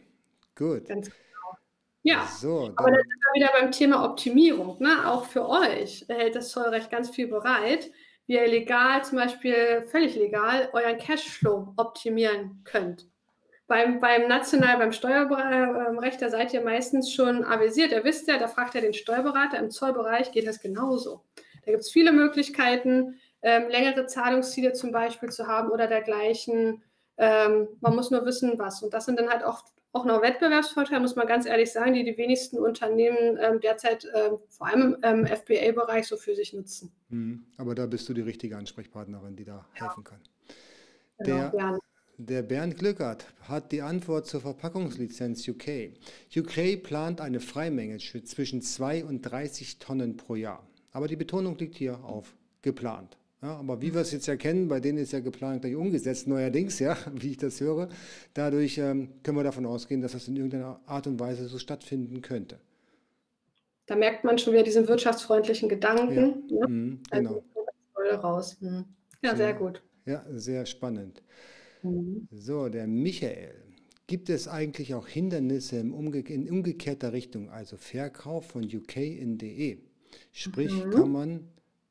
Gut. 0.54 0.86
Ganz 0.86 1.06
genau. 1.06 1.18
Ja, 2.04 2.26
so, 2.26 2.72
aber 2.76 2.90
dann 2.90 3.00
sind 3.00 3.20
wir 3.20 3.42
wieder 3.42 3.52
beim 3.60 3.70
Thema 3.70 4.04
Optimierung. 4.04 4.80
Ne? 4.80 5.08
Auch 5.08 5.24
für 5.24 5.48
euch 5.48 6.04
hält 6.08 6.34
das 6.34 6.50
Zollrecht 6.50 6.90
ganz 6.90 7.10
viel 7.10 7.28
bereit, 7.28 7.90
wie 8.26 8.34
ihr 8.34 8.48
legal, 8.48 9.04
zum 9.04 9.18
Beispiel 9.18 9.84
völlig 9.86 10.16
legal, 10.16 10.68
euren 10.72 10.98
Cashflow 10.98 11.74
optimieren 11.76 12.62
könnt. 12.64 13.08
Beim, 13.72 14.00
beim 14.00 14.28
National, 14.28 14.76
beim 14.76 14.92
Steuerrecht, 14.92 16.20
da 16.20 16.28
seid 16.28 16.52
ihr 16.52 16.60
meistens 16.60 17.10
schon 17.10 17.42
avisiert. 17.42 17.92
Ihr 17.92 18.04
wisst 18.04 18.28
ja, 18.28 18.38
da 18.38 18.46
fragt 18.46 18.74
ihr 18.74 18.82
den 18.82 18.92
Steuerberater. 18.92 19.58
Im 19.58 19.70
Zollbereich 19.70 20.30
geht 20.30 20.46
das 20.46 20.60
genauso. 20.60 21.24
Da 21.64 21.70
gibt 21.70 21.80
es 21.80 21.90
viele 21.90 22.12
Möglichkeiten, 22.12 23.14
ähm, 23.40 23.70
längere 23.70 24.04
Zahlungsziele 24.04 24.74
zum 24.74 24.92
Beispiel 24.92 25.30
zu 25.30 25.46
haben 25.46 25.70
oder 25.70 25.86
dergleichen. 25.86 26.82
Ähm, 27.16 27.66
man 27.80 27.96
muss 27.96 28.10
nur 28.10 28.26
wissen, 28.26 28.58
was. 28.58 28.82
Und 28.82 28.92
das 28.92 29.06
sind 29.06 29.18
dann 29.18 29.30
halt 29.30 29.42
oft 29.42 29.64
auch 29.92 30.04
noch 30.04 30.20
Wettbewerbsvorteile, 30.20 31.00
muss 31.00 31.16
man 31.16 31.26
ganz 31.26 31.46
ehrlich 31.46 31.72
sagen, 31.72 31.94
die 31.94 32.04
die 32.04 32.18
wenigsten 32.18 32.58
Unternehmen 32.58 33.38
ähm, 33.40 33.58
derzeit 33.60 34.06
ähm, 34.14 34.36
vor 34.50 34.66
allem 34.66 34.98
im 35.02 35.26
FBA-Bereich 35.26 36.06
so 36.06 36.18
für 36.18 36.34
sich 36.36 36.52
nutzen. 36.52 36.92
Mhm. 37.08 37.46
Aber 37.56 37.74
da 37.74 37.86
bist 37.86 38.06
du 38.06 38.12
die 38.12 38.20
richtige 38.20 38.54
Ansprechpartnerin, 38.58 39.34
die 39.34 39.46
da 39.46 39.64
ja. 39.76 39.86
helfen 39.86 40.04
kann. 40.04 40.20
Genau, 41.16 41.50
Der, 41.50 41.58
ja. 41.58 41.78
Der 42.28 42.42
Bernd 42.42 42.78
Glückert 42.78 43.26
hat 43.48 43.72
die 43.72 43.82
Antwort 43.82 44.28
zur 44.28 44.42
Verpackungslizenz 44.42 45.48
UK. 45.48 45.90
UK 46.36 46.80
plant 46.80 47.20
eine 47.20 47.40
Freimenge 47.40 47.98
zwischen 47.98 48.62
2 48.62 49.04
und 49.04 49.22
30 49.22 49.80
Tonnen 49.80 50.16
pro 50.16 50.36
Jahr. 50.36 50.64
Aber 50.92 51.08
die 51.08 51.16
Betonung 51.16 51.58
liegt 51.58 51.74
hier 51.74 52.04
auf 52.04 52.36
geplant. 52.62 53.16
Ja, 53.42 53.56
aber 53.56 53.82
wie 53.82 53.92
wir 53.92 54.02
es 54.02 54.12
jetzt 54.12 54.28
erkennen, 54.28 54.68
bei 54.68 54.78
denen 54.78 54.98
ist 54.98 55.10
ja 55.10 55.18
geplant 55.18 55.62
gleich 55.62 55.74
umgesetzt, 55.74 56.28
neuerdings, 56.28 56.78
ja, 56.78 56.96
wie 57.12 57.32
ich 57.32 57.38
das 57.38 57.60
höre. 57.60 57.88
Dadurch 58.34 58.78
ähm, 58.78 59.08
können 59.24 59.38
wir 59.38 59.42
davon 59.42 59.66
ausgehen, 59.66 60.00
dass 60.00 60.12
das 60.12 60.28
in 60.28 60.36
irgendeiner 60.36 60.78
Art 60.86 61.08
und 61.08 61.18
Weise 61.18 61.48
so 61.48 61.58
stattfinden 61.58 62.22
könnte. 62.22 62.60
Da 63.86 63.96
merkt 63.96 64.22
man 64.22 64.38
schon 64.38 64.52
wieder 64.52 64.62
diesen 64.62 64.86
wirtschaftsfreundlichen 64.86 65.68
Gedanken. 65.68 66.44
Ja, 66.46 66.60
ne? 66.60 66.68
mhm, 66.68 67.00
genau. 67.10 67.42
Also, 67.94 68.16
raus. 68.20 68.56
Mhm. 68.60 68.84
Ja, 69.22 69.30
sehr, 69.30 69.36
sehr 69.36 69.54
gut. 69.54 69.82
Ja, 70.06 70.24
sehr 70.30 70.66
spannend. 70.66 71.20
Mhm. 71.82 72.28
So, 72.30 72.68
der 72.68 72.86
Michael. 72.86 73.54
Gibt 74.06 74.28
es 74.28 74.48
eigentlich 74.48 74.94
auch 74.94 75.06
Hindernisse 75.08 75.76
in 75.76 75.92
umgekehrter 75.92 77.12
Richtung, 77.12 77.50
also 77.50 77.76
Verkauf 77.76 78.46
von 78.46 78.64
UK 78.64 78.96
in 78.96 79.38
DE? 79.38 79.78
Sprich, 80.32 80.72
mhm. 80.72 80.90
kann 80.90 81.12
man 81.12 81.48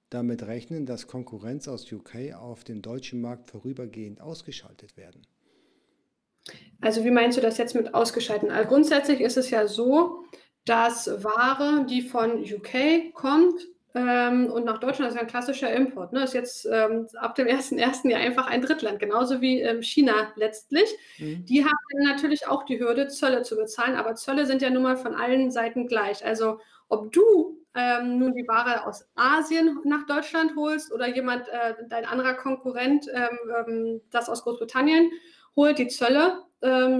damit 0.09 0.43
rechnen, 0.43 0.85
dass 0.85 1.07
Konkurrenz 1.07 1.67
aus 1.67 1.91
UK 1.91 2.33
auf 2.35 2.63
den 2.63 2.81
deutschen 2.81 3.21
Markt 3.21 3.49
vorübergehend 3.49 4.21
ausgeschaltet 4.21 4.97
werden? 4.97 5.25
Also 6.81 7.03
wie 7.03 7.11
meinst 7.11 7.37
du 7.37 7.41
das 7.41 7.57
jetzt 7.57 7.75
mit 7.75 7.93
ausgeschalten? 7.93 8.51
Also 8.51 8.69
grundsätzlich 8.69 9.21
ist 9.21 9.37
es 9.37 9.49
ja 9.49 9.67
so, 9.67 10.25
dass 10.65 11.07
Ware, 11.23 11.85
die 11.89 12.01
von 12.01 12.43
UK 12.43 13.13
kommt, 13.13 13.67
ähm, 13.93 14.49
und 14.51 14.65
nach 14.65 14.77
Deutschland 14.77 15.09
ist 15.09 15.15
ja 15.15 15.21
ein 15.21 15.27
klassischer 15.27 15.71
Import. 15.71 16.13
Ne? 16.13 16.23
Ist 16.23 16.33
jetzt 16.33 16.65
ähm, 16.71 17.07
ab 17.17 17.35
dem 17.35 17.47
1.1. 17.47 18.09
ja 18.09 18.17
einfach 18.17 18.47
ein 18.47 18.61
Drittland, 18.61 18.99
genauso 18.99 19.41
wie 19.41 19.61
ähm, 19.61 19.81
China 19.81 20.31
letztlich. 20.35 20.89
Mhm. 21.17 21.45
Die 21.45 21.65
haben 21.65 22.03
natürlich 22.05 22.47
auch 22.47 22.63
die 22.63 22.79
Hürde, 22.79 23.07
Zölle 23.07 23.41
zu 23.41 23.55
bezahlen, 23.55 23.95
aber 23.95 24.15
Zölle 24.15 24.45
sind 24.45 24.61
ja 24.61 24.69
nun 24.69 24.83
mal 24.83 24.97
von 24.97 25.13
allen 25.13 25.51
Seiten 25.51 25.87
gleich. 25.87 26.25
Also 26.25 26.59
ob 26.87 27.11
du 27.11 27.57
ähm, 27.75 28.19
nun 28.19 28.33
die 28.33 28.47
Ware 28.47 28.85
aus 28.85 29.09
Asien 29.15 29.79
nach 29.83 30.05
Deutschland 30.05 30.55
holst 30.55 30.91
oder 30.93 31.07
jemand, 31.07 31.47
äh, 31.49 31.75
dein 31.89 32.05
anderer 32.05 32.33
Konkurrent, 32.33 33.07
ähm, 33.13 33.37
ähm, 33.67 34.01
das 34.09 34.29
aus 34.29 34.43
Großbritannien 34.43 35.11
holt, 35.55 35.79
die 35.79 35.87
Zölle 35.87 36.43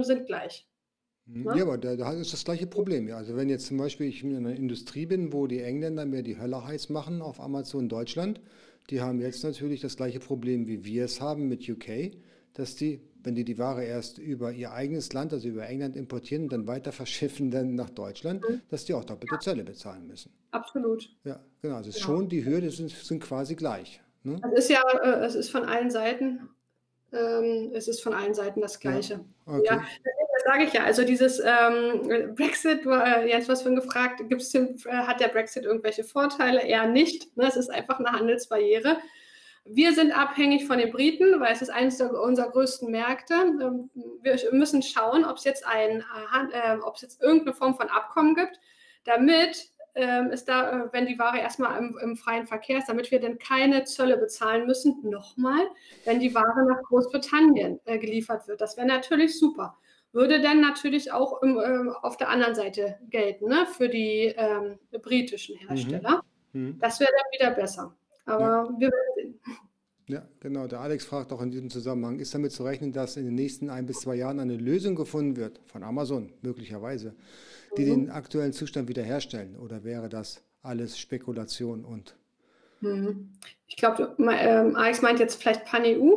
sind 0.00 0.26
gleich. 0.26 0.66
Ne? 1.26 1.56
Ja, 1.56 1.62
aber 1.62 1.78
da, 1.78 1.96
da 1.96 2.12
ist 2.12 2.32
das 2.32 2.44
gleiche 2.44 2.66
Problem. 2.66 3.08
Ja. 3.08 3.16
Also 3.16 3.36
wenn 3.36 3.48
jetzt 3.48 3.66
zum 3.66 3.78
Beispiel 3.78 4.08
ich 4.08 4.22
in 4.24 4.36
einer 4.36 4.54
Industrie 4.54 5.06
bin, 5.06 5.32
wo 5.32 5.46
die 5.46 5.60
Engländer 5.60 6.04
mir 6.04 6.22
die 6.22 6.38
Hölle 6.38 6.64
heiß 6.64 6.90
machen 6.90 7.22
auf 7.22 7.40
Amazon 7.40 7.88
Deutschland, 7.88 8.40
die 8.90 9.00
haben 9.00 9.20
jetzt 9.20 9.44
natürlich 9.44 9.80
das 9.80 9.96
gleiche 9.96 10.18
Problem, 10.18 10.66
wie 10.66 10.84
wir 10.84 11.04
es 11.04 11.20
haben 11.20 11.48
mit 11.48 11.68
UK, 11.68 12.12
dass 12.54 12.74
die, 12.74 13.00
wenn 13.22 13.34
die 13.34 13.44
die 13.44 13.58
Ware 13.58 13.84
erst 13.84 14.18
über 14.18 14.52
ihr 14.52 14.72
eigenes 14.72 15.12
Land, 15.12 15.32
also 15.32 15.48
über 15.48 15.66
England 15.68 15.96
importieren 15.96 16.44
und 16.44 16.52
dann 16.52 16.66
weiter 16.66 16.90
verschiffen 16.90 17.50
dann 17.50 17.76
nach 17.76 17.90
Deutschland, 17.90 18.42
mhm. 18.48 18.60
dass 18.68 18.84
die 18.84 18.94
auch 18.94 19.04
doppelte 19.04 19.38
Zölle 19.38 19.64
bezahlen 19.64 20.06
müssen. 20.06 20.32
Absolut. 20.50 21.08
Ja, 21.24 21.40
genau. 21.62 21.76
Also 21.76 21.92
genau. 21.92 22.04
schon 22.04 22.28
die 22.28 22.44
Hürden 22.44 22.70
sind, 22.70 22.90
sind 22.90 23.22
quasi 23.22 23.54
gleich. 23.54 24.02
Ne? 24.24 24.40
Es 24.52 24.64
ist 24.64 24.70
ja, 24.70 24.82
äh, 25.02 25.24
es 25.24 25.36
ist 25.36 25.50
von 25.50 25.64
allen 25.64 25.90
Seiten, 25.90 26.48
ähm, 27.12 27.70
es 27.74 27.88
ist 27.88 28.02
von 28.02 28.12
allen 28.12 28.34
Seiten 28.34 28.60
das 28.60 28.80
Gleiche. 28.80 29.20
Ja, 29.46 29.52
okay. 29.52 29.66
ja 29.66 29.84
sage 30.44 30.64
ich 30.64 30.72
ja. 30.72 30.84
Also 30.84 31.04
dieses 31.04 31.40
ähm, 31.40 32.34
Brexit, 32.34 32.86
äh, 32.86 33.28
Jens, 33.28 33.48
was 33.48 33.62
von 33.62 33.74
gefragt, 33.74 34.22
gibt's 34.28 34.50
den, 34.50 34.76
äh, 34.86 34.90
hat 34.90 35.20
der 35.20 35.28
Brexit 35.28 35.64
irgendwelche 35.64 36.04
Vorteile? 36.04 36.62
Eher 36.62 36.86
nicht. 36.86 37.36
Ne? 37.36 37.46
Es 37.46 37.56
ist 37.56 37.70
einfach 37.70 37.98
eine 37.98 38.12
Handelsbarriere. 38.12 38.98
Wir 39.64 39.92
sind 39.92 40.10
abhängig 40.10 40.66
von 40.66 40.78
den 40.78 40.90
Briten, 40.90 41.38
weil 41.40 41.52
es 41.52 41.62
ist 41.62 41.70
eines 41.70 42.00
unserer 42.00 42.50
größten 42.50 42.90
Märkte. 42.90 43.34
Ähm, 43.34 43.90
wir 44.22 44.38
müssen 44.52 44.82
schauen, 44.82 45.24
ob 45.24 45.36
es 45.36 45.44
jetzt 45.44 45.66
ein, 45.66 46.04
äh, 46.52 46.76
ob 46.82 46.96
es 46.96 47.02
jetzt 47.02 47.22
irgendeine 47.22 47.54
Form 47.54 47.76
von 47.76 47.88
Abkommen 47.88 48.34
gibt, 48.34 48.58
damit 49.04 49.72
ähm, 49.94 50.30
ist 50.30 50.48
da, 50.48 50.84
äh, 50.84 50.92
wenn 50.92 51.06
die 51.06 51.18
Ware 51.18 51.38
erstmal 51.38 51.78
im, 51.78 51.98
im, 52.02 52.16
freien 52.16 52.46
Verkehr 52.46 52.78
ist, 52.78 52.88
damit 52.88 53.10
wir 53.10 53.20
dann 53.20 53.38
keine 53.38 53.84
Zölle 53.84 54.16
bezahlen 54.16 54.66
müssen. 54.66 54.98
Nochmal, 55.02 55.66
wenn 56.04 56.18
die 56.18 56.34
Ware 56.34 56.66
nach 56.66 56.82
Großbritannien 56.84 57.78
äh, 57.84 57.98
geliefert 57.98 58.48
wird. 58.48 58.60
Das 58.60 58.76
wäre 58.76 58.86
natürlich 58.86 59.38
super. 59.38 59.76
Würde 60.12 60.40
dann 60.40 60.60
natürlich 60.60 61.12
auch 61.12 61.42
im, 61.42 61.58
äh, 61.58 61.90
auf 62.02 62.16
der 62.16 62.28
anderen 62.28 62.54
Seite 62.54 62.98
gelten, 63.10 63.48
ne? 63.48 63.66
für 63.66 63.88
die 63.88 64.34
ähm, 64.36 64.78
britischen 65.02 65.56
Hersteller. 65.56 66.22
Mhm. 66.52 66.66
Mhm. 66.66 66.78
Das 66.78 67.00
wäre 67.00 67.10
dann 67.10 67.40
wieder 67.40 67.60
besser. 67.60 67.94
Aber 68.26 68.40
ja. 68.40 68.68
wir 68.78 68.88
werden 68.88 69.14
sehen. 69.16 69.40
Ja, 70.08 70.28
genau. 70.40 70.66
Der 70.66 70.80
Alex 70.80 71.04
fragt 71.04 71.32
auch 71.32 71.40
in 71.40 71.50
diesem 71.50 71.70
Zusammenhang, 71.70 72.18
ist 72.18 72.34
damit 72.34 72.52
zu 72.52 72.64
rechnen, 72.64 72.92
dass 72.92 73.16
in 73.16 73.24
den 73.24 73.34
nächsten 73.34 73.70
ein 73.70 73.86
bis 73.86 74.00
zwei 74.00 74.16
Jahren 74.16 74.40
eine 74.40 74.56
Lösung 74.56 74.94
gefunden 74.94 75.36
wird, 75.36 75.60
von 75.66 75.82
Amazon 75.82 76.32
möglicherweise, 76.42 77.14
die 77.76 77.82
mhm. 77.82 77.86
den 77.86 78.10
aktuellen 78.10 78.52
Zustand 78.52 78.88
wiederherstellen? 78.88 79.56
Oder 79.56 79.84
wäre 79.84 80.08
das 80.08 80.42
alles 80.62 80.98
Spekulation 80.98 81.84
und? 81.84 82.16
Mhm. 82.80 83.30
Ich 83.66 83.76
glaube, 83.76 84.14
ähm, 84.18 84.76
Alex 84.76 85.02
meint 85.02 85.20
jetzt 85.20 85.40
vielleicht 85.40 85.64
PanEU. 85.64 86.16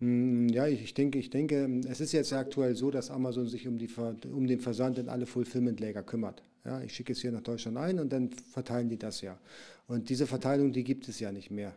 Hm, 0.00 0.48
ja, 0.48 0.66
ich 0.66 0.94
denke, 0.94 1.18
ich 1.18 1.30
denke, 1.30 1.68
es 1.88 2.00
ist 2.00 2.12
jetzt 2.12 2.32
aktuell 2.32 2.74
so, 2.76 2.90
dass 2.90 3.10
Amazon 3.10 3.46
sich 3.46 3.66
um, 3.66 3.78
die, 3.78 3.88
um 4.32 4.46
den 4.46 4.60
Versand 4.60 4.98
in 4.98 5.08
alle 5.08 5.26
Fulfillment-Lager 5.26 6.02
kümmert. 6.02 6.42
Ja, 6.64 6.80
ich 6.82 6.92
schicke 6.92 7.12
es 7.12 7.20
hier 7.20 7.32
nach 7.32 7.40
Deutschland 7.40 7.76
ein 7.78 7.98
und 7.98 8.12
dann 8.12 8.30
verteilen 8.30 8.88
die 8.88 8.98
das 8.98 9.20
ja. 9.22 9.38
Und 9.86 10.08
diese 10.08 10.26
Verteilung, 10.26 10.72
die 10.72 10.84
gibt 10.84 11.08
es 11.08 11.18
ja 11.18 11.32
nicht 11.32 11.50
mehr 11.50 11.74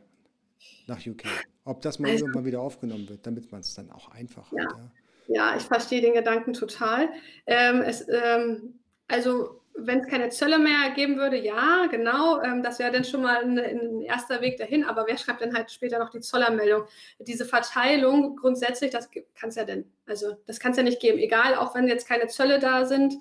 nach 0.88 0.99
UK. 1.05 1.24
Ob 1.63 1.82
das 1.82 1.99
mal 1.99 2.11
also, 2.11 2.26
irgendwann 2.26 2.45
wieder 2.45 2.61
aufgenommen 2.61 3.07
wird, 3.07 3.26
damit 3.26 3.51
man 3.51 3.61
es 3.61 3.74
dann 3.74 3.89
auch 3.91 4.09
einfach 4.11 4.51
ja. 4.51 4.65
hat. 4.65 4.91
Ja. 5.28 5.36
ja, 5.36 5.57
ich 5.57 5.63
verstehe 5.63 6.01
den 6.01 6.13
Gedanken 6.13 6.53
total. 6.53 7.09
Ähm, 7.47 7.82
es, 7.82 8.05
ähm, 8.09 8.80
also 9.07 9.61
wenn 9.86 9.99
es 9.99 10.07
keine 10.07 10.29
Zölle 10.29 10.59
mehr 10.59 10.91
geben 10.95 11.17
würde, 11.17 11.38
ja, 11.38 11.88
genau, 11.89 12.41
ähm, 12.41 12.63
das 12.63 12.79
wäre 12.79 12.91
dann 12.91 13.03
schon 13.03 13.21
mal 13.21 13.43
ein, 13.43 13.57
ein, 13.57 14.01
erster 14.01 14.41
Weg 14.41 14.57
dahin. 14.57 14.84
Aber 14.84 15.05
wer 15.07 15.17
schreibt 15.17 15.41
dann 15.41 15.53
halt 15.53 15.71
später 15.71 15.99
noch 15.99 16.09
die 16.09 16.21
Zollermeldung? 16.21 16.84
Diese 17.19 17.45
Verteilung 17.45 18.36
grundsätzlich, 18.36 18.91
das 18.91 19.09
kann 19.11 19.49
es 19.49 19.55
ja 19.55 19.65
denn, 19.65 19.91
also 20.05 20.36
das 20.47 20.59
kann 20.59 20.71
es 20.71 20.77
ja 20.77 20.84
nicht 20.84 20.99
geben. 20.99 21.19
Egal, 21.19 21.55
auch 21.55 21.75
wenn 21.75 21.88
jetzt 21.88 22.07
keine 22.07 22.27
Zölle 22.27 22.59
da 22.59 22.86
sind, 22.86 23.15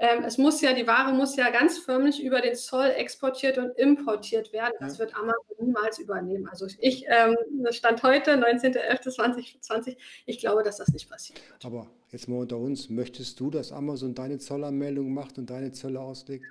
ähm, 0.00 0.24
es 0.24 0.38
muss 0.38 0.62
ja, 0.62 0.72
die 0.72 0.86
Ware 0.86 1.12
muss 1.12 1.36
ja 1.36 1.50
ganz 1.50 1.76
förmlich 1.78 2.24
über 2.24 2.40
den 2.40 2.54
Zoll 2.54 2.86
exportiert 2.96 3.58
und 3.58 3.78
importiert 3.78 4.50
werden. 4.50 4.72
Das 4.80 4.98
wird 4.98 5.14
Amazon 5.14 5.42
niemals 5.58 5.98
übernehmen. 5.98 6.48
Also 6.48 6.66
ich, 6.78 7.04
ähm, 7.06 7.36
Stand 7.70 8.02
heute, 8.02 8.32
19.11.2020, 8.32 9.98
ich 10.24 10.38
glaube, 10.38 10.62
dass 10.62 10.78
das 10.78 10.88
nicht 10.88 11.10
passiert. 11.10 11.38
Aber 11.62 11.86
jetzt 12.10 12.28
mal 12.28 12.38
unter 12.38 12.56
uns, 12.56 12.88
möchtest 12.88 13.38
du, 13.40 13.50
dass 13.50 13.72
Amazon 13.72 14.14
deine 14.14 14.38
Zollanmeldung 14.38 15.12
macht 15.12 15.36
und 15.36 15.50
deine 15.50 15.70
Zölle 15.72 16.00
auslegt? 16.00 16.46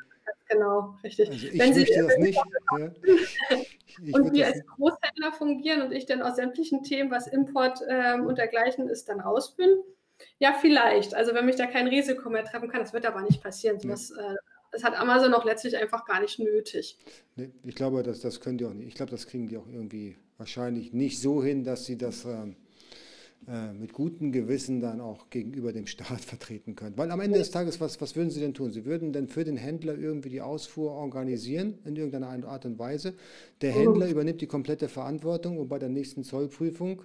Genau, 0.48 0.96
richtig. 1.04 1.30
Also 1.32 1.48
ich 1.48 1.60
Wenn 1.60 1.74
möchte 1.74 1.94
Sie, 1.94 2.02
das 2.02 2.18
nicht. 2.18 2.40
Ja. 4.04 4.18
Und 4.18 4.32
wir 4.32 4.46
als 4.46 4.66
Großhändler 4.66 5.34
fungieren 5.34 5.82
und 5.82 5.92
ich 5.92 6.06
dann 6.06 6.22
aus 6.22 6.36
sämtlichen 6.38 6.84
Themen, 6.84 7.12
was 7.12 7.28
Import 7.28 7.80
ähm, 7.90 8.28
und 8.28 8.38
dergleichen 8.38 8.88
ist, 8.88 9.10
dann 9.10 9.20
raus 9.20 9.56
bin, 9.58 9.70
ja, 10.38 10.54
vielleicht. 10.54 11.14
Also 11.14 11.34
wenn 11.34 11.46
mich 11.46 11.56
da 11.56 11.66
kein 11.66 11.88
Risiko 11.88 12.30
mehr 12.30 12.46
treffen 12.46 12.70
kann, 12.70 12.82
das 12.82 12.94
wird 12.94 13.06
aber 13.06 13.22
nicht 13.22 13.42
passieren. 13.42 13.80
Sowas, 13.80 14.12
äh, 14.12 14.36
das 14.72 14.84
hat 14.84 14.98
Amazon 14.98 15.34
auch 15.34 15.46
letztlich 15.46 15.78
einfach 15.78 16.06
gar 16.06 16.22
nicht 16.22 16.40
nötig. 16.40 16.98
Nee, 17.36 17.50
ich 17.64 17.76
glaube, 17.76 18.04
das, 18.04 18.20
das 18.20 18.40
können 18.40 18.58
die 18.58 18.66
auch 18.66 18.74
nicht. 18.74 18.88
Ich 18.88 18.96
glaube, 18.96 19.12
das 19.12 19.28
kriegen 19.28 19.48
die 19.48 19.58
auch 19.58 19.68
irgendwie 19.68 20.18
wahrscheinlich 20.38 20.94
nicht 20.94 21.20
so 21.20 21.44
hin, 21.44 21.64
dass 21.64 21.86
sie 21.86 21.98
das 21.98 22.26
ähm, 22.26 22.56
äh, 23.48 23.74
mit 23.74 23.94
gutem 23.94 24.32
Gewissen 24.32 24.80
dann 24.80 25.02
auch 25.02 25.30
gegenüber 25.30 25.74
dem 25.74 25.88
Staat 25.88 26.22
vertreten 26.26 26.76
können. 26.76 26.98
Weil 26.98 27.10
am 27.12 27.20
Ende 27.20 27.40
des 27.40 27.52
Tages, 27.52 27.80
was, 27.82 28.00
was 28.00 28.16
würden 28.16 28.30
sie 28.30 28.42
denn 28.42 28.54
tun? 28.54 28.72
Sie 28.72 28.86
würden 28.86 29.12
dann 29.12 29.28
für 29.28 29.44
den 29.44 29.58
Händler 29.58 29.98
irgendwie 29.98 30.30
die 30.30 30.42
Ausfuhr 30.42 30.92
organisieren 30.92 31.80
in 31.86 31.96
irgendeiner 31.96 32.48
Art 32.48 32.66
und 32.66 32.78
Weise. 32.78 33.16
Der 33.62 33.72
Händler 33.72 34.06
mhm. 34.06 34.12
übernimmt 34.12 34.42
die 34.42 34.48
komplette 34.48 34.88
Verantwortung 34.88 35.58
und 35.58 35.68
bei 35.68 35.80
der 35.80 35.90
nächsten 35.90 36.24
Zollprüfung 36.24 37.02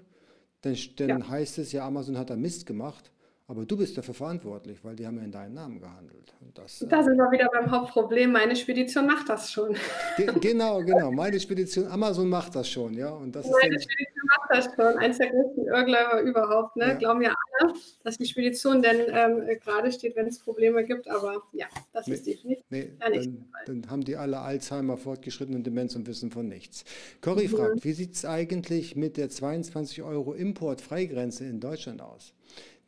dann, 0.65 0.77
dann 0.97 1.09
ja. 1.09 1.29
heißt 1.29 1.59
es 1.59 1.73
ja, 1.73 1.87
Amazon 1.87 2.19
hat 2.19 2.31
da 2.31 2.37
Mist 2.37 2.67
gemacht. 2.67 3.11
Aber 3.47 3.67
du 3.67 3.77
bist 3.77 3.99
dafür 3.99 4.15
verantwortlich, 4.15 4.83
weil 4.83 4.97
die 4.97 5.07
haben 5.07 5.19
ja 5.19 5.25
in 5.25 5.31
deinem 5.31 5.53
Namen 5.53 5.79
gehandelt. 5.79 6.35
Und 6.41 6.57
das, 6.57 6.83
da 6.89 7.03
sind 7.03 7.19
wir 7.19 7.31
wieder 7.31 7.51
beim 7.53 7.71
Hauptproblem. 7.71 8.33
Meine 8.33 8.57
Spedition 8.57 9.07
macht 9.07 9.29
das 9.29 9.53
schon. 9.53 9.77
Ge 10.17 10.33
genau, 10.41 10.79
genau. 10.83 11.11
Meine 11.11 11.39
Spedition, 11.39 11.87
Amazon 11.89 12.27
macht 12.27 12.55
das 12.55 12.71
schon, 12.71 12.95
ja. 12.95 13.11
Und 13.11 13.37
das 13.37 13.47
Meine 13.47 13.79
Spedition 13.79 14.29
macht 14.39 14.51
das 14.51 14.65
schon. 14.75 14.99
Eins 14.99 15.19
der 15.19 15.29
größten 15.29 15.67
Irrgläuber 15.67 16.23
überhaupt. 16.23 16.77
Ne? 16.77 16.87
Ja. 16.87 16.95
Glauben 16.95 17.21
ja 17.21 17.35
alle, 17.61 17.75
dass 18.03 18.17
die 18.17 18.25
Spedition 18.25 18.81
denn 18.81 19.03
ähm, 19.09 19.43
gerade 19.63 19.93
steht, 19.93 20.17
wenn 20.17 20.27
es 20.27 20.39
Probleme 20.39 20.83
gibt. 20.83 21.07
Aber 21.11 21.43
ja, 21.53 21.67
das 21.93 22.07
nee, 22.07 22.15
ist 22.15 22.27
definitiv 22.27 22.65
nee, 22.71 22.93
ja 22.99 23.11
nicht 23.11 23.31
dann, 23.67 23.83
dann, 23.83 23.91
haben 23.91 24.05
die 24.05 24.17
alle 24.17 24.39
Alzheimer, 24.39 24.97
fortgeschrittene 24.97 25.61
Demenz 25.61 25.95
und 25.97 26.07
wissen 26.07 26.31
von 26.31 26.49
nichts. 26.49 26.85
Cory 27.21 27.47
mhm. 27.49 27.57
fragt, 27.57 27.85
wie 27.85 27.93
sieht 27.93 28.15
es 28.15 28.25
eigentlich 28.25 28.97
mit 28.97 29.19
der 29.19 29.29
22 29.29 30.03
Euro 30.03 30.33
Importfreigrenze 30.33 31.45
in 31.45 31.61
Deutschland 31.61 32.01
aus? 32.01 32.33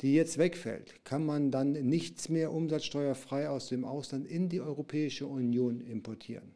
Die 0.02 0.14
jetzt 0.14 0.38
wegfällt, 0.38 1.04
kann 1.04 1.24
man 1.24 1.50
dann 1.50 1.72
nichts 1.72 2.28
mehr 2.28 2.52
umsatzsteuerfrei 2.52 3.48
aus 3.48 3.68
dem 3.68 3.84
Ausland 3.84 4.26
in 4.26 4.48
die 4.48 4.60
Europäische 4.60 5.26
Union 5.26 5.80
importieren? 5.80 6.54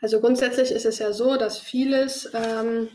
Also 0.00 0.20
grundsätzlich 0.20 0.70
ist 0.70 0.84
es 0.84 0.98
ja 0.98 1.12
so, 1.12 1.36
dass 1.36 1.58
vieles 1.58 2.30
ähm, 2.34 2.88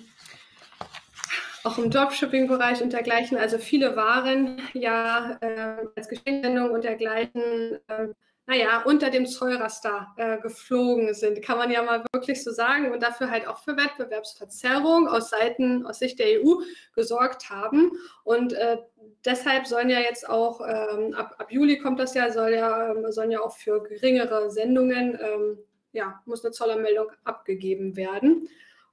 auch 1.64 1.78
im 1.78 1.90
Dropshipping-Bereich 1.90 2.82
und 2.82 2.94
dergleichen, 2.94 3.38
also 3.38 3.58
viele 3.58 3.96
Waren 3.96 4.62
ja 4.74 5.38
äh, 5.42 5.88
als 5.96 6.08
Geschenksendung 6.08 6.72
und 6.72 6.84
dergleichen 6.84 7.80
äh, 7.88 8.08
naja, 8.50 8.82
unter 8.84 9.12
dem 9.12 9.28
Zollraster 9.28 10.08
äh, 10.18 10.40
geflogen 10.40 11.14
sind, 11.14 11.40
kann 11.44 11.60
man 11.60 11.70
ja 11.70 11.84
mal 11.84 12.04
wirklich 12.12 12.44
so 12.44 12.50
sagen 12.52 12.92
und 12.92 13.04
dafür 13.04 13.30
halt 13.30 13.48
auch 13.48 13.60
für 13.60 13.78
Wettbewerbsverzerrung 13.78 15.08
aus 15.08 15.30
Seiten, 15.30 15.86
aus 15.86 16.00
Sicht 16.00 16.18
der 16.18 16.42
EU 16.42 16.56
gesorgt 16.96 17.52
haben. 17.52 17.92
Und 18.24 18.54
äh, 18.54 18.78
deshalb 19.24 19.68
sollen 19.68 19.92
ja 19.92 20.00
jetzt 20.00 20.28
auch, 20.28 20.62
ähm, 20.62 21.14
ab, 21.14 21.36
ab, 21.38 21.52
Juli 21.52 21.78
kommt 21.78 22.00
das 22.00 22.16
ja, 22.16 22.32
soll 22.32 22.54
ja, 22.54 22.92
ähm, 22.92 23.12
sollen 23.12 23.30
ja 23.30 23.40
auch 23.40 23.56
für 23.56 23.84
geringere 23.84 24.50
Sendungen, 24.50 25.20
ähm, 25.22 25.60
ja, 25.92 26.20
muss 26.26 26.44
eine 26.44 26.52
Zollermeldung 26.52 27.12
abgegeben 27.26 27.96
werden, 27.96 28.50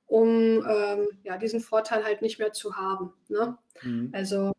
um 0.07 0.67
ähm, 0.69 1.09
ja, 1.23 1.39
diesen 1.39 1.61
Vorteil 1.61 2.05
halt 2.05 2.21
nicht 2.21 2.39
mehr 2.39 2.53
zu 2.53 2.77
haben. 2.77 3.15
Ne? 3.29 3.57
Mhm. 3.81 4.11
Also 4.13 4.53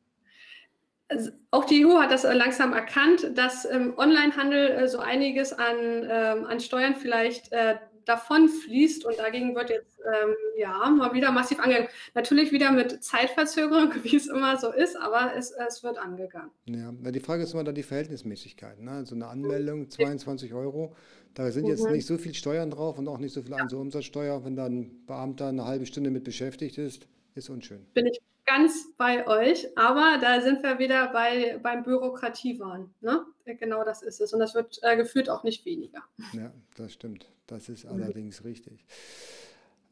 auch 1.52 1.66
die 1.66 1.86
EU 1.86 2.00
hat 2.00 2.12
das 2.12 2.24
äh, 2.24 2.34
langsam 2.34 2.74
erkannt, 2.74 3.32
dass 3.36 3.66
im 3.66 3.98
Onlinehandel 3.98 4.72
äh, 4.72 4.88
so 4.88 5.00
einiges 5.00 5.54
an, 5.54 5.76
ähm, 6.10 6.46
an 6.46 6.60
Steuern 6.60 6.96
vielleicht 6.96 7.52
äh, 7.52 7.76
davon 8.06 8.48
fließt 8.48 9.06
und 9.06 9.18
dagegen 9.18 9.56
wird 9.56 9.70
jetzt 9.70 10.00
ähm, 10.00 10.34
ja 10.58 10.90
mal 10.90 11.14
wieder 11.14 11.32
massiv 11.32 11.60
angegangen. 11.60 11.90
Natürlich 12.14 12.52
wieder 12.52 12.72
mit 12.72 13.04
Zeitverzögerung, 13.04 13.92
wie 14.04 14.16
es 14.16 14.28
immer 14.28 14.58
so 14.58 14.72
ist, 14.72 14.96
aber 14.96 15.34
es, 15.36 15.52
es 15.52 15.84
wird 15.84 15.98
angegangen. 15.98 16.52
Ja, 16.66 16.92
die 16.92 17.20
Frage 17.20 17.44
ist 17.44 17.54
immer 17.54 17.64
dann 17.64 17.76
die 17.76 17.84
Verhältnismäßigkeit. 17.84 18.80
Ne? 18.80 18.92
Also 18.92 19.16
eine 19.16 19.28
Anmeldung, 19.28 19.90
22 19.90 20.54
Euro, 20.54 20.96
da 21.34 21.52
sind 21.52 21.68
jetzt 21.68 21.86
mhm. 21.86 21.94
nicht 21.94 22.08
so 22.08 22.18
viel 22.18 22.34
Steuern 22.34 22.72
drauf 22.72 22.98
und 22.98 23.08
auch 23.08 23.20
nicht 23.20 23.34
so 23.34 23.42
viel 23.42 23.54
Einzelumsatzsteuer. 23.54 24.44
Wenn 24.44 24.56
dann 24.56 24.80
ein 24.80 25.06
Beamter 25.06 25.48
eine 25.48 25.66
halbe 25.66 25.86
Stunde 25.86 26.10
mit 26.10 26.24
beschäftigt 26.24 26.78
ist, 26.78 27.08
ist 27.36 27.50
unschön. 27.50 27.86
Bin 27.94 28.08
ich 28.08 28.20
ganz 28.48 28.94
bei 28.98 29.28
euch, 29.28 29.78
aber 29.78 30.18
da 30.20 30.42
sind 30.42 30.64
wir 30.64 30.80
wieder 30.80 31.12
bei, 31.12 31.60
beim 31.62 31.84
Bürokratiewahn. 31.84 32.90
Ne? 33.02 33.26
Genau 33.46 33.84
das 33.84 34.02
ist 34.02 34.20
es. 34.20 34.34
Und 34.34 34.40
das 34.40 34.56
wird 34.56 34.80
äh, 34.82 34.98
gefühlt 34.98 35.30
auch 35.30 35.44
nicht 35.44 35.66
weniger. 35.66 36.02
Ja, 36.34 36.52
das 36.76 36.94
stimmt. 36.94 37.28
Das 37.46 37.70
ist 37.70 37.84
mhm. 37.86 37.92
allerdings 37.92 38.44
richtig. 38.44 38.86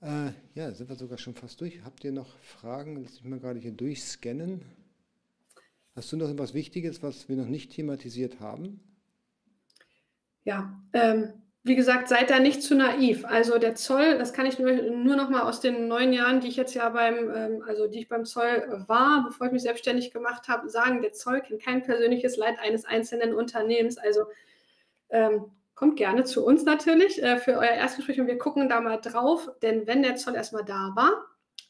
Äh, 0.02 0.32
ja, 0.56 0.72
sind 0.74 0.90
wir 0.90 0.96
sogar 0.96 1.18
schon 1.18 1.36
fast 1.36 1.62
durch. 1.62 1.84
Habt 1.84 2.04
ihr 2.04 2.12
noch 2.12 2.40
Fragen? 2.40 3.04
Lass 3.04 3.22
mich 3.22 3.26
mal 3.26 3.40
gerade 3.40 3.60
hier 3.60 3.72
durchscannen. 3.72 4.62
Hast 5.96 6.12
du 6.12 6.18
noch 6.18 6.30
etwas 6.30 6.54
Wichtiges, 6.54 7.04
was 7.04 7.30
wir 7.30 7.36
noch 7.36 7.48
nicht 7.48 7.72
thematisiert 7.72 8.40
haben? 8.40 8.80
Ja, 10.44 10.82
ähm, 10.94 11.34
wie 11.66 11.76
gesagt, 11.76 12.08
seid 12.08 12.30
da 12.30 12.38
nicht 12.38 12.62
zu 12.62 12.76
naiv. 12.76 13.26
Also 13.26 13.58
der 13.58 13.74
Zoll, 13.74 14.20
das 14.20 14.34
kann 14.34 14.46
ich 14.46 14.60
nur, 14.60 14.72
nur 14.72 15.16
noch 15.16 15.32
mal 15.32 15.42
aus 15.42 15.62
den 15.62 15.88
neun 15.88 16.14
Jahren, 16.14 16.40
die 16.40 16.48
ich 16.48 16.58
jetzt 16.58 16.76
ja 16.76 16.88
beim, 16.90 17.32
ähm, 17.36 17.64
also 17.68 17.88
die 17.88 18.02
ich 18.02 18.08
beim 18.08 18.24
Zoll 18.24 18.86
war, 18.88 19.24
bevor 19.26 19.48
ich 19.48 19.54
mich 19.54 19.64
selbstständig 19.64 20.12
gemacht 20.12 20.48
habe, 20.48 20.70
sagen, 20.70 21.02
der 21.02 21.14
Zoll 21.14 21.42
kennt 21.42 21.64
kein 21.64 21.82
persönliches 21.82 22.38
Leid 22.38 22.60
eines 22.60 22.86
einzelnen 22.86 23.34
Unternehmens. 23.34 23.98
Also 23.98 24.26
ähm, 25.10 25.46
kommt 25.74 25.98
gerne 25.98 26.24
zu 26.24 26.46
uns 26.46 26.66
natürlich 26.66 27.24
äh, 27.24 27.38
für 27.38 27.54
euer 27.54 27.64
Erstgespräch 27.64 28.22
und 28.22 28.28
wir 28.28 28.38
gucken 28.38 28.70
da 28.70 28.80
mal 28.80 28.98
drauf, 28.98 29.50
denn 29.64 29.88
wenn 29.88 30.04
der 30.04 30.18
Zoll 30.18 30.36
erstmal 30.36 30.66
da 30.66 30.92
war, 30.96 31.26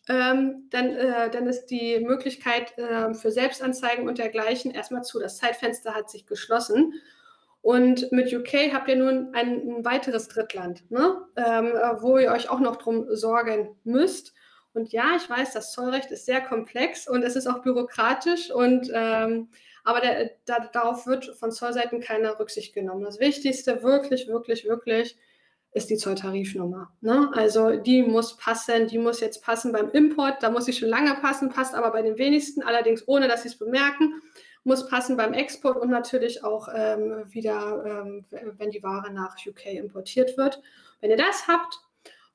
ähm, 0.09 0.67
dann, 0.71 0.89
äh, 0.89 1.29
dann 1.31 1.47
ist 1.47 1.67
die 1.67 2.01
Möglichkeit 2.01 2.77
äh, 2.77 3.13
für 3.13 3.31
Selbstanzeigen 3.31 4.09
und 4.09 4.17
dergleichen 4.17 4.71
erstmal 4.71 5.03
zu. 5.05 5.21
Das 5.21 5.37
Zeitfenster 5.37 5.95
hat 5.95 6.09
sich 6.09 6.25
geschlossen. 6.25 6.95
Und 7.65 8.11
mit 8.11 8.31
UK 8.31 8.71
habt 8.73 8.87
ihr 8.89 8.95
nun 8.95 9.33
ein, 9.33 9.77
ein 9.77 9.85
weiteres 9.85 10.27
Drittland, 10.27 10.83
ne? 10.91 11.17
ähm, 11.35 11.73
wo 11.99 12.19
ihr 12.19 12.31
euch 12.31 12.47
auch 12.47 12.59
noch 12.59 12.75
drum 12.75 13.07
sorgen 13.09 13.75
müsst. 13.83 14.35
Und 14.73 14.91
ja, 14.91 15.15
ich 15.15 15.27
weiß, 15.27 15.51
das 15.53 15.71
Zollrecht 15.71 16.11
ist 16.11 16.27
sehr 16.27 16.41
komplex 16.41 17.07
und 17.07 17.23
es 17.23 17.35
ist 17.35 17.47
auch 17.47 17.63
bürokratisch 17.63 18.51
und 18.51 18.91
ähm, 18.93 19.49
aber 19.83 19.99
der, 19.99 20.29
da, 20.45 20.69
darauf 20.71 21.07
wird 21.07 21.25
von 21.37 21.51
Zollseiten 21.51 22.01
keine 22.01 22.37
Rücksicht 22.39 22.75
genommen. 22.75 23.03
Das 23.03 23.19
Wichtigste, 23.19 23.81
wirklich, 23.81 24.27
wirklich, 24.27 24.65
wirklich, 24.65 25.17
ist 25.73 25.89
die 25.89 25.97
Zolltarifnummer. 25.97 26.91
Ne? 27.01 27.31
Also 27.33 27.77
die 27.77 28.03
muss 28.03 28.37
passen, 28.37 28.85
die 28.85 28.99
muss 28.99 29.21
jetzt 29.21 29.43
passen 29.43 29.71
beim 29.71 29.89
Import, 29.89 30.43
da 30.43 30.51
muss 30.51 30.65
sie 30.65 30.73
schon 30.73 30.89
lange 30.89 31.15
passen, 31.15 31.49
passt 31.49 31.73
aber 31.73 31.89
bei 31.89 32.03
den 32.03 32.19
wenigsten, 32.19 32.61
allerdings 32.61 33.07
ohne, 33.07 33.27
dass 33.27 33.41
sie 33.41 33.47
es 33.47 33.57
bemerken. 33.57 34.21
Muss 34.65 34.87
passen 34.87 35.15
beim 35.15 35.33
Export 35.33 35.77
und 35.77 35.89
natürlich 35.89 36.43
auch 36.43 36.67
ähm, 36.73 37.23
wieder, 37.27 37.85
ähm, 37.85 38.25
wenn 38.57 38.71
die 38.71 38.83
Ware 38.83 39.13
nach 39.13 39.35
UK 39.45 39.67
importiert 39.67 40.37
wird. 40.37 40.61
Wenn 40.99 41.11
ihr 41.11 41.17
das 41.17 41.47
habt 41.47 41.79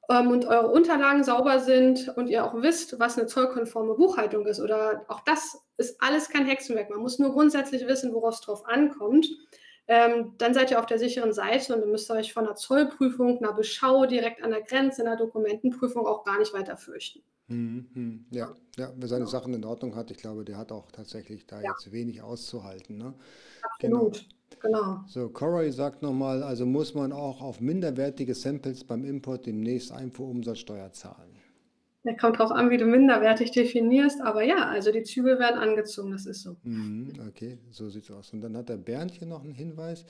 ähm, 0.08 0.28
und 0.28 0.46
eure 0.46 0.68
Unterlagen 0.68 1.24
sauber 1.24 1.58
sind 1.58 2.08
und 2.16 2.28
ihr 2.28 2.44
auch 2.44 2.54
wisst, 2.54 3.00
was 3.00 3.18
eine 3.18 3.26
zollkonforme 3.26 3.94
Buchhaltung 3.94 4.46
ist, 4.46 4.60
oder 4.60 5.04
auch 5.08 5.20
das 5.20 5.58
ist 5.76 6.00
alles 6.00 6.28
kein 6.28 6.46
Hexenwerk. 6.46 6.88
Man 6.88 7.00
muss 7.00 7.18
nur 7.18 7.32
grundsätzlich 7.32 7.86
wissen, 7.88 8.14
worauf 8.14 8.34
es 8.34 8.40
drauf 8.40 8.64
ankommt. 8.64 9.26
Ähm, 9.88 10.34
dann 10.38 10.54
seid 10.54 10.70
ihr 10.70 10.78
auf 10.78 10.86
der 10.86 11.00
sicheren 11.00 11.32
Seite 11.32 11.74
und 11.74 11.80
dann 11.80 11.90
müsst 11.90 12.08
ihr 12.12 12.14
euch 12.14 12.32
von 12.32 12.46
einer 12.46 12.54
Zollprüfung, 12.54 13.38
einer 13.38 13.54
Beschau 13.54 14.06
direkt 14.06 14.44
an 14.44 14.50
der 14.50 14.62
Grenze, 14.62 15.02
einer 15.02 15.16
Dokumentenprüfung 15.16 16.06
auch 16.06 16.22
gar 16.22 16.38
nicht 16.38 16.54
weiter 16.54 16.76
fürchten. 16.76 17.24
Mhm, 17.50 17.86
mhm. 17.94 18.24
Ja, 18.30 18.54
ja, 18.76 18.92
wer 18.96 19.08
seine 19.08 19.26
Sachen 19.26 19.52
in 19.54 19.64
Ordnung 19.64 19.96
hat, 19.96 20.10
ich 20.10 20.16
glaube, 20.16 20.44
der 20.44 20.56
hat 20.56 20.72
auch 20.72 20.90
tatsächlich 20.92 21.46
da 21.46 21.60
ja. 21.60 21.70
jetzt 21.70 21.92
wenig 21.92 22.22
auszuhalten. 22.22 22.96
Ne? 22.96 23.14
Absolut. 23.62 24.18
Genau. 24.18 24.40
Genau. 24.62 25.04
So, 25.06 25.28
Corey 25.28 25.72
sagt 25.72 26.02
nochmal, 26.02 26.42
also 26.42 26.66
muss 26.66 26.94
man 26.94 27.12
auch 27.12 27.40
auf 27.40 27.60
minderwertige 27.60 28.34
Samples 28.34 28.84
beim 28.84 29.04
Import 29.04 29.46
demnächst 29.46 29.90
Einfuhrumsatzsteuer 29.90 30.92
zahlen. 30.92 31.30
Der 32.04 32.16
kommt 32.16 32.38
darauf 32.38 32.50
an, 32.50 32.70
wie 32.70 32.78
du 32.78 32.86
minderwertig 32.86 33.50
definierst, 33.50 34.22
aber 34.22 34.42
ja, 34.42 34.68
also 34.68 34.90
die 34.90 35.02
Zügel 35.02 35.38
werden 35.38 35.58
angezogen, 35.58 36.12
das 36.12 36.24
ist 36.24 36.42
so. 36.42 36.56
Mhm, 36.62 37.12
okay, 37.28 37.58
so 37.70 37.90
sieht 37.90 38.04
es 38.04 38.10
aus. 38.10 38.32
Und 38.32 38.40
dann 38.40 38.56
hat 38.56 38.70
der 38.70 38.78
Bernd 38.78 39.10
hier 39.12 39.28
noch 39.28 39.44
einen 39.44 39.52
Hinweis. 39.52 40.06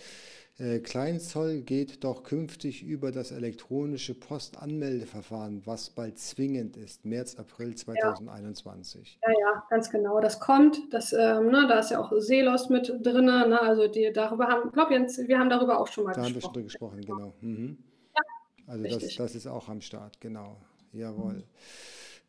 Äh, 0.60 0.80
Kleinzoll 0.80 1.62
geht 1.62 2.04
doch 2.04 2.22
künftig 2.22 2.82
über 2.82 3.12
das 3.12 3.30
elektronische 3.32 4.12
Postanmeldeverfahren, 4.12 5.62
was 5.64 5.88
bald 5.88 6.18
zwingend 6.18 6.76
ist, 6.76 7.06
März, 7.06 7.36
April 7.36 7.74
2021. 7.74 9.18
Ja, 9.22 9.30
ja, 9.30 9.36
ja 9.38 9.64
ganz 9.70 9.88
genau. 9.88 10.20
Das 10.20 10.38
kommt. 10.38 10.92
Das, 10.92 11.14
ähm, 11.14 11.46
ne, 11.46 11.66
da 11.66 11.78
ist 11.78 11.90
ja 11.90 11.98
auch 11.98 12.12
Seelos 12.18 12.68
mit 12.68 12.88
drin. 13.02 13.24
Ne, 13.24 13.58
also 13.58 13.88
die, 13.88 14.12
darüber 14.12 14.48
haben, 14.48 14.70
glaube 14.72 14.92
Jens, 14.92 15.16
wir 15.16 15.38
haben 15.38 15.48
darüber 15.48 15.80
auch 15.80 15.88
schon 15.88 16.04
mal 16.04 16.12
da 16.12 16.28
gesprochen. 16.28 16.42
Da 16.42 16.48
haben 16.48 16.54
wir 16.54 16.60
schon 16.60 16.64
gesprochen, 16.64 17.00
genau. 17.00 17.32
Mhm. 17.40 17.78
Ja, 18.14 18.22
also 18.66 18.84
das, 18.84 19.14
das, 19.14 19.34
ist 19.34 19.46
auch 19.46 19.66
am 19.70 19.80
Start, 19.80 20.20
genau. 20.20 20.58
Jawohl. 20.92 21.34
Mhm. 21.36 21.44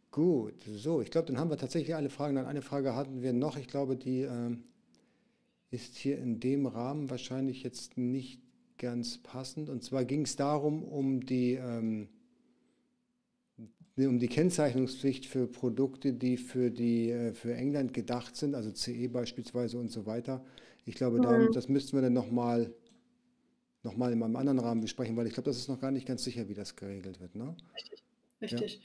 Gut, 0.09 0.63
so, 0.63 1.01
ich 1.01 1.11
glaube, 1.11 1.27
dann 1.27 1.37
haben 1.37 1.49
wir 1.49 1.57
tatsächlich 1.57 1.95
alle 1.95 2.09
Fragen. 2.09 2.35
Dann 2.35 2.45
eine 2.45 2.61
Frage 2.61 2.95
hatten 2.95 3.21
wir 3.21 3.33
noch. 3.33 3.57
Ich 3.57 3.67
glaube, 3.67 3.97
die 3.97 4.21
ähm, 4.21 4.63
ist 5.71 5.95
hier 5.95 6.17
in 6.17 6.39
dem 6.39 6.67
Rahmen 6.67 7.09
wahrscheinlich 7.09 7.63
jetzt 7.63 7.97
nicht 7.97 8.41
ganz 8.77 9.17
passend. 9.17 9.69
Und 9.69 9.83
zwar 9.83 10.05
ging 10.05 10.23
es 10.23 10.35
darum, 10.35 10.83
um 10.83 11.25
die, 11.25 11.53
ähm, 11.53 12.09
um 13.97 14.19
die 14.19 14.27
Kennzeichnungspflicht 14.27 15.25
für 15.25 15.47
Produkte, 15.47 16.13
die 16.13 16.37
für, 16.37 16.71
die, 16.71 17.11
äh, 17.11 17.33
für 17.33 17.55
England 17.55 17.93
gedacht 17.93 18.35
sind, 18.35 18.53
also 18.53 18.71
CE 18.71 19.07
beispielsweise 19.07 19.79
und 19.79 19.91
so 19.91 20.05
weiter. 20.05 20.43
Ich 20.85 20.95
glaube, 20.95 21.17
mhm. 21.17 21.21
da, 21.23 21.47
das 21.53 21.69
müssten 21.69 21.95
wir 21.95 22.01
dann 22.01 22.13
nochmal 22.13 22.73
noch 23.83 23.97
mal 23.97 24.11
in 24.11 24.21
einem 24.21 24.35
anderen 24.35 24.59
Rahmen 24.59 24.81
besprechen, 24.81 25.17
weil 25.17 25.25
ich 25.25 25.33
glaube, 25.33 25.49
das 25.49 25.57
ist 25.57 25.67
noch 25.67 25.79
gar 25.79 25.91
nicht 25.91 26.07
ganz 26.07 26.23
sicher, 26.23 26.47
wie 26.47 26.53
das 26.53 26.75
geregelt 26.75 27.19
wird. 27.19 27.35
Ne? 27.35 27.55
Richtig, 27.75 28.03
richtig. 28.41 28.75
Ja. 28.75 28.81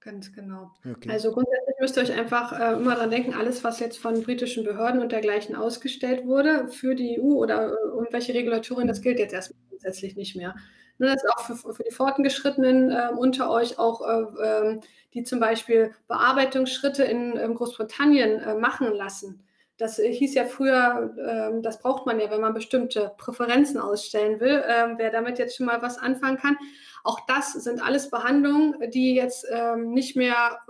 Ganz 0.00 0.32
genau. 0.32 0.72
Okay. 0.84 1.10
Also 1.10 1.32
grundsätzlich 1.32 1.61
müsst 1.82 1.96
ihr 1.96 2.04
euch 2.04 2.12
einfach 2.12 2.52
äh, 2.52 2.74
immer 2.74 2.94
daran 2.94 3.10
denken, 3.10 3.34
alles, 3.34 3.64
was 3.64 3.80
jetzt 3.80 3.98
von 3.98 4.22
britischen 4.22 4.62
Behörden 4.62 5.00
und 5.00 5.10
dergleichen 5.10 5.56
ausgestellt 5.56 6.24
wurde 6.24 6.68
für 6.68 6.94
die 6.94 7.20
EU 7.20 7.34
oder 7.34 7.72
äh, 7.72 7.88
irgendwelche 7.92 8.32
Regulatorien, 8.32 8.86
das 8.86 9.02
gilt 9.02 9.18
jetzt 9.18 9.34
erstmal 9.34 9.58
grundsätzlich 9.68 10.14
nicht 10.14 10.36
mehr. 10.36 10.54
Nur 10.98 11.10
das 11.10 11.24
ist 11.24 11.30
auch 11.30 11.40
für, 11.40 11.74
für 11.74 11.82
die 11.82 11.92
Fortgeschrittenen 11.92 12.92
äh, 12.92 13.08
unter 13.16 13.50
euch, 13.50 13.80
auch 13.80 14.00
äh, 14.00 14.44
ähm, 14.44 14.80
die 15.12 15.24
zum 15.24 15.40
Beispiel 15.40 15.90
Bearbeitungsschritte 16.06 17.02
in 17.02 17.34
Großbritannien 17.52 18.38
äh, 18.38 18.54
machen 18.54 18.92
lassen. 18.94 19.42
Das 19.76 19.98
äh, 19.98 20.12
hieß 20.12 20.34
ja 20.34 20.44
früher, 20.44 21.12
ähm, 21.18 21.62
das 21.62 21.80
braucht 21.80 22.06
man 22.06 22.20
ja, 22.20 22.30
wenn 22.30 22.40
man 22.40 22.54
bestimmte 22.54 23.12
Präferenzen 23.18 23.80
ausstellen 23.80 24.38
will. 24.38 24.62
Ähm, 24.68 24.94
wer 24.98 25.10
damit 25.10 25.40
jetzt 25.40 25.56
schon 25.56 25.66
mal 25.66 25.82
was 25.82 25.98
anfangen 25.98 26.36
kann. 26.36 26.56
Auch 27.02 27.26
das 27.26 27.54
sind 27.54 27.82
alles 27.82 28.08
Behandlungen, 28.08 28.76
die 28.92 29.16
jetzt 29.16 29.44
ähm, 29.50 29.90
nicht 29.90 30.14
mehr 30.14 30.60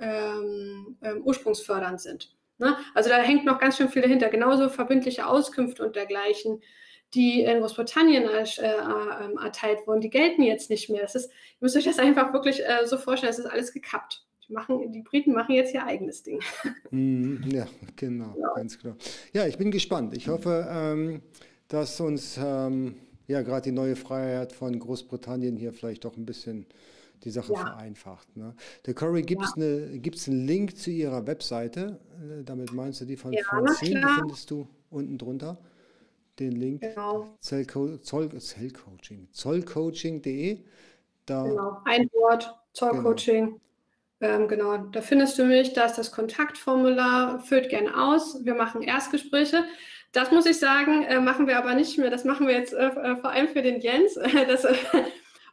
ähm, 0.00 0.48
ähm, 0.78 0.96
ähm, 1.02 1.22
ursprungsfördernd 1.22 2.00
sind. 2.00 2.34
Ne? 2.58 2.76
Also 2.94 3.08
da 3.08 3.18
hängt 3.18 3.44
noch 3.44 3.58
ganz 3.58 3.76
schön 3.76 3.88
viel 3.88 4.02
dahinter. 4.02 4.28
Genauso 4.28 4.68
verbindliche 4.68 5.26
Auskünfte 5.26 5.84
und 5.84 5.96
dergleichen, 5.96 6.60
die 7.14 7.42
in 7.42 7.60
Großbritannien 7.60 8.24
äh, 8.24 8.42
äh, 8.42 9.44
erteilt 9.44 9.86
wurden, 9.86 10.00
die 10.00 10.10
gelten 10.10 10.42
jetzt 10.42 10.70
nicht 10.70 10.90
mehr. 10.90 11.02
Das 11.02 11.14
ist, 11.14 11.30
ihr 11.30 11.58
müsst 11.60 11.76
euch 11.76 11.84
das 11.84 11.98
einfach 11.98 12.32
wirklich 12.32 12.60
äh, 12.60 12.86
so 12.86 12.98
vorstellen, 12.98 13.30
es 13.30 13.38
ist 13.38 13.46
alles 13.46 13.72
gekappt. 13.72 14.24
Die, 14.46 14.52
machen, 14.52 14.92
die 14.92 15.02
Briten 15.02 15.32
machen 15.32 15.54
jetzt 15.54 15.74
ihr 15.74 15.84
eigenes 15.84 16.22
Ding. 16.22 16.40
Mm, 16.90 17.42
ja, 17.50 17.66
genau, 17.96 18.34
ja. 18.40 18.54
ganz 18.54 18.78
genau. 18.78 18.94
Ja, 19.34 19.46
ich 19.46 19.58
bin 19.58 19.70
gespannt. 19.70 20.16
Ich 20.16 20.26
hoffe, 20.28 20.66
ähm, 20.70 21.20
dass 21.68 22.00
uns 22.00 22.40
ähm, 22.42 22.94
ja 23.26 23.42
gerade 23.42 23.60
die 23.60 23.72
neue 23.72 23.94
Freiheit 23.94 24.54
von 24.54 24.78
Großbritannien 24.78 25.58
hier 25.58 25.74
vielleicht 25.74 26.06
doch 26.06 26.16
ein 26.16 26.24
bisschen 26.24 26.64
die 27.24 27.30
Sache 27.30 27.52
ja. 27.52 27.60
vereinfacht. 27.60 28.36
Ne? 28.36 28.54
Der 28.86 28.94
Cory, 28.94 29.22
gibt 29.22 29.42
es 29.44 29.54
ja. 29.56 29.64
einen 29.64 30.46
Link 30.46 30.76
zu 30.76 30.90
ihrer 30.90 31.26
Webseite? 31.26 32.00
Äh, 32.20 32.44
damit 32.44 32.72
meinst 32.72 33.00
du 33.00 33.04
die 33.04 33.16
von 33.16 33.32
ja, 33.32 33.42
Francine? 33.44 34.00
Die 34.00 34.20
findest 34.20 34.50
du 34.50 34.68
unten 34.90 35.18
drunter. 35.18 35.58
Den 36.38 36.52
Link 36.52 36.82
genau. 36.82 37.36
Zellco 37.40 37.96
Zoll, 37.98 38.30
Zellcoaching, 38.38 39.28
zollcoaching.de. 39.32 40.60
genau, 41.26 41.78
ein 41.84 42.08
Wort, 42.12 42.54
Zollcoaching. 42.72 43.46
Genau. 43.46 43.60
Ähm, 44.20 44.48
genau, 44.48 44.76
da 44.78 45.00
findest 45.00 45.38
du 45.38 45.44
mich, 45.44 45.74
da 45.74 45.84
ist 45.84 45.96
das 45.96 46.10
Kontaktformular, 46.10 47.40
füllt 47.40 47.68
gerne 47.68 47.96
aus. 47.96 48.44
Wir 48.44 48.54
machen 48.54 48.82
Erstgespräche. 48.82 49.64
Das 50.12 50.30
muss 50.30 50.46
ich 50.46 50.58
sagen, 50.58 51.02
äh, 51.04 51.20
machen 51.20 51.46
wir 51.46 51.58
aber 51.58 51.74
nicht 51.74 51.98
mehr. 51.98 52.10
Das 52.10 52.24
machen 52.24 52.46
wir 52.46 52.54
jetzt 52.54 52.72
äh, 52.72 52.86
äh 52.86 53.16
vor 53.16 53.30
allem 53.30 53.48
für 53.48 53.62
den 53.62 53.80
Jens. 53.80 54.14
das, 54.48 54.64
äh, 54.64 54.74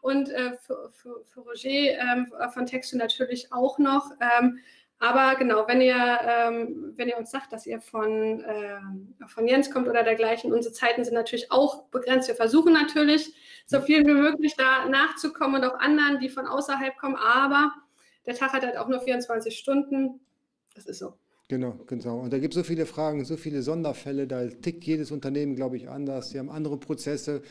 und 0.06 0.30
äh, 0.30 0.56
für, 0.58 0.92
für, 0.92 1.26
für, 1.26 1.40
Roger 1.42 1.70
ähm, 1.70 2.32
von 2.54 2.68
Textu 2.68 2.96
natürlich 2.96 3.52
auch 3.52 3.80
noch. 3.80 4.12
Ähm, 4.22 4.60
aber 5.00 5.36
genau, 5.36 5.68
wenn 5.68 5.82
ihr, 5.82 5.96
ähm, 6.22 6.94
wenn 6.96 7.10
ihr 7.10 7.18
uns 7.18 7.32
sagt, 7.32 7.52
dass 7.52 7.66
ihr 7.66 7.82
von, 7.82 8.44
äh, 8.44 8.80
von 9.28 9.48
Jens 9.48 9.72
kommt 9.72 9.88
oder 9.88 10.04
dergleichen, 10.04 10.54
unsere 10.54 10.74
Zeiten 10.74 11.04
sind 11.04 11.16
natürlich 11.16 11.52
auch 11.52 11.86
begrenzt. 11.86 12.28
Wir 12.28 12.36
versuchen 12.36 12.72
natürlich, 12.72 13.34
so 13.66 13.82
viel 13.82 14.06
wie 14.06 14.14
möglich 14.14 14.56
da 14.56 14.86
nachzukommen 14.86 15.56
und 15.62 15.68
auch 15.68 15.80
anderen, 15.80 16.20
die 16.20 16.30
von 16.30 16.46
außerhalb 16.46 16.96
kommen. 16.98 17.16
Aber 17.16 17.74
der 18.28 18.36
Tag 18.36 18.54
hat 18.54 18.64
halt 18.64 18.78
auch 18.78 18.88
nur 18.88 19.02
24 19.02 19.58
Stunden. 19.58 20.22
Das 20.76 20.86
ist 20.86 21.00
so. 21.00 21.18
Genau, 21.48 21.76
genau. 21.86 22.20
Und 22.20 22.34
da 22.34 22.40
gibt 22.40 22.56
es 22.56 22.60
so 22.60 22.64
viele 22.64 22.88
Fragen, 22.88 23.24
so 23.24 23.38
viele 23.38 23.62
Sonderfälle, 23.62 24.26
da 24.26 24.48
tickt 24.48 24.84
jedes 24.84 25.12
Unternehmen, 25.12 25.56
glaube 25.56 25.78
ich, 25.78 25.90
anders. 25.90 26.32
Sie 26.32 26.40
haben 26.40 26.50
andere 26.50 26.78
Prozesse, 26.78 27.44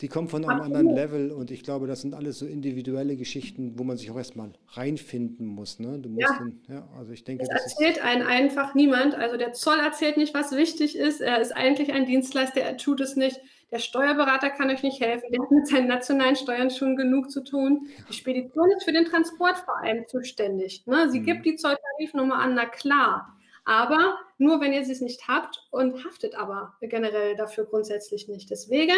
die 0.00 0.08
kommen 0.08 0.28
von 0.28 0.44
einem 0.44 0.60
anderen 0.60 0.92
Level 0.92 1.30
und 1.30 1.52
ich 1.52 1.62
glaube, 1.62 1.86
das 1.86 2.00
sind 2.00 2.12
alles 2.12 2.40
so 2.40 2.46
individuelle 2.46 3.16
Geschichten, 3.16 3.78
wo 3.78 3.84
man 3.84 3.96
sich 3.96 4.10
auch 4.10 4.16
erstmal 4.16 4.52
reinfinden 4.72 5.46
muss. 5.46 5.78
Ne? 5.78 6.00
Du 6.00 6.08
musst 6.08 6.28
ja. 6.28 6.38
Den, 6.38 6.60
ja, 6.68 6.88
also 6.98 7.12
ich 7.12 7.22
denke, 7.22 7.46
das 7.48 7.62
erzählt 7.62 8.02
einen 8.02 8.22
einfach 8.22 8.74
niemand. 8.74 9.14
Also 9.14 9.36
der 9.36 9.52
Zoll 9.52 9.78
erzählt 9.78 10.16
nicht, 10.16 10.34
was 10.34 10.50
wichtig 10.50 10.98
ist. 10.98 11.20
Er 11.20 11.40
ist 11.40 11.56
eigentlich 11.56 11.92
ein 11.92 12.04
Dienstleister, 12.04 12.60
er 12.60 12.76
tut 12.76 13.00
es 13.00 13.14
nicht. 13.14 13.40
Der 13.70 13.78
Steuerberater 13.78 14.50
kann 14.50 14.70
euch 14.70 14.82
nicht 14.82 15.00
helfen. 15.00 15.30
Der 15.30 15.40
hat 15.40 15.50
mit 15.50 15.66
seinen 15.66 15.88
nationalen 15.88 16.36
Steuern 16.36 16.70
schon 16.70 16.96
genug 16.96 17.30
zu 17.30 17.42
tun. 17.42 17.86
Die 18.08 18.12
Spedition 18.12 18.70
ist 18.76 18.84
für 18.84 18.92
den 18.92 19.06
Transport 19.06 19.58
vor 19.58 19.78
allem 19.78 20.04
zuständig. 20.08 20.84
Ne? 20.86 21.08
Sie 21.10 21.20
mhm. 21.20 21.24
gibt 21.24 21.46
die 21.46 21.56
Zolltarifnummer 21.56 22.38
an, 22.38 22.54
na 22.54 22.66
klar 22.66 23.35
aber 23.66 24.16
nur, 24.38 24.60
wenn 24.60 24.72
ihr 24.72 24.84
sie 24.84 25.04
nicht 25.04 25.26
habt 25.26 25.66
und 25.70 26.04
haftet 26.04 26.36
aber 26.36 26.76
generell 26.80 27.34
dafür 27.34 27.64
grundsätzlich 27.64 28.28
nicht. 28.28 28.48
Deswegen 28.48 28.96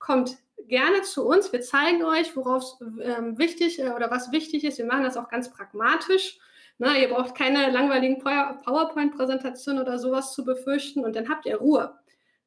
kommt 0.00 0.36
gerne 0.66 1.02
zu 1.02 1.24
uns. 1.24 1.52
Wir 1.52 1.60
zeigen 1.60 2.02
euch, 2.04 2.34
worauf 2.36 2.64
ähm, 3.00 3.38
wichtig 3.38 3.78
äh, 3.78 3.90
oder 3.90 4.10
was 4.10 4.32
wichtig 4.32 4.64
ist. 4.64 4.78
Wir 4.78 4.84
machen 4.84 5.04
das 5.04 5.16
auch 5.16 5.28
ganz 5.28 5.52
pragmatisch. 5.52 6.38
Na, 6.78 6.98
ihr 6.98 7.08
braucht 7.08 7.36
keine 7.36 7.70
langweiligen 7.70 8.18
PowerPoint-Präsentationen 8.18 9.80
oder 9.80 9.98
sowas 9.98 10.34
zu 10.34 10.44
befürchten 10.44 11.04
und 11.04 11.14
dann 11.14 11.28
habt 11.28 11.46
ihr 11.46 11.58
Ruhe. 11.58 11.94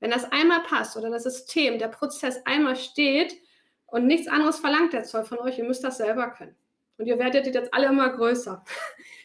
Wenn 0.01 0.11
das 0.11 0.30
einmal 0.34 0.64
passt 0.64 0.97
oder 0.97 1.09
das 1.09 1.24
System, 1.24 1.80
der 1.80 1.88
Prozess 1.88 2.45
einmal 2.45 2.76
steht 2.76 3.38
und 3.86 4.05
nichts 4.05 4.28
anderes 4.28 4.59
verlangt 4.59 4.91
der 4.91 5.03
Zoll 5.03 5.24
von 5.24 5.39
euch, 5.39 5.59
ihr 5.59 5.64
müsst 5.64 5.84
das 5.84 5.97
selber 5.97 6.30
können. 6.32 6.57
Und 6.97 7.05
ihr 7.05 7.18
werdet 7.20 7.45
jetzt 7.45 7.74
alle 7.74 7.88
immer 7.88 8.09
größer 8.09 8.66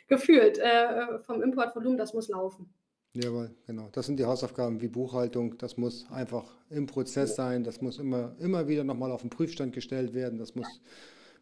gefühlt 0.08 0.58
äh, 0.58 1.18
vom 1.20 1.42
Importvolumen, 1.42 1.98
das 1.98 2.14
muss 2.14 2.28
laufen. 2.28 2.72
Jawohl, 3.14 3.50
genau. 3.66 3.88
Das 3.92 4.06
sind 4.06 4.18
die 4.18 4.24
Hausaufgaben 4.24 4.80
wie 4.80 4.88
Buchhaltung. 4.88 5.56
Das 5.58 5.76
muss 5.76 6.06
einfach 6.10 6.44
im 6.70 6.86
Prozess 6.86 7.36
sein. 7.36 7.64
Das 7.64 7.80
muss 7.80 7.98
immer, 7.98 8.34
immer 8.38 8.68
wieder 8.68 8.84
nochmal 8.84 9.10
auf 9.10 9.22
den 9.22 9.30
Prüfstand 9.30 9.72
gestellt 9.72 10.14
werden. 10.14 10.38
Das 10.38 10.54
muss, 10.54 10.66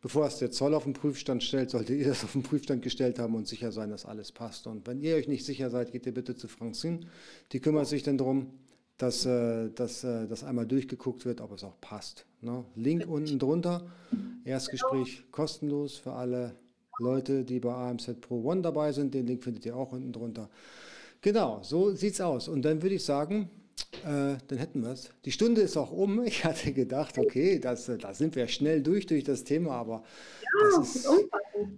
bevor 0.01 0.27
es 0.27 0.39
der 0.39 0.51
Zoll 0.51 0.75
auf 0.75 0.85
den 0.85 0.93
Prüfstand 0.93 1.43
stellt, 1.43 1.71
solltet 1.71 1.99
ihr 1.99 2.09
das 2.09 2.25
auf 2.25 2.33
den 2.33 2.43
Prüfstand 2.43 2.83
gestellt 2.83 3.19
haben 3.19 3.35
und 3.35 3.49
sicher 3.49 3.73
sein, 3.73 3.91
dass 3.91 4.07
alles 4.07 4.33
passt. 4.33 4.67
Und 4.67 4.87
wenn 4.87 5.01
ihr 5.01 5.17
euch 5.17 5.29
nicht 5.29 5.45
sicher 5.45 5.69
seid, 5.69 5.93
geht 5.93 6.07
ihr 6.07 6.14
bitte 6.14 6.37
zu 6.37 6.49
Francine. 6.49 7.01
Die 7.53 7.61
kümmert 7.61 7.89
sich 7.89 8.03
dann 8.03 8.17
darum, 8.17 8.53
dass, 8.97 9.27
äh, 9.27 9.69
dass 9.71 10.05
äh, 10.05 10.27
das 10.27 10.45
einmal 10.45 10.67
durchgeguckt 10.67 11.27
wird, 11.27 11.41
ob 11.41 11.53
es 11.53 11.64
auch 11.64 11.79
passt. 11.81 12.27
Ne? 12.41 12.64
Link 12.75 13.07
unten 13.07 13.39
drunter. 13.39 13.91
Erstgespräch 14.45 15.25
kostenlos 15.33 15.97
für 15.99 16.12
alle 16.12 16.55
Leute, 16.99 17.44
die 17.44 17.61
bei 17.61 17.72
AMZ 17.72 18.20
Pro 18.20 18.42
One 18.42 18.62
dabei 18.62 18.92
sind. 18.92 19.14
Den 19.14 19.26
Link 19.26 19.42
findet 19.44 19.66
ihr 19.66 19.76
auch 19.76 19.92
unten 19.92 20.12
drunter. 20.12 20.49
Genau, 21.20 21.61
so 21.62 21.94
sieht's 21.94 22.20
aus. 22.20 22.49
Und 22.49 22.62
dann 22.62 22.82
würde 22.82 22.94
ich 22.94 23.05
sagen, 23.05 23.51
äh, 24.05 24.36
dann 24.49 24.59
hätten 24.59 24.82
wir 24.82 24.90
es. 24.90 25.11
Die 25.24 25.32
Stunde 25.32 25.61
ist 25.61 25.76
auch 25.76 25.92
um. 25.92 26.22
Ich 26.26 26.44
hatte 26.44 26.72
gedacht, 26.72 27.18
okay, 27.18 27.59
das, 27.59 27.90
da 27.99 28.14
sind 28.14 28.36
wir 28.36 28.49
schnell 28.49 28.82
durch 28.82 29.07
durch 29.07 29.24
das 29.24 29.44
Thema, 29.44 29.72
aber 29.72 30.03
ja, 30.42 30.78
das 30.78 30.97
ist, 30.97 31.09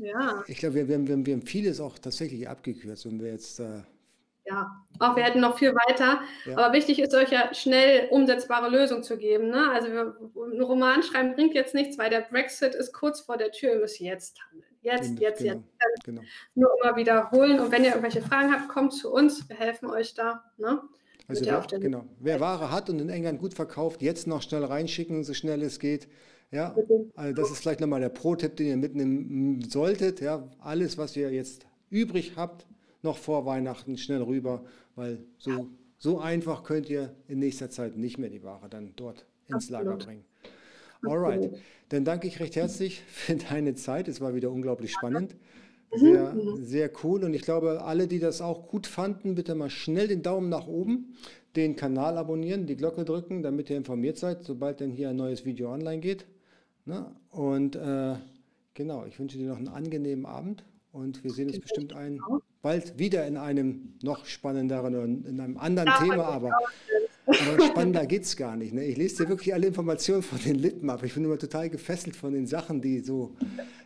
ja. 0.01 0.45
Ich 0.47 0.59
glaube, 0.59 0.77
wir, 0.77 0.89
wir, 0.89 1.07
wir, 1.07 1.27
wir 1.27 1.35
haben 1.35 1.43
vieles 1.43 1.81
auch 1.81 1.99
tatsächlich 1.99 2.49
abgekürzt 2.49 3.07
und 3.07 3.21
wir 3.21 3.31
jetzt 3.31 3.61
äh, 3.61 3.83
ja, 4.45 4.71
auch 4.99 5.15
wir 5.15 5.25
hätten 5.25 5.41
noch 5.41 5.59
viel 5.59 5.75
weiter. 5.75 6.21
Ja. 6.47 6.57
Aber 6.57 6.73
wichtig 6.73 6.99
ist 7.01 7.15
euch 7.15 7.31
ja 7.31 7.53
schnell 7.53 8.09
umsetzbare 8.11 8.71
Lösungen 8.71 9.03
zu 9.03 9.19
geben. 9.19 9.51
Ne? 9.51 9.71
Also 9.71 9.89
wir, 9.89 10.17
ein 10.35 10.61
Roman 10.61 11.03
schreiben 11.03 11.35
bringt 11.35 11.55
jetzt 11.55 11.75
nichts, 11.75 11.99
weil 11.99 12.09
der 12.09 12.23
Brexit 12.23 12.75
ist 12.75 12.93
kurz 12.95 13.21
vor 13.21 13.37
der 13.37 13.51
Tür. 13.51 13.75
Ihr 13.75 13.81
müsst 13.81 14.01
jetzt 14.01 14.41
handeln. 14.51 14.68
Jetzt, 14.81 15.19
jetzt, 15.19 15.39
genau, 15.39 15.55
jetzt. 15.55 16.05
Genau. 16.05 16.23
Nur 16.55 16.71
immer 16.83 16.97
wiederholen. 16.97 17.61
Und 17.61 17.73
wenn 17.73 17.83
ihr 17.83 17.91
irgendwelche 17.91 18.23
Fragen 18.23 18.53
habt, 18.53 18.69
kommt 18.69 18.93
zu 18.93 19.13
uns. 19.13 19.49
Wir 19.49 19.57
helfen 19.57 19.91
euch 19.91 20.15
da. 20.15 20.45
Ne? 20.57 20.81
Also 21.27 21.45
wer, 21.45 21.67
genau. 21.79 22.05
wer 22.21 22.41
Ware 22.41 22.71
hat 22.71 22.89
und 22.89 23.01
in 23.01 23.11
England 23.11 23.39
gut 23.39 23.53
verkauft, 23.53 24.01
jetzt 24.01 24.27
noch 24.27 24.41
schnell 24.41 24.65
reinschicken, 24.65 25.25
so 25.25 25.35
schnell 25.35 25.63
es 25.63 25.79
geht. 25.79 26.09
Ja, 26.51 26.75
also 27.15 27.35
das 27.35 27.51
ist 27.51 27.59
vielleicht 27.59 27.81
nochmal 27.81 28.01
der 28.01 28.09
Pro-Tipp, 28.09 28.57
den 28.57 28.67
ihr 28.67 28.77
mitnehmen 28.79 29.63
solltet. 29.69 30.23
Ja, 30.23 30.49
alles, 30.61 30.97
was 30.97 31.15
ihr 31.17 31.31
jetzt 31.31 31.67
übrig 31.91 32.33
habt, 32.37 32.67
noch 33.03 33.19
vor 33.19 33.45
Weihnachten 33.45 33.99
schnell 33.99 34.23
rüber, 34.23 34.65
weil 34.95 35.19
so, 35.37 35.69
so 35.99 36.19
einfach 36.19 36.65
könnt 36.65 36.89
ihr 36.89 37.15
in 37.27 37.41
nächster 37.41 37.69
Zeit 37.69 37.99
nicht 37.99 38.17
mehr 38.17 38.31
die 38.31 38.43
Ware 38.43 38.71
dann 38.71 38.95
dort 38.97 39.27
ins 39.49 39.69
Lager 39.69 39.97
bringen. 39.97 40.25
Alright, 41.05 41.51
dann 41.89 42.05
danke 42.05 42.27
ich 42.27 42.41
recht 42.41 42.57
herzlich 42.57 43.03
für 43.09 43.37
deine 43.37 43.75
Zeit. 43.75 44.09
Es 44.09 44.21
war 44.21 44.35
wieder 44.35 44.51
unglaublich 44.51 44.93
spannend. 44.93 45.37
Sehr, 45.91 46.35
mhm. 46.35 46.63
sehr 46.67 46.91
cool. 47.03 47.25
Und 47.25 47.33
ich 47.33 47.41
glaube, 47.41 47.83
alle, 47.83 48.09
die 48.09 48.19
das 48.19 48.43
auch 48.43 48.69
gut 48.69 48.87
fanden, 48.87 49.35
bitte 49.35 49.55
mal 49.55 49.71
schnell 49.71 50.07
den 50.07 50.23
Daumen 50.23 50.51
nach 50.51 50.67
oben, 50.67 51.15
den 51.57 51.77
Kanal 51.77 52.19
abonnieren, 52.19 52.67
die 52.67 52.77
Glocke 52.77 53.07
drücken, 53.07 53.43
damit 53.43 53.71
ihr 53.71 53.79
informiert 53.79 54.19
seid, 54.19 54.45
sobald 54.45 54.81
denn 54.81 54.91
hier 54.91 55.09
ein 55.09 55.17
neues 55.17 55.47
Video 55.47 55.73
online 55.73 56.01
geht. 56.01 56.27
Na? 56.85 57.17
Und 57.31 57.75
äh, 57.77 58.17
genau, 58.75 59.07
ich 59.07 59.19
wünsche 59.19 59.39
dir 59.39 59.49
noch 59.49 59.57
einen 59.57 59.69
angenehmen 59.69 60.27
Abend 60.27 60.63
und 60.93 61.25
wir 61.25 61.31
sehen 61.31 61.49
uns 61.49 61.61
bestimmt 61.61 61.95
ein, 61.95 62.21
bald 62.61 62.99
wieder 62.99 63.27
in 63.27 63.37
einem 63.37 63.95
noch 64.03 64.27
spannenderen 64.27 64.95
und 64.95 65.27
in 65.27 65.41
einem 65.41 65.57
anderen 65.57 65.89
ja, 65.89 65.99
Thema, 66.01 66.25
aber, 66.27 66.51
aber 67.29 67.67
spannender 67.67 68.07
geht 68.07 68.23
es 68.23 68.37
gar 68.37 68.57
nicht. 68.57 68.73
Ne? 68.73 68.85
Ich 68.87 68.97
lese 68.97 69.25
dir 69.25 69.29
wirklich 69.29 69.53
alle 69.53 69.67
Informationen 69.67 70.23
von 70.23 70.39
den 70.39 70.57
Lippen 70.57 70.89
ab. 70.91 71.03
Ich 71.05 71.15
bin 71.15 71.25
immer 71.25 71.39
total 71.39 71.69
gefesselt 71.69 72.17
von 72.17 72.33
den 72.33 72.47
Sachen, 72.47 72.81
die 72.81 73.01
so, 73.01 73.37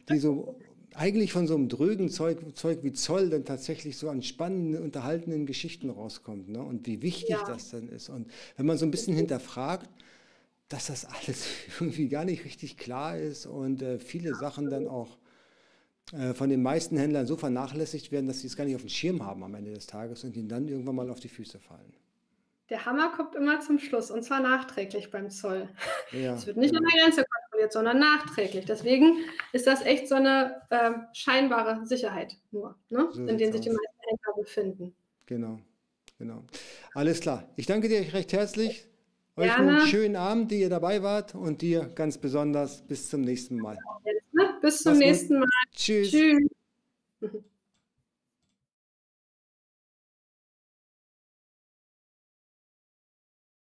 die 0.09 0.18
so 0.18 0.57
eigentlich 0.95 1.32
von 1.32 1.47
so 1.47 1.55
einem 1.55 1.68
drögen 1.68 2.09
Zeug, 2.09 2.38
Zeug 2.55 2.80
wie 2.82 2.93
Zoll 2.93 3.30
dann 3.30 3.45
tatsächlich 3.45 3.97
so 3.97 4.11
an 4.11 4.22
spannenden, 4.22 4.82
unterhaltenen 4.82 5.47
Geschichten 5.47 5.90
rauskommt. 5.90 6.49
Ne? 6.49 6.62
Und 6.62 6.86
wie 6.86 7.03
wichtig 7.03 7.30
ja. 7.30 7.45
das 7.47 7.70
dann 7.70 7.88
ist. 7.88 8.09
Und 8.09 8.30
wenn 8.57 8.66
man 8.66 8.78
so 8.78 8.86
ein 8.86 8.90
bisschen 8.90 9.16
hinterfragt, 9.16 9.88
dass 10.68 10.86
das 10.86 11.05
alles 11.05 11.47
irgendwie 11.80 12.09
gar 12.09 12.24
nicht 12.24 12.45
richtig 12.45 12.76
klar 12.76 13.18
ist 13.18 13.47
und 13.47 13.82
äh, 13.82 13.99
viele 13.99 14.34
Sachen 14.34 14.70
dann 14.70 14.86
auch 14.86 15.18
äh, 16.12 16.34
von 16.34 16.49
den 16.49 16.62
meisten 16.62 16.97
Händlern 16.97 17.26
so 17.26 17.36
vernachlässigt 17.36 18.12
werden, 18.12 18.26
dass 18.26 18.40
sie 18.40 18.47
es 18.47 18.57
gar 18.57 18.64
nicht 18.64 18.74
auf 18.74 18.82
dem 18.82 18.90
Schirm 18.90 19.24
haben 19.24 19.43
am 19.43 19.55
Ende 19.55 19.72
des 19.72 19.86
Tages 19.86 20.24
und 20.24 20.36
ihnen 20.36 20.49
dann 20.49 20.68
irgendwann 20.68 20.95
mal 20.95 21.11
auf 21.11 21.20
die 21.20 21.28
Füße 21.28 21.59
fallen. 21.59 21.93
Der 22.72 22.86
Hammer 22.86 23.12
kommt 23.14 23.34
immer 23.34 23.60
zum 23.60 23.78
Schluss 23.78 24.10
und 24.10 24.22
zwar 24.22 24.40
nachträglich 24.40 25.10
beim 25.10 25.28
Zoll. 25.28 25.68
Ja, 26.10 26.32
es 26.32 26.46
wird 26.46 26.56
nicht 26.56 26.72
genau. 26.72 26.86
an 26.86 26.90
der 26.90 27.02
Grenze 27.02 27.24
kontrolliert, 27.30 27.70
sondern 27.70 27.98
nachträglich. 27.98 28.64
Deswegen 28.64 29.18
ist 29.52 29.66
das 29.66 29.82
echt 29.82 30.08
so 30.08 30.14
eine 30.14 30.62
äh, 30.70 30.92
scheinbare 31.12 31.84
Sicherheit 31.84 32.34
nur, 32.50 32.74
ne? 32.88 33.10
so 33.12 33.26
in 33.26 33.36
der 33.36 33.52
sich 33.52 33.60
die 33.60 33.68
meisten 33.68 34.00
Händler 34.08 34.32
befinden. 34.38 34.96
Genau, 35.26 35.58
genau. 36.18 36.44
Alles 36.94 37.20
klar. 37.20 37.46
Ich 37.56 37.66
danke 37.66 37.88
dir 37.88 38.14
recht 38.14 38.32
herzlich. 38.32 38.88
Euch 39.36 39.54
Gerne. 39.54 39.76
einen 39.76 39.86
schönen 39.88 40.16
Abend, 40.16 40.50
die 40.50 40.60
ihr 40.60 40.70
dabei 40.70 41.02
wart 41.02 41.34
und 41.34 41.60
dir 41.60 41.90
ganz 41.94 42.16
besonders 42.16 42.86
bis 42.86 43.10
zum 43.10 43.20
nächsten 43.20 43.58
Mal. 43.58 43.76
Bis 44.62 44.78
zum 44.78 44.92
Mach's 44.92 44.98
nächsten. 44.98 45.40
Mal. 45.40 45.48
Tschüss. 45.74 46.10
Tschüss. 46.10 47.42